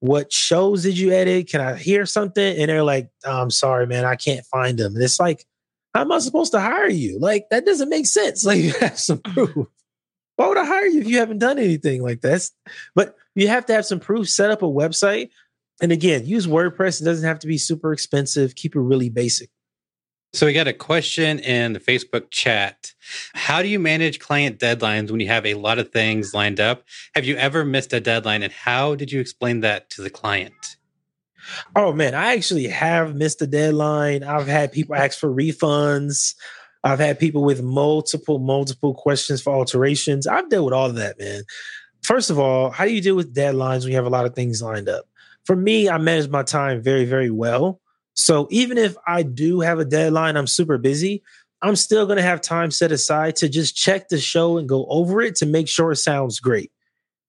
What 0.00 0.32
shows 0.32 0.82
did 0.82 0.98
you 0.98 1.12
edit? 1.12 1.48
Can 1.48 1.60
I 1.60 1.76
hear 1.76 2.06
something? 2.06 2.56
And 2.58 2.68
they're 2.68 2.82
like, 2.82 3.08
oh, 3.24 3.42
I'm 3.42 3.50
sorry, 3.50 3.86
man, 3.86 4.04
I 4.04 4.16
can't 4.16 4.44
find 4.46 4.78
them. 4.78 4.94
And 4.94 5.02
it's 5.02 5.18
like, 5.18 5.46
how 5.94 6.02
am 6.02 6.12
I 6.12 6.18
supposed 6.18 6.52
to 6.52 6.60
hire 6.60 6.88
you? 6.88 7.18
Like, 7.18 7.46
that 7.50 7.64
doesn't 7.64 7.88
make 7.88 8.06
sense. 8.06 8.44
Like, 8.46 8.58
you 8.58 8.72
have 8.80 8.98
some 8.98 9.18
mm. 9.18 9.32
proof. 9.32 9.68
Why 10.36 10.48
would 10.48 10.58
I 10.58 10.66
hire 10.66 10.86
you 10.86 11.00
if 11.00 11.08
you 11.08 11.18
haven't 11.18 11.38
done 11.38 11.58
anything 11.58 12.02
like 12.02 12.20
this? 12.20 12.52
But 12.94 13.16
you 13.34 13.48
have 13.48 13.64
to 13.66 13.72
have 13.72 13.86
some 13.86 14.00
proof, 14.00 14.28
set 14.28 14.50
up 14.50 14.62
a 14.62 14.66
website. 14.66 15.30
And 15.80 15.92
again, 15.92 16.26
use 16.26 16.46
WordPress. 16.46 17.00
It 17.00 17.04
doesn't 17.04 17.26
have 17.26 17.38
to 17.40 17.46
be 17.46 17.58
super 17.58 17.92
expensive. 17.92 18.54
Keep 18.54 18.76
it 18.76 18.80
really 18.80 19.08
basic. 19.08 19.50
So 20.36 20.44
we 20.44 20.52
got 20.52 20.68
a 20.68 20.74
question 20.74 21.38
in 21.38 21.72
the 21.72 21.80
Facebook 21.80 22.30
chat. 22.30 22.92
How 23.32 23.62
do 23.62 23.68
you 23.68 23.78
manage 23.78 24.18
client 24.18 24.58
deadlines 24.58 25.10
when 25.10 25.20
you 25.20 25.28
have 25.28 25.46
a 25.46 25.54
lot 25.54 25.78
of 25.78 25.92
things 25.92 26.34
lined 26.34 26.60
up? 26.60 26.84
Have 27.14 27.24
you 27.24 27.36
ever 27.36 27.64
missed 27.64 27.94
a 27.94 28.00
deadline 28.00 28.42
and 28.42 28.52
how 28.52 28.96
did 28.96 29.10
you 29.10 29.18
explain 29.18 29.60
that 29.60 29.88
to 29.92 30.02
the 30.02 30.10
client? 30.10 30.76
Oh 31.74 31.94
man, 31.94 32.14
I 32.14 32.34
actually 32.34 32.66
have 32.66 33.16
missed 33.16 33.40
a 33.40 33.46
deadline. 33.46 34.24
I've 34.24 34.46
had 34.46 34.72
people 34.72 34.94
ask 34.94 35.18
for 35.18 35.34
refunds. 35.34 36.34
I've 36.84 37.00
had 37.00 37.18
people 37.18 37.42
with 37.42 37.62
multiple, 37.62 38.38
multiple 38.38 38.92
questions 38.92 39.40
for 39.40 39.54
alterations. 39.54 40.26
I've 40.26 40.50
dealt 40.50 40.66
with 40.66 40.74
all 40.74 40.90
of 40.90 40.96
that, 40.96 41.18
man. 41.18 41.44
First 42.02 42.28
of 42.28 42.38
all, 42.38 42.68
how 42.68 42.84
do 42.84 42.92
you 42.92 43.00
deal 43.00 43.16
with 43.16 43.34
deadlines 43.34 43.84
when 43.84 43.92
you 43.92 43.96
have 43.96 44.04
a 44.04 44.10
lot 44.10 44.26
of 44.26 44.34
things 44.34 44.60
lined 44.60 44.90
up? 44.90 45.06
For 45.44 45.56
me, 45.56 45.88
I 45.88 45.96
manage 45.96 46.28
my 46.28 46.42
time 46.42 46.82
very, 46.82 47.06
very 47.06 47.30
well. 47.30 47.80
So 48.16 48.48
even 48.50 48.78
if 48.78 48.96
I 49.06 49.22
do 49.22 49.60
have 49.60 49.78
a 49.78 49.84
deadline, 49.84 50.36
I'm 50.36 50.46
super 50.46 50.78
busy, 50.78 51.22
I'm 51.62 51.76
still 51.76 52.06
going 52.06 52.16
to 52.16 52.22
have 52.22 52.40
time 52.40 52.70
set 52.70 52.92
aside 52.92 53.36
to 53.36 53.48
just 53.48 53.76
check 53.76 54.08
the 54.08 54.18
show 54.18 54.58
and 54.58 54.68
go 54.68 54.86
over 54.86 55.20
it 55.20 55.36
to 55.36 55.46
make 55.46 55.68
sure 55.68 55.92
it 55.92 55.96
sounds 55.96 56.40
great. 56.40 56.72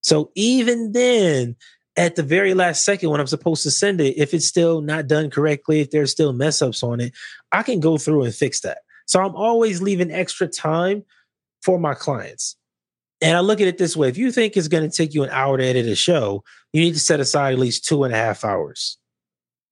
So 0.01 0.31
even 0.35 0.93
then, 0.93 1.55
at 1.97 2.15
the 2.15 2.23
very 2.23 2.53
last 2.53 2.85
second 2.85 3.09
when 3.09 3.19
I'm 3.19 3.27
supposed 3.27 3.63
to 3.63 3.71
send 3.71 3.99
it, 3.99 4.17
if 4.17 4.33
it's 4.33 4.45
still 4.45 4.81
not 4.81 5.07
done 5.07 5.29
correctly, 5.29 5.81
if 5.81 5.91
there's 5.91 6.11
still 6.11 6.31
mess 6.31 6.61
ups 6.61 6.83
on 6.83 7.01
it, 7.01 7.13
I 7.51 7.63
can 7.63 7.79
go 7.79 7.97
through 7.97 8.23
and 8.23 8.33
fix 8.33 8.61
that. 8.61 8.79
So 9.07 9.21
I'm 9.21 9.35
always 9.35 9.81
leaving 9.81 10.11
extra 10.11 10.47
time 10.47 11.03
for 11.63 11.79
my 11.79 11.95
clients. 11.95 12.55
And 13.21 13.35
I 13.35 13.39
look 13.39 13.59
at 13.59 13.67
it 13.67 13.79
this 13.79 13.97
way 13.97 14.09
if 14.09 14.17
you 14.17 14.31
think 14.31 14.55
it's 14.55 14.67
going 14.67 14.88
to 14.88 14.95
take 14.95 15.15
you 15.15 15.23
an 15.23 15.31
hour 15.31 15.57
to 15.57 15.65
edit 15.65 15.88
a 15.88 15.95
show, 15.95 16.43
you 16.71 16.81
need 16.81 16.93
to 16.93 16.99
set 16.99 17.19
aside 17.19 17.53
at 17.53 17.59
least 17.59 17.85
two 17.85 18.03
and 18.03 18.13
a 18.13 18.17
half 18.17 18.45
hours. 18.45 18.97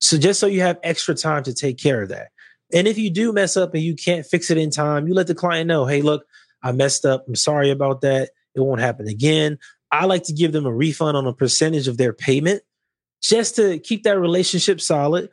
So 0.06 0.18
just 0.18 0.40
so 0.40 0.48
you 0.48 0.62
have 0.62 0.80
extra 0.84 1.16
time 1.16 1.44
to 1.44 1.54
take 1.54 1.78
care 1.78 2.04
of 2.04 2.10
that. 2.10 2.28
And 2.74 2.88
if 2.88 2.98
you 2.98 3.10
do 3.10 3.34
mess 3.34 3.58
up 3.58 3.74
and 3.74 3.84
you 3.84 3.96
can't 3.96 4.26
fix 4.26 4.52
it 4.52 4.58
in 4.58 4.70
time, 4.70 5.08
you 5.08 5.14
let 5.14 5.28
the 5.28 5.36
client 5.36 5.68
know, 5.68 5.86
hey, 5.86 6.02
look, 6.02 6.26
I 6.62 6.72
messed 6.72 7.06
up. 7.06 7.26
I'm 7.28 7.36
sorry 7.36 7.72
about 7.72 8.02
that. 8.02 8.30
It 8.54 8.62
won't 8.62 8.82
happen 8.82 9.08
again. 9.08 9.58
I 9.92 10.06
like 10.06 10.24
to 10.24 10.34
give 10.34 10.52
them 10.52 10.66
a 10.66 10.74
refund 10.74 11.18
on 11.18 11.28
a 11.28 11.34
percentage 11.34 11.88
of 11.88 11.98
their 11.98 12.14
payment 12.14 12.62
just 13.22 13.56
to 13.56 13.80
keep 13.80 14.04
that 14.04 14.20
relationship 14.20 14.82
solid. 14.82 15.30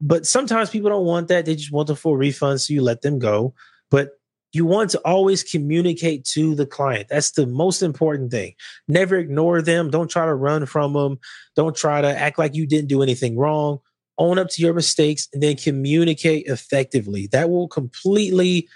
But 0.00 0.26
sometimes 0.26 0.70
people 0.70 0.90
don't 0.90 1.06
want 1.06 1.28
that. 1.28 1.46
They 1.46 1.54
just 1.54 1.72
want 1.72 1.88
the 1.88 1.96
full 1.96 2.16
refund. 2.16 2.60
So 2.60 2.74
you 2.74 2.82
let 2.82 3.02
them 3.02 3.18
go. 3.18 3.54
But 3.90 4.10
you 4.52 4.66
want 4.66 4.90
to 4.90 5.00
always 5.04 5.42
communicate 5.42 6.24
to 6.26 6.54
the 6.54 6.66
client. 6.66 7.08
That's 7.08 7.30
the 7.30 7.46
most 7.46 7.82
important 7.82 8.30
thing. 8.30 8.54
Never 8.88 9.16
ignore 9.16 9.62
them. 9.62 9.90
Don't 9.90 10.10
try 10.10 10.26
to 10.26 10.34
run 10.34 10.66
from 10.66 10.92
them. 10.92 11.18
Don't 11.56 11.76
try 11.76 12.02
to 12.02 12.08
act 12.08 12.38
like 12.38 12.54
you 12.54 12.66
didn't 12.66 12.88
do 12.88 13.02
anything 13.02 13.38
wrong. 13.38 13.78
Own 14.18 14.38
up 14.38 14.48
to 14.50 14.62
your 14.62 14.74
mistakes 14.74 15.28
and 15.32 15.42
then 15.42 15.56
communicate 15.56 16.46
effectively. 16.46 17.28
That 17.28 17.50
will 17.50 17.68
completely 17.68 18.68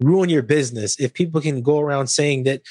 ruin 0.00 0.28
your 0.28 0.42
business 0.42 0.98
if 0.98 1.14
people 1.14 1.40
can 1.40 1.62
go 1.62 1.78
around 1.78 2.08
saying 2.08 2.44
that 2.44 2.62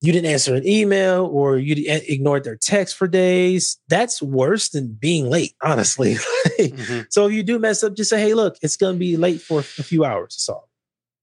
you 0.00 0.12
didn't 0.12 0.30
answer 0.30 0.54
an 0.54 0.66
email 0.66 1.24
or 1.26 1.56
you 1.56 1.74
ignored 1.86 2.44
their 2.44 2.56
text 2.56 2.96
for 2.96 3.08
days. 3.08 3.78
That's 3.88 4.20
worse 4.20 4.68
than 4.68 4.92
being 4.92 5.30
late, 5.30 5.54
honestly. 5.62 6.14
mm-hmm. 6.58 7.00
So 7.08 7.26
if 7.26 7.32
you 7.32 7.42
do 7.42 7.58
mess 7.58 7.82
up, 7.82 7.96
just 7.96 8.10
say, 8.10 8.20
hey, 8.20 8.34
look, 8.34 8.56
it's 8.60 8.76
going 8.76 8.96
to 8.96 8.98
be 8.98 9.16
late 9.16 9.40
for 9.40 9.60
a 9.60 9.62
few 9.62 10.04
hours. 10.04 10.34
That's 10.36 10.48
all. 10.50 10.68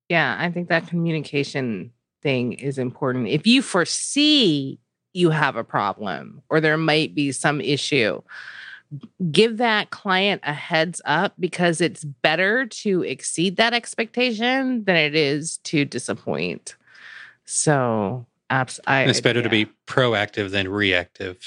Yeah, 0.09 0.35
I 0.37 0.49
think 0.49 0.69
that 0.69 0.87
communication 0.87 1.91
thing 2.23 2.53
is 2.53 2.77
important. 2.77 3.27
If 3.27 3.45
you 3.45 3.61
foresee 3.61 4.79
you 5.13 5.29
have 5.29 5.55
a 5.55 5.63
problem 5.63 6.41
or 6.49 6.59
there 6.59 6.77
might 6.77 7.13
be 7.13 7.31
some 7.31 7.61
issue, 7.61 8.21
give 9.31 9.57
that 9.57 9.89
client 9.89 10.41
a 10.43 10.53
heads 10.53 11.01
up 11.05 11.33
because 11.39 11.81
it's 11.81 12.03
better 12.03 12.65
to 12.65 13.03
exceed 13.03 13.57
that 13.57 13.73
expectation 13.73 14.83
than 14.83 14.95
it 14.95 15.15
is 15.15 15.57
to 15.59 15.85
disappoint. 15.85 16.75
So 17.45 18.25
Abs- 18.49 18.81
I, 18.85 19.03
it's 19.03 19.21
better 19.21 19.39
yeah. 19.39 19.43
to 19.43 19.49
be 19.49 19.67
proactive 19.87 20.51
than 20.51 20.67
reactive. 20.67 21.37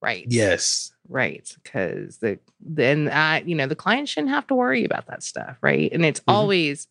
Right. 0.00 0.26
Yes. 0.28 0.92
Right. 1.08 1.52
Because 1.62 2.18
the 2.18 2.38
then 2.60 3.08
I, 3.08 3.40
you 3.42 3.54
know, 3.54 3.66
the 3.66 3.76
client 3.76 4.08
shouldn't 4.08 4.32
have 4.32 4.46
to 4.48 4.54
worry 4.54 4.84
about 4.84 5.06
that 5.06 5.22
stuff. 5.22 5.56
Right. 5.60 5.92
And 5.92 6.04
it's 6.04 6.20
mm-hmm. 6.20 6.30
always, 6.30 6.86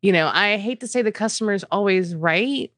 you 0.00 0.12
know, 0.12 0.30
I 0.32 0.56
hate 0.56 0.80
to 0.80 0.88
say 0.88 1.02
the 1.02 1.12
customer 1.12 1.52
is 1.52 1.64
always 1.70 2.14
right, 2.14 2.72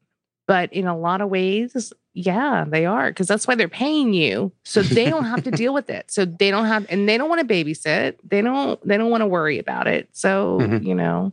but 0.47 0.73
in 0.73 0.87
a 0.87 0.99
lot 0.99 1.21
of 1.21 1.31
ways, 1.31 1.93
yeah, 2.15 2.65
they 2.67 2.87
are. 2.87 3.11
Because 3.11 3.27
that's 3.27 3.47
why 3.47 3.55
they're 3.55 3.69
paying 3.69 4.15
you. 4.15 4.53
So 4.65 4.83
they 4.83 5.11
don't 5.11 5.25
have 5.25 5.43
to 5.45 5.51
deal 5.51 5.75
with 5.75 5.91
it. 5.91 6.11
So 6.11 6.25
they 6.25 6.51
don't 6.51 6.67
have 6.67 6.87
and 6.89 7.09
they 7.09 7.19
don't 7.19 7.29
want 7.29 7.47
to 7.47 7.55
babysit. 7.55 8.17
They 8.25 8.41
don't 8.41 8.81
they 8.87 8.97
don't 8.97 9.11
want 9.11 9.23
to 9.23 9.27
worry 9.27 9.59
about 9.59 9.87
it. 9.87 10.09
So, 10.13 10.59
mm-hmm. 10.61 10.87
you 10.87 10.95
know, 10.95 11.33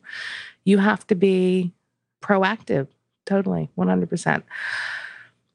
you 0.66 0.80
have 0.80 1.06
to 1.08 1.16
be 1.16 1.72
proactive 2.22 2.88
totally 3.26 3.70
100% 3.78 4.44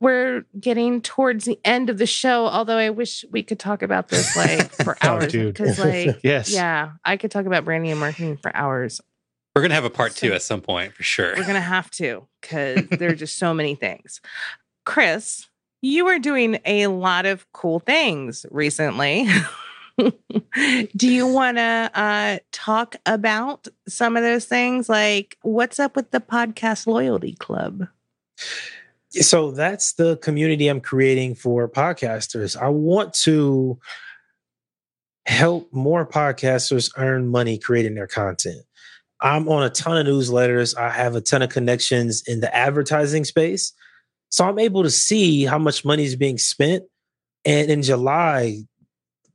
we're 0.00 0.44
getting 0.60 1.00
towards 1.00 1.44
the 1.46 1.58
end 1.64 1.88
of 1.88 1.98
the 1.98 2.06
show 2.06 2.46
although 2.46 2.76
i 2.76 2.90
wish 2.90 3.24
we 3.30 3.42
could 3.42 3.58
talk 3.58 3.82
about 3.82 4.08
this 4.08 4.36
like 4.36 4.70
for 4.70 4.96
oh, 5.02 5.08
hours 5.08 5.32
because 5.32 5.78
like 5.84 6.20
yes 6.22 6.52
yeah 6.52 6.92
i 7.04 7.16
could 7.16 7.30
talk 7.30 7.46
about 7.46 7.64
branding 7.64 7.90
and 7.90 8.00
marketing 8.00 8.36
for 8.36 8.54
hours 8.54 9.00
we're 9.54 9.62
gonna 9.62 9.74
have 9.74 9.84
a 9.84 9.90
part 9.90 10.12
so, 10.12 10.28
two 10.28 10.34
at 10.34 10.42
some 10.42 10.60
point 10.60 10.92
for 10.92 11.02
sure 11.02 11.34
we're 11.36 11.46
gonna 11.46 11.60
have 11.60 11.90
to 11.90 12.26
because 12.40 12.86
there 12.88 13.10
are 13.10 13.14
just 13.14 13.38
so 13.38 13.54
many 13.54 13.74
things 13.74 14.20
chris 14.86 15.48
you 15.82 16.06
are 16.06 16.18
doing 16.18 16.58
a 16.64 16.86
lot 16.86 17.26
of 17.26 17.46
cool 17.52 17.80
things 17.80 18.46
recently 18.50 19.28
Do 20.96 21.08
you 21.08 21.26
want 21.26 21.56
to 21.56 21.90
uh, 21.94 22.38
talk 22.52 22.96
about 23.06 23.66
some 23.88 24.16
of 24.16 24.22
those 24.22 24.44
things? 24.44 24.88
Like, 24.88 25.38
what's 25.42 25.80
up 25.80 25.96
with 25.96 26.10
the 26.10 26.20
podcast 26.20 26.86
loyalty 26.86 27.32
club? 27.32 27.86
So 29.10 29.50
that's 29.50 29.94
the 29.94 30.18
community 30.18 30.68
I'm 30.68 30.80
creating 30.80 31.36
for 31.36 31.68
podcasters. 31.68 32.60
I 32.60 32.68
want 32.68 33.14
to 33.14 33.78
help 35.24 35.72
more 35.72 36.06
podcasters 36.06 36.90
earn 36.98 37.28
money 37.28 37.58
creating 37.58 37.94
their 37.94 38.06
content. 38.06 38.60
I'm 39.22 39.48
on 39.48 39.62
a 39.62 39.70
ton 39.70 39.96
of 39.96 40.06
newsletters. 40.06 40.76
I 40.76 40.90
have 40.90 41.16
a 41.16 41.22
ton 41.22 41.40
of 41.40 41.48
connections 41.48 42.22
in 42.26 42.40
the 42.40 42.54
advertising 42.54 43.24
space. 43.24 43.72
So 44.30 44.44
I'm 44.44 44.58
able 44.58 44.82
to 44.82 44.90
see 44.90 45.44
how 45.44 45.58
much 45.58 45.84
money 45.84 46.04
is 46.04 46.16
being 46.16 46.38
spent. 46.38 46.84
And 47.44 47.70
in 47.70 47.82
July, 47.82 48.58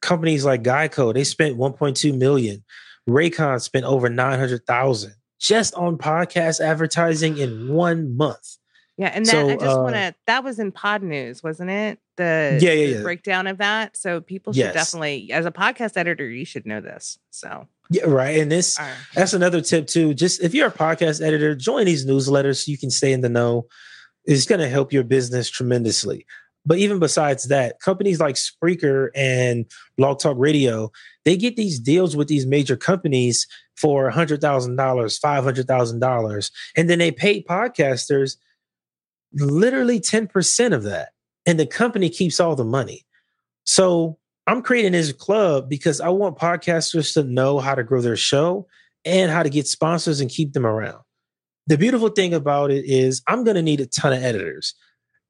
companies 0.02 0.46
like 0.46 0.64
Geico, 0.64 1.14
they 1.14 1.24
spent 1.24 1.58
1.2 1.58 2.18
million. 2.18 2.64
Raycon 3.10 3.62
spent 3.62 3.86
over 3.86 4.10
900,000 4.10 5.14
just 5.39 5.74
on 5.76 5.98
podcast 5.98 6.60
advertising 6.60 7.38
in 7.38 7.74
one 7.74 8.16
month. 8.16 8.58
Yeah, 8.98 9.08
and 9.08 9.26
that 9.26 9.32
so, 9.32 9.50
I 9.50 9.56
just 9.56 9.78
uh, 9.78 9.82
want 9.82 9.96
to 9.96 10.14
that 10.28 10.44
was 10.44 10.60
in 10.60 10.72
Pod 10.72 11.02
News, 11.02 11.42
wasn't 11.42 11.72
it? 11.72 11.98
The, 12.18 12.60
yeah, 12.62 12.74
yeah, 12.74 12.98
yeah. 12.98 13.02
breakdown 13.02 13.48
of 13.48 13.58
that. 13.58 13.98
So 13.98 14.22
people 14.22 14.54
should 14.54 14.60
yes. 14.60 14.74
definitely 14.76 15.32
as 15.32 15.48
a 15.48 15.52
podcast 15.52 15.98
editor, 15.98 16.30
you 16.30 16.46
should 16.46 16.68
know 16.68 16.82
this. 16.82 17.18
So 17.32 17.68
yeah, 17.89 18.04
right. 18.04 18.39
And 18.39 18.52
this 18.52 18.78
right. 18.80 18.94
that's 19.16 19.34
another 19.34 19.62
tip 19.62 19.88
too. 19.88 20.14
Just 20.14 20.44
if 20.44 20.54
you're 20.54 20.68
a 20.68 20.72
podcast 20.72 21.26
editor, 21.26 21.56
join 21.56 21.86
these 21.86 22.06
newsletters 22.06 22.66
so 22.66 22.72
you 22.72 22.78
can 22.78 22.92
stay 22.92 23.12
in 23.12 23.22
the 23.22 23.30
know. 23.30 23.66
It's 24.26 24.46
going 24.46 24.62
to 24.62 24.70
help 24.70 24.94
your 24.94 25.04
business 25.04 25.50
tremendously. 25.50 26.26
But 26.66 26.78
even 26.78 27.00
besides 27.00 27.48
that, 27.48 27.80
companies 27.80 28.20
like 28.20 28.36
Spreaker 28.36 29.10
and 29.16 29.66
Blog 29.98 30.20
Talk 30.20 30.38
Radio, 30.38 30.92
they 31.26 31.36
get 31.36 31.56
these 31.56 31.80
deals 31.80 32.16
with 32.16 32.28
these 32.28 32.46
major 32.46 32.78
companies 32.78 33.48
for 33.76 34.12
$100,000, 34.12 34.40
$500,000. 34.40 36.52
And 36.78 36.90
then 36.90 37.00
they 37.00 37.12
pay 37.12 37.42
podcasters 37.42 38.38
literally 39.34 40.00
10% 40.00 40.74
of 40.74 40.84
that. 40.84 41.10
And 41.48 41.60
the 41.60 41.66
company 41.66 42.10
keeps 42.10 42.40
all 42.40 42.56
the 42.56 42.64
money. 42.64 43.06
So 43.66 44.20
I'm 44.46 44.62
creating 44.62 44.92
this 44.92 45.12
club 45.12 45.68
because 45.68 46.00
I 46.00 46.10
want 46.10 46.38
podcasters 46.38 47.16
to 47.16 47.24
know 47.24 47.60
how 47.60 47.74
to 47.74 47.84
grow 47.84 48.02
their 48.02 48.16
show 48.16 48.68
and 49.04 49.32
how 49.32 49.42
to 49.42 49.50
get 49.50 49.68
sponsors 49.68 50.20
and 50.20 50.30
keep 50.30 50.54
them 50.54 50.66
around. 50.66 51.02
The 51.68 51.78
beautiful 51.78 52.09
thing 52.09 52.34
about 52.34 52.72
it 52.72 52.86
is 52.86 53.22
I'm 53.28 53.43
going 53.43 53.55
to 53.55 53.62
need 53.62 53.82
a 53.82 53.86
ton 53.86 54.14
of 54.14 54.24
editors. 54.24 54.76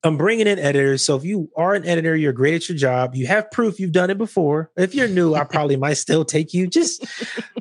I'm 0.04 0.18
bringing 0.18 0.48
in 0.48 0.58
editors. 0.58 1.06
So 1.06 1.16
if 1.16 1.24
you 1.24 1.50
are 1.56 1.76
an 1.76 1.86
editor, 1.86 2.16
you're 2.16 2.34
great 2.34 2.56
at 2.56 2.68
your 2.68 2.78
job. 2.78 3.14
You 3.16 3.28
have 3.28 3.52
proof 3.52 3.80
you've 3.80 3.92
done 3.92 4.10
it 4.10 4.18
before. 4.18 4.72
If 4.76 4.96
you're 4.96 5.08
new, 5.08 5.36
I 5.36 5.44
probably 5.44 5.76
might 5.76 5.94
still 5.94 6.26
take 6.26 6.54
you. 6.54 6.66
Just 6.66 7.06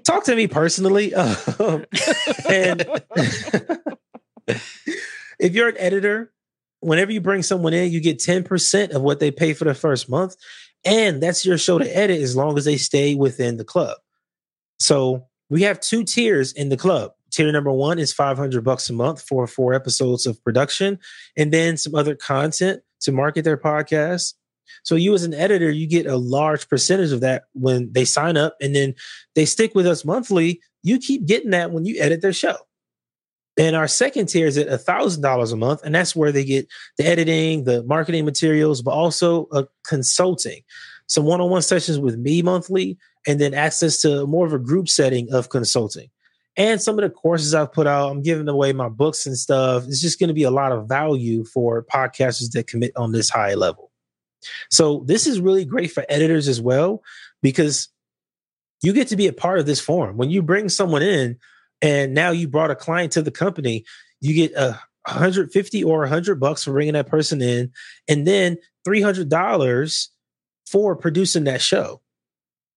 talk 0.05 0.25
to 0.25 0.35
me 0.35 0.47
personally. 0.47 1.13
Um, 1.59 1.85
and 2.49 2.87
if 5.39 5.55
you're 5.55 5.69
an 5.69 5.77
editor, 5.79 6.33
whenever 6.81 7.13
you 7.13 7.21
bring 7.21 7.43
someone 7.43 7.75
in, 7.75 7.93
you 7.93 8.01
get 8.01 8.19
10% 8.19 8.91
of 8.91 9.03
what 9.03 9.21
they 9.21 9.31
pay 9.31 9.53
for 9.53 9.65
the 9.65 9.75
first 9.75 10.09
month. 10.09 10.37
And 10.85 11.23
that's 11.23 11.45
your 11.45 11.59
show 11.59 11.79
to 11.79 11.97
edit 11.97 12.23
as 12.23 12.35
long 12.35 12.57
as 12.57 12.65
they 12.65 12.79
stay 12.79 13.15
within 13.15 13.59
the 13.59 13.65
club. 13.65 13.99
So 14.79 15.27
we 15.51 15.63
have 15.63 15.81
two 15.81 16.05
tiers 16.05 16.53
in 16.53 16.71
the 16.71 16.77
club. 16.77 17.13
Tier 17.31 17.51
number 17.53 17.73
one 17.73 17.99
is 17.99 18.13
500 18.13 18.65
bucks 18.65 18.91
a 18.91 18.93
month 18.93 19.23
for 19.23 19.47
four 19.47 19.75
episodes 19.75 20.27
of 20.27 20.43
production 20.43 20.99
and 21.37 21.53
then 21.53 21.77
some 21.77 21.95
other 21.95 22.15
content 22.15 22.83
to 23.01 23.13
market 23.13 23.45
their 23.45 23.57
podcast. 23.57 24.35
So 24.83 24.95
you 24.95 25.15
as 25.15 25.25
an 25.25 25.35
editor, 25.35 25.71
you 25.71 25.87
get 25.87 26.07
a 26.07 26.17
large 26.17 26.69
percentage 26.69 27.13
of 27.13 27.21
that 27.21 27.45
when 27.53 27.93
they 27.93 28.05
sign 28.05 28.37
up 28.37 28.57
and 28.61 28.75
then 28.75 28.95
they 29.35 29.45
stick 29.45 29.75
with 29.75 29.87
us 29.87 30.05
monthly. 30.05 30.61
You 30.83 30.99
keep 30.99 31.27
getting 31.27 31.51
that 31.51 31.73
when 31.73 31.85
you 31.85 32.01
edit 32.01 32.23
their 32.23 32.33
show. 32.33 32.57
And 33.59 33.77
our 33.77 33.89
second 33.89 34.27
tier 34.27 34.47
is 34.47 34.57
at 34.57 34.69
$1,000 34.69 35.53
a 35.53 35.57
month. 35.57 35.83
And 35.85 35.95
that's 35.95 36.17
where 36.17 36.33
they 36.33 36.45
get 36.45 36.67
the 36.97 37.07
editing, 37.07 37.65
the 37.65 37.83
marketing 37.83 38.25
materials, 38.25 38.81
but 38.81 38.93
also 38.93 39.49
a 39.53 39.67
consulting. 39.85 40.63
Some 41.09 41.25
one 41.25 41.41
on 41.41 41.51
one 41.51 41.63
sessions 41.63 41.99
with 41.99 42.17
me 42.17 42.41
monthly, 42.41 42.97
and 43.27 43.41
then 43.41 43.53
access 43.53 44.01
to 44.03 44.27
more 44.27 44.47
of 44.47 44.53
a 44.53 44.59
group 44.59 44.89
setting 44.89 45.31
of 45.33 45.49
consulting. 45.49 46.09
And 46.57 46.83
some 46.83 46.99
of 46.99 47.03
the 47.03 47.11
courses 47.11 47.55
I've 47.55 47.73
put 47.73 47.87
out, 47.87 48.11
I'm 48.11 48.23
giving 48.23 48.49
away 48.49 48.73
my 48.73 48.89
books 48.89 49.25
and 49.25 49.37
stuff. 49.37 49.85
It's 49.87 50.01
just 50.01 50.19
going 50.19 50.29
to 50.29 50.35
be 50.35 50.43
a 50.43 50.51
lot 50.51 50.73
of 50.73 50.89
value 50.89 51.45
for 51.45 51.85
podcasters 51.85 52.51
that 52.53 52.67
commit 52.67 52.93
on 52.97 53.13
this 53.13 53.31
high 53.31 53.55
level. 53.55 53.91
So, 54.71 55.05
this 55.07 55.27
is 55.27 55.41
really 55.41 55.65
great 55.65 55.93
for 55.93 56.05
editors 56.09 56.49
as 56.49 56.61
well, 56.61 57.03
because 57.43 57.89
you 58.83 58.93
get 58.93 59.09
to 59.09 59.17
be 59.17 59.27
a 59.27 59.33
part 59.33 59.59
of 59.59 59.67
this 59.67 59.81
forum. 59.81 60.17
When 60.17 60.31
you 60.31 60.43
bring 60.43 60.69
someone 60.69 61.03
in, 61.03 61.39
and 61.83 62.15
now 62.15 62.31
you 62.31 62.49
brought 62.49 62.71
a 62.71 62.77
client 62.77 63.13
to 63.13 63.23
the 63.23 63.31
company, 63.31 63.85
you 64.21 64.35
get 64.35 64.53
a 64.55 64.81
150 65.07 65.85
or 65.85 66.01
100 66.01 66.41
bucks 66.41 66.65
for 66.65 66.73
bringing 66.73 66.95
that 66.95 67.07
person 67.07 67.41
in, 67.41 67.73
and 68.09 68.27
then 68.27 68.57
$300 68.87 70.09
for 70.67 70.97
producing 70.97 71.45
that 71.45 71.61
show 71.61 72.01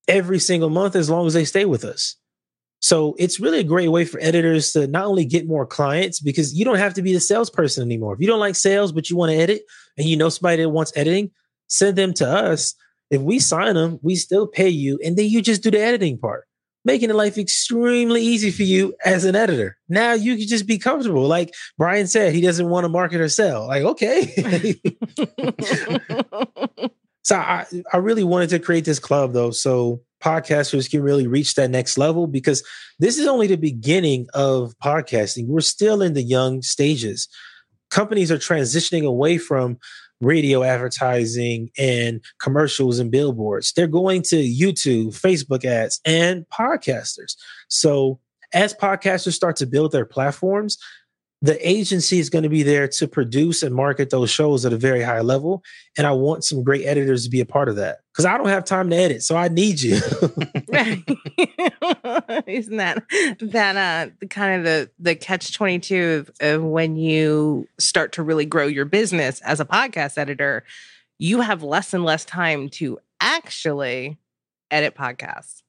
every 0.08 0.40
single 0.40 0.70
month 0.70 0.96
as 0.96 1.10
long 1.10 1.28
as 1.28 1.34
they 1.34 1.46
stay 1.46 1.66
with 1.66 1.84
us. 1.86 2.16
So 2.84 3.16
it's 3.18 3.40
really 3.40 3.60
a 3.60 3.64
great 3.64 3.88
way 3.88 4.04
for 4.04 4.20
editors 4.22 4.74
to 4.74 4.88
not 4.88 5.06
only 5.06 5.24
get 5.24 5.48
more 5.48 5.66
clients 5.66 6.20
because 6.20 6.54
you 6.54 6.66
don't 6.66 6.80
have 6.80 6.94
to 6.96 7.02
be 7.02 7.14
the 7.14 7.22
salesperson 7.22 7.82
anymore. 7.84 8.14
If 8.14 8.20
you 8.20 8.28
don't 8.28 8.42
like 8.42 8.56
sales, 8.56 8.92
but 8.92 9.10
you 9.10 9.16
want 9.16 9.32
to 9.32 9.38
edit 9.38 9.64
and 9.98 10.06
you 10.06 10.18
know 10.18 10.28
somebody 10.28 10.62
that 10.62 10.70
wants 10.70 10.92
editing, 10.98 11.32
send 11.68 11.98
them 11.98 12.14
to 12.16 12.28
us. 12.28 12.76
If 13.10 13.22
we 13.22 13.40
sign 13.40 13.76
them, 13.76 14.00
we 14.02 14.18
still 14.18 14.48
pay 14.48 14.68
you. 14.68 15.00
And 15.02 15.16
then 15.16 15.30
you 15.30 15.42
just 15.42 15.64
do 15.64 15.72
the 15.72 15.80
editing 15.80 16.18
part 16.18 16.44
making 16.86 17.08
the 17.08 17.14
life 17.14 17.38
extremely 17.38 18.22
easy 18.22 18.52
for 18.52 18.64
you 18.64 18.94
as 19.06 19.24
an 19.24 19.34
editor. 19.34 19.78
Now 19.88 20.12
you 20.12 20.36
can 20.36 20.46
just 20.48 20.68
be 20.68 20.78
comfortable. 20.78 21.26
Like 21.26 21.54
Brian 21.78 22.08
said, 22.08 22.34
he 22.34 22.42
doesn't 22.42 22.68
want 22.68 22.84
to 22.84 22.90
market 22.90 23.22
or 23.22 23.30
sell. 23.30 23.68
Like, 23.68 23.84
okay. 23.84 24.76
so 27.24 27.38
I, 27.38 27.66
I 27.94 27.98
really 27.98 28.26
wanted 28.26 28.50
to 28.50 28.60
create 28.60 28.84
this 28.84 29.00
club 29.00 29.32
though. 29.32 29.52
So 29.52 30.02
podcasters 30.24 30.90
can 30.90 31.02
really 31.02 31.28
reach 31.28 31.56
that 31.56 31.70
next 31.70 31.98
level 31.98 32.28
because 32.28 32.64
this 33.00 33.18
is 33.18 33.28
only 33.28 33.48
the 33.48 33.58
beginning 33.58 34.28
of 34.34 34.74
podcasting. 34.84 35.48
We're 35.48 35.62
still 35.62 36.02
in 36.02 36.14
the 36.14 36.24
young 36.24 36.62
stages. 36.62 37.28
Companies 37.90 38.32
are 38.32 38.38
transitioning 38.38 39.06
away 39.06 39.38
from 39.38 39.78
radio 40.22 40.64
advertising 40.64 41.70
and 41.78 42.22
commercials 42.40 43.00
and 43.00 43.12
billboards. 43.12 43.74
They're 43.74 43.88
going 43.88 44.22
to 44.24 44.38
YouTube, 44.38 45.20
Facebook 45.20 45.66
ads, 45.66 46.00
and 46.06 46.46
podcasters. 46.48 47.36
So 47.68 48.20
as 48.54 48.74
podcasters 48.74 49.34
start 49.34 49.58
to 49.58 49.66
build 49.66 49.92
their 49.92 50.06
platforms, 50.06 50.78
the 51.44 51.70
agency 51.70 52.20
is 52.20 52.30
going 52.30 52.44
to 52.44 52.50
be 52.50 52.64
there 52.64 52.88
to 52.88 53.06
produce 53.06 53.64
and 53.64 53.76
market 53.76 54.10
those 54.10 54.30
shows 54.32 54.66
at 54.66 54.72
a 54.72 54.78
very 54.78 55.04
high 55.04 55.20
level. 55.20 55.62
And 55.98 56.08
I 56.08 56.12
want 56.14 56.46
some 56.46 56.64
great 56.64 56.86
editors 56.86 57.26
to 57.26 57.30
be 57.30 57.42
a 57.42 57.46
part 57.46 57.68
of 57.68 57.76
that 57.76 57.98
because 58.14 58.24
I 58.24 58.38
don't 58.38 58.48
have 58.48 58.64
time 58.64 58.90
to 58.90 58.96
edit. 58.96 59.24
So 59.24 59.36
I 59.36 59.50
need 59.50 59.82
you. 59.82 59.96
Isn't 62.48 62.78
that 62.78 63.04
that 63.42 63.76
uh 63.76 64.26
kind 64.28 64.60
of 64.60 64.64
the 64.64 64.90
the 64.98 65.16
catch 65.16 65.54
22 65.54 66.26
of, 66.30 66.32
of 66.40 66.64
when 66.64 66.96
you 66.96 67.68
start 67.78 68.14
to 68.14 68.24
really 68.24 68.46
grow 68.46 68.66
your 68.66 68.86
business 68.86 69.42
as 69.42 69.60
a 69.60 69.66
podcast 69.66 70.18
editor, 70.18 70.64
you 71.20 71.42
have 71.42 71.62
less 71.62 71.94
and 71.94 72.06
less 72.06 72.24
time 72.24 72.70
to 72.70 73.00
actually 73.20 74.18
edit 74.72 74.96
podcasts. 74.96 75.62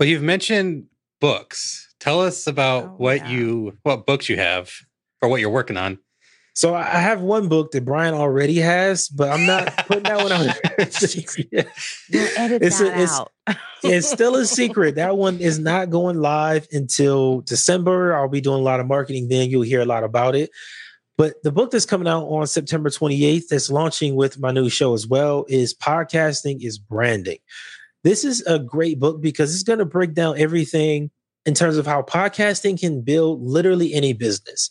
Well, 0.00 0.08
you've 0.08 0.20
mentioned 0.20 0.86
books. 1.20 1.89
Tell 2.00 2.20
us 2.20 2.46
about 2.46 2.84
oh, 2.84 2.94
what 2.96 3.18
yeah. 3.18 3.30
you 3.30 3.78
what 3.82 4.06
books 4.06 4.28
you 4.28 4.36
have 4.36 4.72
or 5.22 5.28
what 5.28 5.40
you're 5.40 5.50
working 5.50 5.76
on. 5.76 5.98
So 6.54 6.74
I 6.74 6.82
have 6.82 7.20
one 7.20 7.48
book 7.48 7.70
that 7.70 7.84
Brian 7.84 8.12
already 8.12 8.56
has, 8.56 9.08
but 9.08 9.30
I'm 9.30 9.46
not 9.46 9.86
putting 9.86 10.02
that 10.02 10.18
one 10.18 10.32
out. 10.32 10.56
edit 12.36 12.62
it's 12.62 12.78
that 12.80 12.98
a, 12.98 13.02
it's, 13.02 13.12
out. 13.12 13.32
it's 13.84 14.10
still 14.10 14.34
a 14.36 14.44
secret. 14.46 14.96
That 14.96 15.16
one 15.16 15.38
is 15.38 15.58
not 15.58 15.90
going 15.90 16.20
live 16.20 16.66
until 16.72 17.42
December. 17.42 18.14
I'll 18.14 18.28
be 18.28 18.40
doing 18.40 18.60
a 18.60 18.64
lot 18.64 18.80
of 18.80 18.86
marketing 18.86 19.28
then. 19.28 19.48
You'll 19.48 19.62
hear 19.62 19.80
a 19.80 19.86
lot 19.86 20.02
about 20.02 20.34
it. 20.34 20.50
But 21.16 21.34
the 21.44 21.52
book 21.52 21.70
that's 21.70 21.86
coming 21.86 22.08
out 22.08 22.24
on 22.24 22.46
September 22.46 22.90
28th, 22.90 23.48
that's 23.48 23.70
launching 23.70 24.16
with 24.16 24.40
my 24.40 24.50
new 24.50 24.68
show 24.68 24.92
as 24.92 25.06
well, 25.06 25.44
is 25.48 25.74
Podcasting 25.74 26.64
is 26.64 26.78
Branding. 26.78 27.38
This 28.02 28.24
is 28.24 28.42
a 28.46 28.58
great 28.58 28.98
book 28.98 29.20
because 29.20 29.54
it's 29.54 29.62
going 29.62 29.78
to 29.78 29.84
break 29.84 30.14
down 30.14 30.38
everything 30.38 31.10
in 31.46 31.54
terms 31.54 31.76
of 31.76 31.86
how 31.86 32.02
podcasting 32.02 32.78
can 32.78 33.02
build 33.02 33.42
literally 33.42 33.94
any 33.94 34.12
business. 34.12 34.70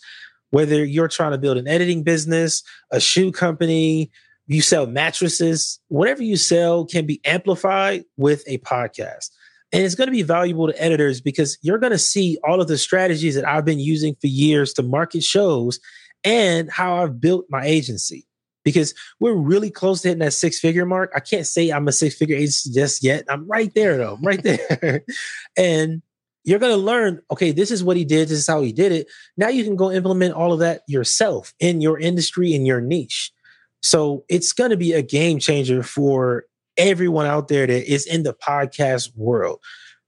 Whether 0.51 0.83
you're 0.83 1.07
trying 1.07 1.31
to 1.31 1.37
build 1.37 1.57
an 1.57 1.67
editing 1.67 2.03
business, 2.03 2.63
a 2.91 2.99
shoe 2.99 3.31
company, 3.31 4.11
you 4.47 4.61
sell 4.61 4.87
mattresses, 4.87 5.79
whatever 5.89 6.23
you 6.23 6.35
sell 6.35 6.85
can 6.85 7.05
be 7.05 7.21
amplified 7.23 8.03
with 8.17 8.43
a 8.47 8.57
podcast. 8.59 9.29
And 9.71 9.83
it's 9.83 9.93
going 9.93 10.07
to 10.07 10.11
be 10.11 10.23
valuable 10.23 10.67
to 10.67 10.81
editors 10.81 11.21
because 11.21 11.59
you're 11.61 11.77
going 11.77 11.91
to 11.91 11.99
see 11.99 12.39
all 12.43 12.59
of 12.59 12.67
the 12.67 12.77
strategies 12.77 13.35
that 13.35 13.47
I've 13.47 13.65
been 13.65 13.79
using 13.79 14.15
for 14.19 14.25
years 14.25 14.73
to 14.73 14.83
market 14.83 15.23
shows 15.23 15.79
and 16.23 16.71
how 16.71 17.03
I've 17.03 17.21
built 17.21 17.45
my 17.49 17.63
agency 17.63 18.25
because 18.63 18.93
we're 19.19 19.35
really 19.35 19.69
close 19.69 20.01
to 20.01 20.09
hitting 20.09 20.19
that 20.19 20.33
six 20.33 20.59
figure 20.59 20.85
mark. 20.85 21.11
I 21.15 21.19
can't 21.19 21.45
say 21.45 21.69
I'm 21.69 21.87
a 21.87 21.91
six 21.91 22.15
figure 22.15 22.35
agency 22.35 22.71
just 22.73 23.03
yet. 23.03 23.25
I'm 23.29 23.47
right 23.47 23.71
there 23.75 23.97
though. 23.97 24.15
I'm 24.15 24.23
right 24.23 24.41
there. 24.81 25.03
and 25.55 26.01
you're 26.43 26.59
going 26.59 26.71
to 26.71 26.77
learn, 26.77 27.21
okay, 27.31 27.51
this 27.51 27.71
is 27.71 27.83
what 27.83 27.97
he 27.97 28.05
did. 28.05 28.29
This 28.29 28.39
is 28.39 28.47
how 28.47 28.61
he 28.61 28.71
did 28.71 28.91
it. 28.91 29.07
Now 29.37 29.49
you 29.49 29.63
can 29.63 29.75
go 29.75 29.91
implement 29.91 30.33
all 30.33 30.53
of 30.53 30.59
that 30.59 30.81
yourself 30.87 31.53
in 31.59 31.81
your 31.81 31.99
industry, 31.99 32.53
in 32.53 32.65
your 32.65 32.81
niche. 32.81 33.31
So 33.81 34.25
it's 34.29 34.53
going 34.53 34.71
to 34.71 34.77
be 34.77 34.93
a 34.93 35.01
game 35.01 35.39
changer 35.39 35.83
for 35.83 36.45
everyone 36.77 37.25
out 37.25 37.47
there 37.49 37.67
that 37.67 37.91
is 37.91 38.05
in 38.05 38.23
the 38.23 38.33
podcast 38.33 39.11
world 39.15 39.59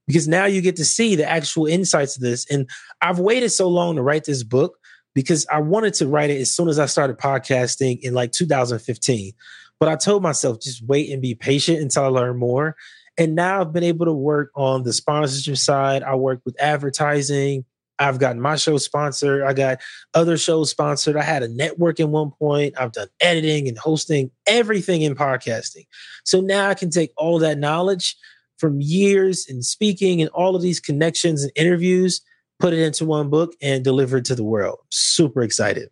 because 0.06 0.26
now 0.26 0.46
you 0.46 0.60
get 0.60 0.76
to 0.76 0.84
see 0.84 1.14
the 1.14 1.28
actual 1.28 1.66
insights 1.66 2.16
of 2.16 2.22
this. 2.22 2.50
And 2.50 2.68
I've 3.00 3.18
waited 3.18 3.50
so 3.50 3.68
long 3.68 3.96
to 3.96 4.02
write 4.02 4.24
this 4.24 4.42
book 4.42 4.78
because 5.14 5.46
I 5.50 5.60
wanted 5.60 5.94
to 5.94 6.08
write 6.08 6.30
it 6.30 6.40
as 6.40 6.54
soon 6.54 6.68
as 6.68 6.78
I 6.78 6.86
started 6.86 7.18
podcasting 7.18 8.00
in 8.00 8.14
like 8.14 8.32
2015. 8.32 9.32
But 9.78 9.88
I 9.88 9.96
told 9.96 10.22
myself, 10.22 10.60
just 10.60 10.84
wait 10.86 11.10
and 11.10 11.20
be 11.20 11.34
patient 11.34 11.80
until 11.80 12.04
I 12.04 12.08
learn 12.08 12.38
more. 12.38 12.76
And 13.18 13.34
now 13.34 13.60
I've 13.60 13.72
been 13.72 13.84
able 13.84 14.06
to 14.06 14.12
work 14.12 14.50
on 14.54 14.84
the 14.84 14.92
sponsorship 14.92 15.56
side. 15.58 16.02
I 16.02 16.14
work 16.14 16.40
with 16.44 16.60
advertising. 16.60 17.64
I've 17.98 18.18
gotten 18.18 18.40
my 18.40 18.56
show 18.56 18.78
sponsored. 18.78 19.42
I 19.42 19.52
got 19.52 19.80
other 20.14 20.36
shows 20.36 20.70
sponsored. 20.70 21.16
I 21.16 21.22
had 21.22 21.42
a 21.42 21.48
network 21.48 22.00
at 22.00 22.08
one 22.08 22.30
point. 22.30 22.74
I've 22.78 22.92
done 22.92 23.08
editing 23.20 23.68
and 23.68 23.78
hosting, 23.78 24.30
everything 24.46 25.02
in 25.02 25.14
podcasting. 25.14 25.86
So 26.24 26.40
now 26.40 26.68
I 26.68 26.74
can 26.74 26.90
take 26.90 27.12
all 27.16 27.38
that 27.40 27.58
knowledge 27.58 28.16
from 28.58 28.80
years 28.80 29.46
in 29.46 29.62
speaking 29.62 30.20
and 30.20 30.30
all 30.30 30.56
of 30.56 30.62
these 30.62 30.80
connections 30.80 31.42
and 31.42 31.52
interviews 31.54 32.22
put 32.58 32.72
it 32.72 32.78
into 32.78 33.04
one 33.04 33.28
book 33.28 33.54
and 33.60 33.84
deliver 33.84 34.18
it 34.18 34.24
to 34.26 34.34
the 34.34 34.44
world. 34.44 34.78
Super 34.90 35.42
excited. 35.42 35.90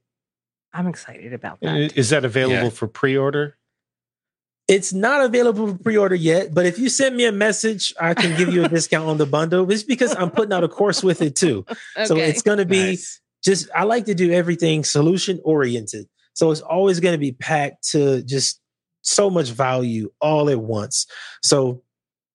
I'm 0.73 0.87
excited 0.87 1.33
about 1.33 1.61
that. 1.61 1.97
Is 1.97 2.11
that 2.11 2.25
available 2.25 2.65
yeah. 2.65 2.71
for 2.71 2.87
pre-order? 2.87 3.57
It's 4.71 4.93
not 4.93 5.25
available 5.25 5.67
for 5.67 5.79
pre-order 5.83 6.15
yet, 6.15 6.55
but 6.55 6.65
if 6.65 6.79
you 6.79 6.89
send 6.89 7.17
me 7.17 7.25
a 7.25 7.33
message, 7.33 7.93
I 8.01 8.15
can 8.15 8.39
give 8.39 8.55
you 8.55 8.65
a 8.65 8.69
discount 8.69 9.09
on 9.09 9.19
the 9.19 9.27
bundle. 9.27 9.69
It's 9.69 9.83
because 9.83 10.15
I'm 10.15 10.31
putting 10.31 10.53
out 10.53 10.63
a 10.63 10.69
course 10.69 11.03
with 11.03 11.23
it 11.23 11.35
too. 11.35 11.67
okay. 11.69 12.05
So 12.05 12.17
it's 12.17 12.43
going 12.43 12.59
to 12.59 12.65
be 12.65 12.91
nice. 12.91 13.21
just 13.43 13.69
I 13.75 13.83
like 13.83 14.05
to 14.05 14.15
do 14.15 14.31
everything 14.31 14.85
solution 14.85 15.41
oriented. 15.43 16.09
So 16.35 16.53
it's 16.53 16.61
always 16.61 17.01
going 17.01 17.15
to 17.15 17.19
be 17.19 17.33
packed 17.33 17.91
to 17.91 18.23
just 18.23 18.61
so 19.03 19.29
much 19.29 19.51
value 19.51 20.13
all 20.21 20.49
at 20.49 20.61
once. 20.61 21.09
So 21.43 21.83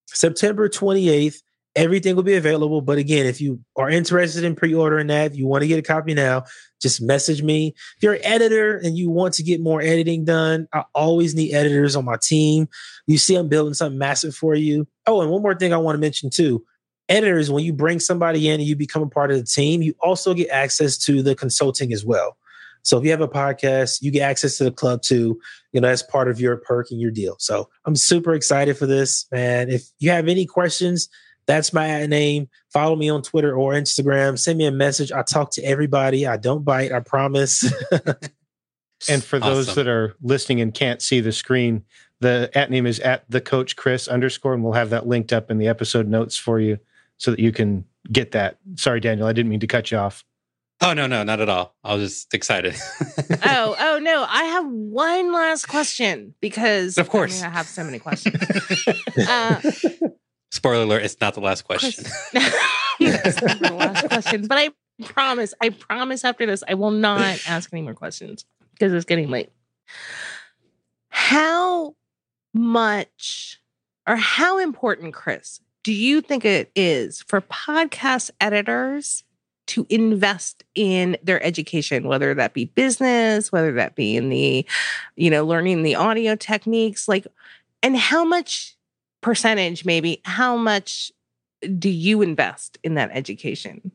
September 0.08 0.68
28th, 0.68 1.38
everything 1.76 2.16
will 2.16 2.22
be 2.22 2.34
available. 2.34 2.80
But 2.80 2.98
again, 2.98 3.26
if 3.26 3.40
you 3.40 3.60
are 3.76 3.88
interested 3.88 4.42
in 4.42 4.56
pre-ordering 4.56 5.06
that, 5.08 5.30
if 5.30 5.36
you 5.36 5.46
want 5.46 5.62
to 5.62 5.68
get 5.68 5.78
a 5.78 5.82
copy 5.82 6.14
now, 6.14 6.44
just 6.80 7.00
message 7.00 7.42
me. 7.42 7.74
If 7.96 8.02
you're 8.02 8.14
an 8.14 8.24
editor 8.24 8.78
and 8.78 8.96
you 8.98 9.10
want 9.10 9.34
to 9.34 9.42
get 9.42 9.60
more 9.60 9.80
editing 9.80 10.24
done, 10.24 10.66
I 10.72 10.84
always 10.94 11.34
need 11.34 11.54
editors 11.54 11.94
on 11.94 12.04
my 12.04 12.16
team. 12.20 12.68
You 13.06 13.18
see, 13.18 13.36
I'm 13.36 13.48
building 13.48 13.74
something 13.74 13.98
massive 13.98 14.34
for 14.34 14.54
you. 14.54 14.88
Oh, 15.06 15.20
and 15.20 15.30
one 15.30 15.42
more 15.42 15.54
thing 15.54 15.72
I 15.72 15.76
want 15.76 15.96
to 15.96 16.00
mention 16.00 16.30
too. 16.30 16.64
Editors, 17.08 17.50
when 17.50 17.62
you 17.62 17.72
bring 17.72 18.00
somebody 18.00 18.48
in 18.48 18.54
and 18.54 18.64
you 18.68 18.74
become 18.74 19.02
a 19.02 19.08
part 19.08 19.30
of 19.30 19.36
the 19.36 19.44
team, 19.44 19.80
you 19.80 19.94
also 20.00 20.34
get 20.34 20.48
access 20.48 20.98
to 20.98 21.22
the 21.22 21.36
consulting 21.36 21.92
as 21.92 22.04
well. 22.04 22.36
So 22.82 22.98
if 22.98 23.04
you 23.04 23.10
have 23.10 23.20
a 23.20 23.28
podcast, 23.28 24.00
you 24.00 24.10
get 24.10 24.22
access 24.22 24.58
to 24.58 24.64
the 24.64 24.70
club 24.70 25.02
too. 25.02 25.38
You 25.72 25.80
know, 25.80 25.88
that's 25.88 26.02
part 26.02 26.28
of 26.28 26.40
your 26.40 26.56
perk 26.56 26.90
and 26.90 27.00
your 27.00 27.10
deal. 27.10 27.36
So 27.38 27.68
I'm 27.84 27.96
super 27.96 28.32
excited 28.32 28.76
for 28.76 28.86
this, 28.86 29.26
man. 29.32 29.70
If 29.70 29.88
you 29.98 30.10
have 30.10 30.28
any 30.28 30.46
questions, 30.46 31.08
that's 31.46 31.72
my 31.72 32.06
name. 32.06 32.48
Follow 32.72 32.96
me 32.96 33.08
on 33.08 33.22
Twitter 33.22 33.56
or 33.56 33.72
Instagram. 33.72 34.38
Send 34.38 34.58
me 34.58 34.66
a 34.66 34.72
message. 34.72 35.12
I 35.12 35.22
talk 35.22 35.52
to 35.52 35.62
everybody. 35.62 36.26
I 36.26 36.36
don't 36.36 36.64
bite. 36.64 36.92
I 36.92 37.00
promise. 37.00 37.64
and 39.08 39.22
for 39.22 39.38
those 39.38 39.68
awesome. 39.68 39.84
that 39.84 39.90
are 39.90 40.16
listening 40.20 40.60
and 40.60 40.74
can't 40.74 41.00
see 41.00 41.20
the 41.20 41.32
screen, 41.32 41.84
The 42.20 42.50
at 42.54 42.70
name 42.70 42.86
is 42.86 42.98
at 43.00 43.24
the 43.30 43.40
coach 43.40 43.76
Chris 43.76 44.08
underscore, 44.08 44.54
and 44.54 44.64
we'll 44.64 44.72
have 44.72 44.90
that 44.90 45.06
linked 45.06 45.32
up 45.32 45.50
in 45.50 45.58
the 45.58 45.68
episode 45.68 46.08
notes 46.08 46.36
for 46.36 46.58
you 46.58 46.78
so 47.18 47.30
that 47.30 47.40
you 47.40 47.52
can 47.52 47.84
get 48.10 48.32
that. 48.32 48.58
Sorry, 48.76 49.00
Daniel, 49.00 49.26
I 49.26 49.32
didn't 49.32 49.50
mean 49.50 49.60
to 49.60 49.66
cut 49.66 49.90
you 49.90 49.98
off. 49.98 50.24
Oh 50.82 50.92
no, 50.92 51.06
no, 51.06 51.22
not 51.22 51.40
at 51.40 51.48
all. 51.48 51.74
I 51.82 51.94
was 51.94 52.02
just 52.02 52.34
excited. 52.34 52.74
oh, 53.44 53.76
oh 53.78 53.98
no! 53.98 54.26
I 54.28 54.44
have 54.44 54.66
one 54.66 55.32
last 55.32 55.66
question 55.68 56.34
because 56.40 56.98
of 56.98 57.08
course 57.08 57.42
I, 57.42 57.46
mean, 57.46 57.54
I 57.54 57.56
have 57.56 57.66
so 57.66 57.84
many 57.84 57.98
questions. 57.98 58.36
uh, 59.28 59.60
Spoiler 60.56 60.84
alert: 60.84 61.02
It's 61.02 61.20
not 61.20 61.34
the 61.34 61.40
last 61.40 61.62
question. 61.62 62.04
it's 62.98 63.42
not 63.42 63.58
the 63.60 63.74
last 63.74 64.08
question, 64.08 64.46
but 64.46 64.56
I 64.56 64.70
promise, 65.04 65.52
I 65.60 65.68
promise. 65.68 66.24
After 66.24 66.46
this, 66.46 66.64
I 66.66 66.74
will 66.74 66.90
not 66.90 67.38
ask 67.46 67.70
any 67.72 67.82
more 67.82 67.94
questions 67.94 68.46
because 68.72 68.94
it's 68.94 69.04
getting 69.04 69.28
late. 69.28 69.50
How 71.10 71.94
much 72.54 73.60
or 74.06 74.16
how 74.16 74.58
important, 74.58 75.12
Chris, 75.12 75.60
do 75.84 75.92
you 75.92 76.22
think 76.22 76.44
it 76.44 76.70
is 76.74 77.22
for 77.22 77.42
podcast 77.42 78.30
editors 78.40 79.24
to 79.66 79.86
invest 79.90 80.64
in 80.74 81.16
their 81.22 81.42
education, 81.42 82.06
whether 82.08 82.32
that 82.32 82.54
be 82.54 82.66
business, 82.66 83.52
whether 83.52 83.72
that 83.72 83.94
be 83.94 84.16
in 84.16 84.30
the, 84.30 84.64
you 85.16 85.28
know, 85.28 85.44
learning 85.44 85.82
the 85.82 85.96
audio 85.96 86.34
techniques, 86.34 87.08
like, 87.08 87.26
and 87.82 87.96
how 87.96 88.24
much 88.24 88.75
percentage, 89.26 89.84
maybe, 89.84 90.20
how 90.24 90.56
much 90.56 91.10
do 91.80 91.90
you 91.90 92.22
invest 92.22 92.78
in 92.84 92.94
that 92.94 93.10
education? 93.12 93.90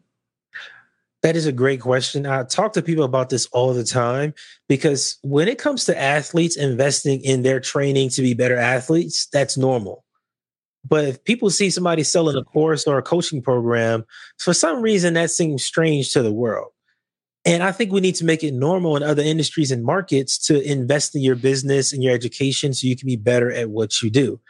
That 1.23 1.37
is 1.37 1.45
a 1.45 1.53
great 1.53 1.79
question. 1.79 2.25
I 2.25 2.43
talk 2.43 2.73
to 2.73 2.81
people 2.81 3.05
about 3.05 3.29
this 3.29 3.45
all 3.53 3.73
the 3.73 3.85
time 3.85 4.33
because 4.67 5.17
when 5.21 5.47
it 5.47 5.57
comes 5.57 5.85
to 5.85 5.97
athletes 5.97 6.57
investing 6.57 7.21
in 7.21 7.43
their 7.43 7.61
training 7.61 8.09
to 8.09 8.21
be 8.21 8.33
better 8.33 8.57
athletes, 8.57 9.29
that's 9.31 9.57
normal. 9.57 10.03
But 10.83 11.05
if 11.05 11.23
people 11.23 11.49
see 11.49 11.69
somebody 11.69 12.03
selling 12.03 12.35
a 12.35 12.43
course 12.43 12.85
or 12.85 12.97
a 12.97 13.03
coaching 13.03 13.41
program, 13.41 14.03
for 14.37 14.53
some 14.53 14.81
reason 14.81 15.13
that 15.13 15.31
seems 15.31 15.63
strange 15.63 16.11
to 16.11 16.21
the 16.21 16.33
world. 16.33 16.71
And 17.45 17.63
I 17.63 17.71
think 17.71 17.93
we 17.93 18.01
need 18.01 18.15
to 18.15 18.25
make 18.25 18.43
it 18.43 18.53
normal 18.53 18.97
in 18.97 19.03
other 19.03 19.23
industries 19.23 19.71
and 19.71 19.85
markets 19.85 20.37
to 20.47 20.61
invest 20.61 21.15
in 21.15 21.21
your 21.21 21.35
business 21.35 21.93
and 21.93 22.03
your 22.03 22.13
education 22.13 22.73
so 22.73 22.85
you 22.85 22.97
can 22.97 23.07
be 23.07 23.15
better 23.15 23.49
at 23.49 23.69
what 23.69 24.01
you 24.01 24.09
do. 24.09 24.41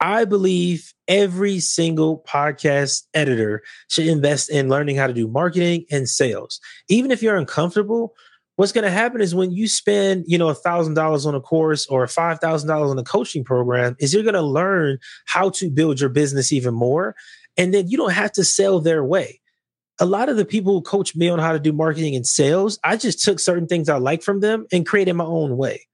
I 0.00 0.24
believe 0.24 0.92
every 1.08 1.60
single 1.60 2.24
podcast 2.28 3.04
editor 3.14 3.62
should 3.88 4.06
invest 4.06 4.50
in 4.50 4.68
learning 4.68 4.96
how 4.96 5.06
to 5.06 5.12
do 5.12 5.28
marketing 5.28 5.86
and 5.90 6.08
sales. 6.08 6.60
Even 6.88 7.10
if 7.10 7.22
you're 7.22 7.36
uncomfortable, 7.36 8.14
what's 8.56 8.72
going 8.72 8.84
to 8.84 8.90
happen 8.90 9.20
is 9.20 9.34
when 9.34 9.50
you 9.50 9.68
spend 9.68 10.24
you 10.26 10.38
know 10.38 10.48
a 10.48 10.54
thousand 10.54 10.94
dollars 10.94 11.26
on 11.26 11.34
a 11.34 11.40
course 11.40 11.86
or 11.86 12.06
five 12.06 12.38
thousand 12.38 12.68
dollars 12.68 12.90
on 12.90 12.98
a 12.98 13.04
coaching 13.04 13.44
program 13.44 13.96
is 13.98 14.12
you're 14.12 14.22
going 14.22 14.34
to 14.34 14.42
learn 14.42 14.98
how 15.26 15.50
to 15.50 15.70
build 15.70 16.00
your 16.00 16.10
business 16.10 16.52
even 16.52 16.74
more 16.74 17.14
and 17.56 17.72
then 17.72 17.88
you 17.88 17.96
don't 17.96 18.12
have 18.12 18.32
to 18.32 18.44
sell 18.44 18.80
their 18.80 19.04
way 19.04 19.40
a 20.00 20.06
lot 20.06 20.28
of 20.28 20.36
the 20.36 20.44
people 20.44 20.72
who 20.72 20.82
coach 20.82 21.14
me 21.14 21.28
on 21.28 21.38
how 21.38 21.52
to 21.52 21.58
do 21.58 21.72
marketing 21.72 22.14
and 22.14 22.26
sales 22.26 22.78
i 22.84 22.96
just 22.96 23.22
took 23.22 23.40
certain 23.40 23.66
things 23.66 23.88
i 23.88 23.96
like 23.96 24.22
from 24.22 24.40
them 24.40 24.66
and 24.72 24.86
created 24.86 25.14
my 25.14 25.24
own 25.24 25.56
way 25.56 25.86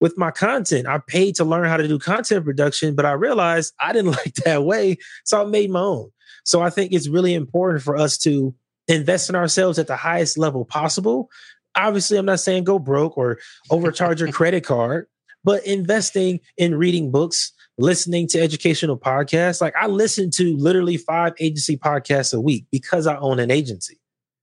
with 0.00 0.16
my 0.18 0.30
content 0.30 0.86
i 0.86 0.98
paid 1.06 1.34
to 1.34 1.44
learn 1.44 1.68
how 1.68 1.76
to 1.76 1.88
do 1.88 1.98
content 1.98 2.44
production 2.44 2.94
but 2.94 3.06
i 3.06 3.12
realized 3.12 3.72
i 3.80 3.92
didn't 3.92 4.10
like 4.24 4.34
that 4.44 4.64
way 4.64 4.96
so 5.24 5.42
i 5.42 5.44
made 5.44 5.70
my 5.70 5.80
own 5.80 6.10
so 6.44 6.62
i 6.62 6.70
think 6.70 6.92
it's 6.92 7.08
really 7.08 7.34
important 7.34 7.82
for 7.82 7.96
us 7.96 8.18
to 8.18 8.54
invest 8.88 9.30
in 9.30 9.34
ourselves 9.34 9.78
at 9.78 9.86
the 9.86 9.96
highest 9.96 10.36
level 10.36 10.64
possible 10.64 11.30
obviously 11.76 12.18
I'm 12.18 12.26
not 12.26 12.40
saying 12.40 12.64
go 12.64 12.78
broke 12.78 13.16
or 13.16 13.38
overcharge 13.70 14.20
your 14.20 14.32
credit 14.32 14.64
card, 14.64 15.06
but 15.42 15.64
investing 15.66 16.40
in 16.56 16.76
reading 16.76 17.10
books, 17.10 17.52
listening 17.78 18.28
to 18.28 18.40
educational 18.40 18.98
podcasts. 18.98 19.60
Like 19.60 19.74
I 19.76 19.86
listen 19.86 20.30
to 20.32 20.56
literally 20.56 20.96
five 20.96 21.34
agency 21.38 21.76
podcasts 21.76 22.34
a 22.34 22.40
week 22.40 22.66
because 22.70 23.06
I 23.06 23.16
own 23.16 23.38
an 23.38 23.50
agency. 23.50 23.98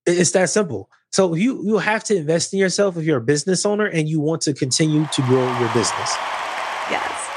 It's 0.06 0.32
that 0.32 0.50
simple. 0.50 0.90
So 1.12 1.34
you 1.36 1.62
you 1.64 1.78
have 1.78 2.04
to 2.06 2.16
invest 2.16 2.54
in 2.54 2.60
yourself 2.60 2.98
if 2.98 3.04
you're 3.04 3.18
a 3.18 3.22
business 3.22 3.66
owner 3.66 3.86
and 3.86 4.08
you 4.08 4.20
want 4.22 4.42
to 4.44 4.54
continue 4.54 5.06
to 5.12 5.22
grow 5.24 5.46
your 5.60 5.68
business. 5.74 6.16
Yes. 6.90 7.30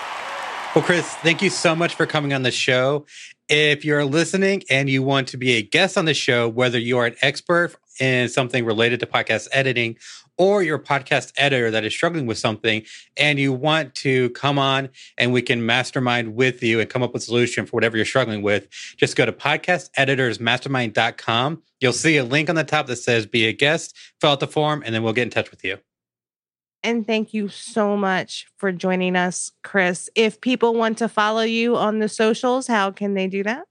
Well, 0.74 0.84
Chris, 0.84 1.06
thank 1.16 1.42
you 1.42 1.50
so 1.50 1.76
much 1.76 1.94
for 1.94 2.06
coming 2.06 2.32
on 2.32 2.42
the 2.42 2.50
show. 2.50 3.06
If 3.48 3.84
you're 3.84 4.04
listening 4.04 4.62
and 4.70 4.88
you 4.88 5.02
want 5.02 5.28
to 5.28 5.36
be 5.36 5.52
a 5.52 5.62
guest 5.62 5.98
on 5.98 6.04
the 6.04 6.14
show, 6.14 6.48
whether 6.48 6.78
you 6.78 6.98
are 6.98 7.06
an 7.06 7.16
expert 7.20 7.76
in 8.00 8.28
something 8.28 8.64
related 8.64 9.00
to 9.00 9.06
podcast 9.06 9.48
editing 9.52 9.96
or 10.39 10.62
you're 10.62 10.76
a 10.76 10.82
podcast 10.82 11.32
editor 11.37 11.70
that 11.70 11.85
is 11.85 11.93
struggling 11.93 12.24
with 12.26 12.39
something 12.39 12.82
and 13.16 13.39
you 13.39 13.53
want 13.53 13.95
to 13.97 14.30
come 14.30 14.59
on 14.59 14.89
and 15.18 15.30
we 15.32 15.43
can 15.43 15.64
mastermind 15.64 16.35
with 16.35 16.61
you 16.62 16.80
and 16.80 16.91
come 16.91 17.03
up 17.03 17.12
with 17.12 17.22
a 17.22 17.26
solution 17.26 17.66
for 17.66 17.76
whatever 17.76 17.97
you're 17.97 18.07
struggling 18.07 18.43
with, 18.43 18.68
just 18.97 19.16
go 19.16 19.24
to 19.24 19.32
podcasteditorsmastermind.com. 19.32 21.62
You'll 21.80 21.93
see 21.93 22.16
a 22.16 22.24
link 22.24 22.49
on 22.49 22.57
the 22.57 22.64
top 22.64 22.87
that 22.87 22.97
says 22.97 23.26
be 23.26 23.47
a 23.47 23.53
guest, 23.53 23.97
fill 24.20 24.30
out 24.30 24.41
the 24.41 24.47
form, 24.47 24.82
and 24.85 24.95
then 24.95 25.03
we'll 25.03 25.12
get 25.12 25.22
in 25.22 25.30
touch 25.30 25.51
with 25.51 25.64
you. 25.64 25.78
And 26.82 27.07
thank 27.07 27.32
you 27.32 27.49
so 27.49 27.97
much 27.97 28.47
for 28.59 28.70
joining 28.70 29.16
us, 29.16 29.53
Chris. 29.62 30.11
If 30.14 30.43
people 30.43 30.74
want 30.74 30.99
to 30.99 31.09
follow 31.09 31.41
you 31.41 31.76
on 31.76 31.99
the 31.99 32.11
socials, 32.11 32.66
how 32.66 32.91
can 32.91 33.14
they 33.14 33.26
do 33.26 33.43
that? 33.45 33.64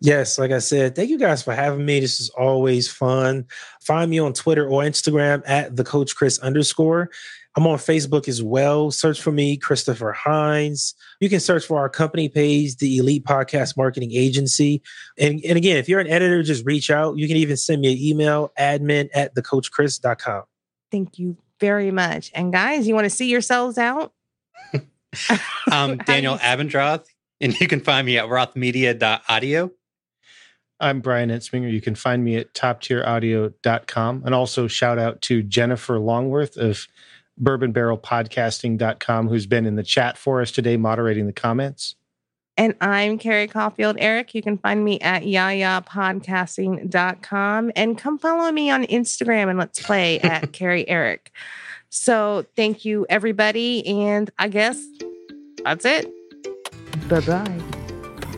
Yes, 0.00 0.38
like 0.38 0.50
I 0.50 0.58
said, 0.58 0.94
thank 0.94 1.10
you 1.10 1.18
guys 1.18 1.42
for 1.42 1.54
having 1.54 1.84
me. 1.84 2.00
This 2.00 2.20
is 2.20 2.28
always 2.30 2.88
fun. 2.88 3.46
Find 3.82 4.10
me 4.10 4.18
on 4.18 4.32
Twitter 4.32 4.68
or 4.68 4.82
Instagram 4.82 5.42
at 5.46 5.76
the 5.76 5.84
coach 5.84 6.14
Chris 6.14 6.38
underscore. 6.38 7.10
I'm 7.56 7.66
on 7.66 7.78
Facebook 7.78 8.28
as 8.28 8.42
well. 8.42 8.90
Search 8.90 9.20
for 9.20 9.32
me, 9.32 9.56
Christopher 9.56 10.12
Hines. 10.12 10.94
You 11.20 11.30
can 11.30 11.40
search 11.40 11.64
for 11.64 11.78
our 11.78 11.88
company 11.88 12.28
page, 12.28 12.76
the 12.76 12.98
Elite 12.98 13.24
Podcast 13.24 13.78
Marketing 13.78 14.12
Agency. 14.12 14.82
And, 15.18 15.40
and 15.42 15.56
again, 15.56 15.78
if 15.78 15.88
you're 15.88 16.00
an 16.00 16.06
editor, 16.06 16.42
just 16.42 16.66
reach 16.66 16.90
out. 16.90 17.16
You 17.16 17.26
can 17.26 17.38
even 17.38 17.56
send 17.56 17.80
me 17.80 17.92
an 17.92 17.98
email, 17.98 18.52
admin 18.58 19.08
at 19.14 19.34
thecoachchris.com. 19.34 20.42
Thank 20.90 21.18
you 21.18 21.38
very 21.58 21.90
much. 21.90 22.30
And 22.34 22.52
guys, 22.52 22.86
you 22.86 22.94
want 22.94 23.06
to 23.06 23.10
see 23.10 23.30
yourselves 23.30 23.78
out? 23.78 24.12
um, 25.72 25.96
Daniel 26.06 26.36
Abendroth, 26.36 27.06
and 27.40 27.58
you 27.60 27.68
can 27.68 27.80
find 27.80 28.06
me 28.06 28.18
at 28.18 28.26
rothmedia.audio. 28.26 29.70
I'm 30.78 31.00
Brian 31.00 31.30
Ensminger. 31.30 31.72
You 31.72 31.80
can 31.80 31.94
find 31.94 32.22
me 32.22 32.36
at 32.36 32.52
toptieraudio.com. 32.52 34.22
And 34.24 34.34
also 34.34 34.68
shout 34.68 34.98
out 34.98 35.22
to 35.22 35.42
Jennifer 35.42 35.98
Longworth 35.98 36.58
of 36.58 36.86
bourbonbarrelpodcasting.com, 37.40 39.28
who's 39.28 39.46
been 39.46 39.64
in 39.66 39.76
the 39.76 39.82
chat 39.82 40.18
for 40.18 40.42
us 40.42 40.50
today, 40.50 40.76
moderating 40.76 41.26
the 41.26 41.32
comments. 41.32 41.94
And 42.58 42.74
I'm 42.80 43.18
Carrie 43.18 43.48
Caulfield 43.48 43.98
Arick. 43.98 44.34
You 44.34 44.42
can 44.42 44.56
find 44.58 44.82
me 44.82 44.98
at 45.00 45.24
yayapodcasting.com 45.24 47.72
and 47.76 47.98
come 47.98 48.18
follow 48.18 48.50
me 48.50 48.70
on 48.70 48.84
Instagram 48.84 49.50
and 49.50 49.58
let's 49.58 49.82
play 49.82 50.18
at 50.20 50.52
Carrie 50.56 50.88
Arick. 50.88 51.30
So 51.90 52.46
thank 52.56 52.86
you, 52.86 53.04
everybody. 53.10 53.86
And 53.86 54.30
I 54.38 54.48
guess 54.48 54.82
that's 55.64 55.84
it. 55.84 56.10
Bye 57.08 57.20
bye. 57.20 57.60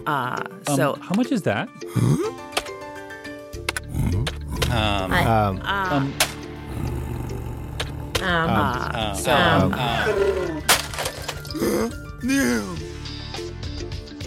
Uh, 0.07 0.43
um, 0.67 0.77
so 0.77 0.99
how 1.01 1.15
much 1.15 1.31
is 1.33 1.43
that? 1.43 1.69
Um, 4.71 5.13
I, 5.13 5.25
um, 5.25 5.61
um, 5.63 6.15
um, 8.21 8.51
uh, 8.51 9.15
so, 9.15 9.33
um, 9.33 9.73
uh, 9.75 10.07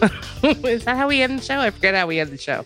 is 0.67 0.83
that 0.85 0.97
how 0.97 1.07
we 1.07 1.21
end 1.21 1.39
the 1.39 1.43
show? 1.43 1.59
I 1.59 1.69
forget 1.69 1.93
how 1.93 2.07
we 2.07 2.19
end 2.19 2.31
the 2.31 2.37
show. 2.37 2.65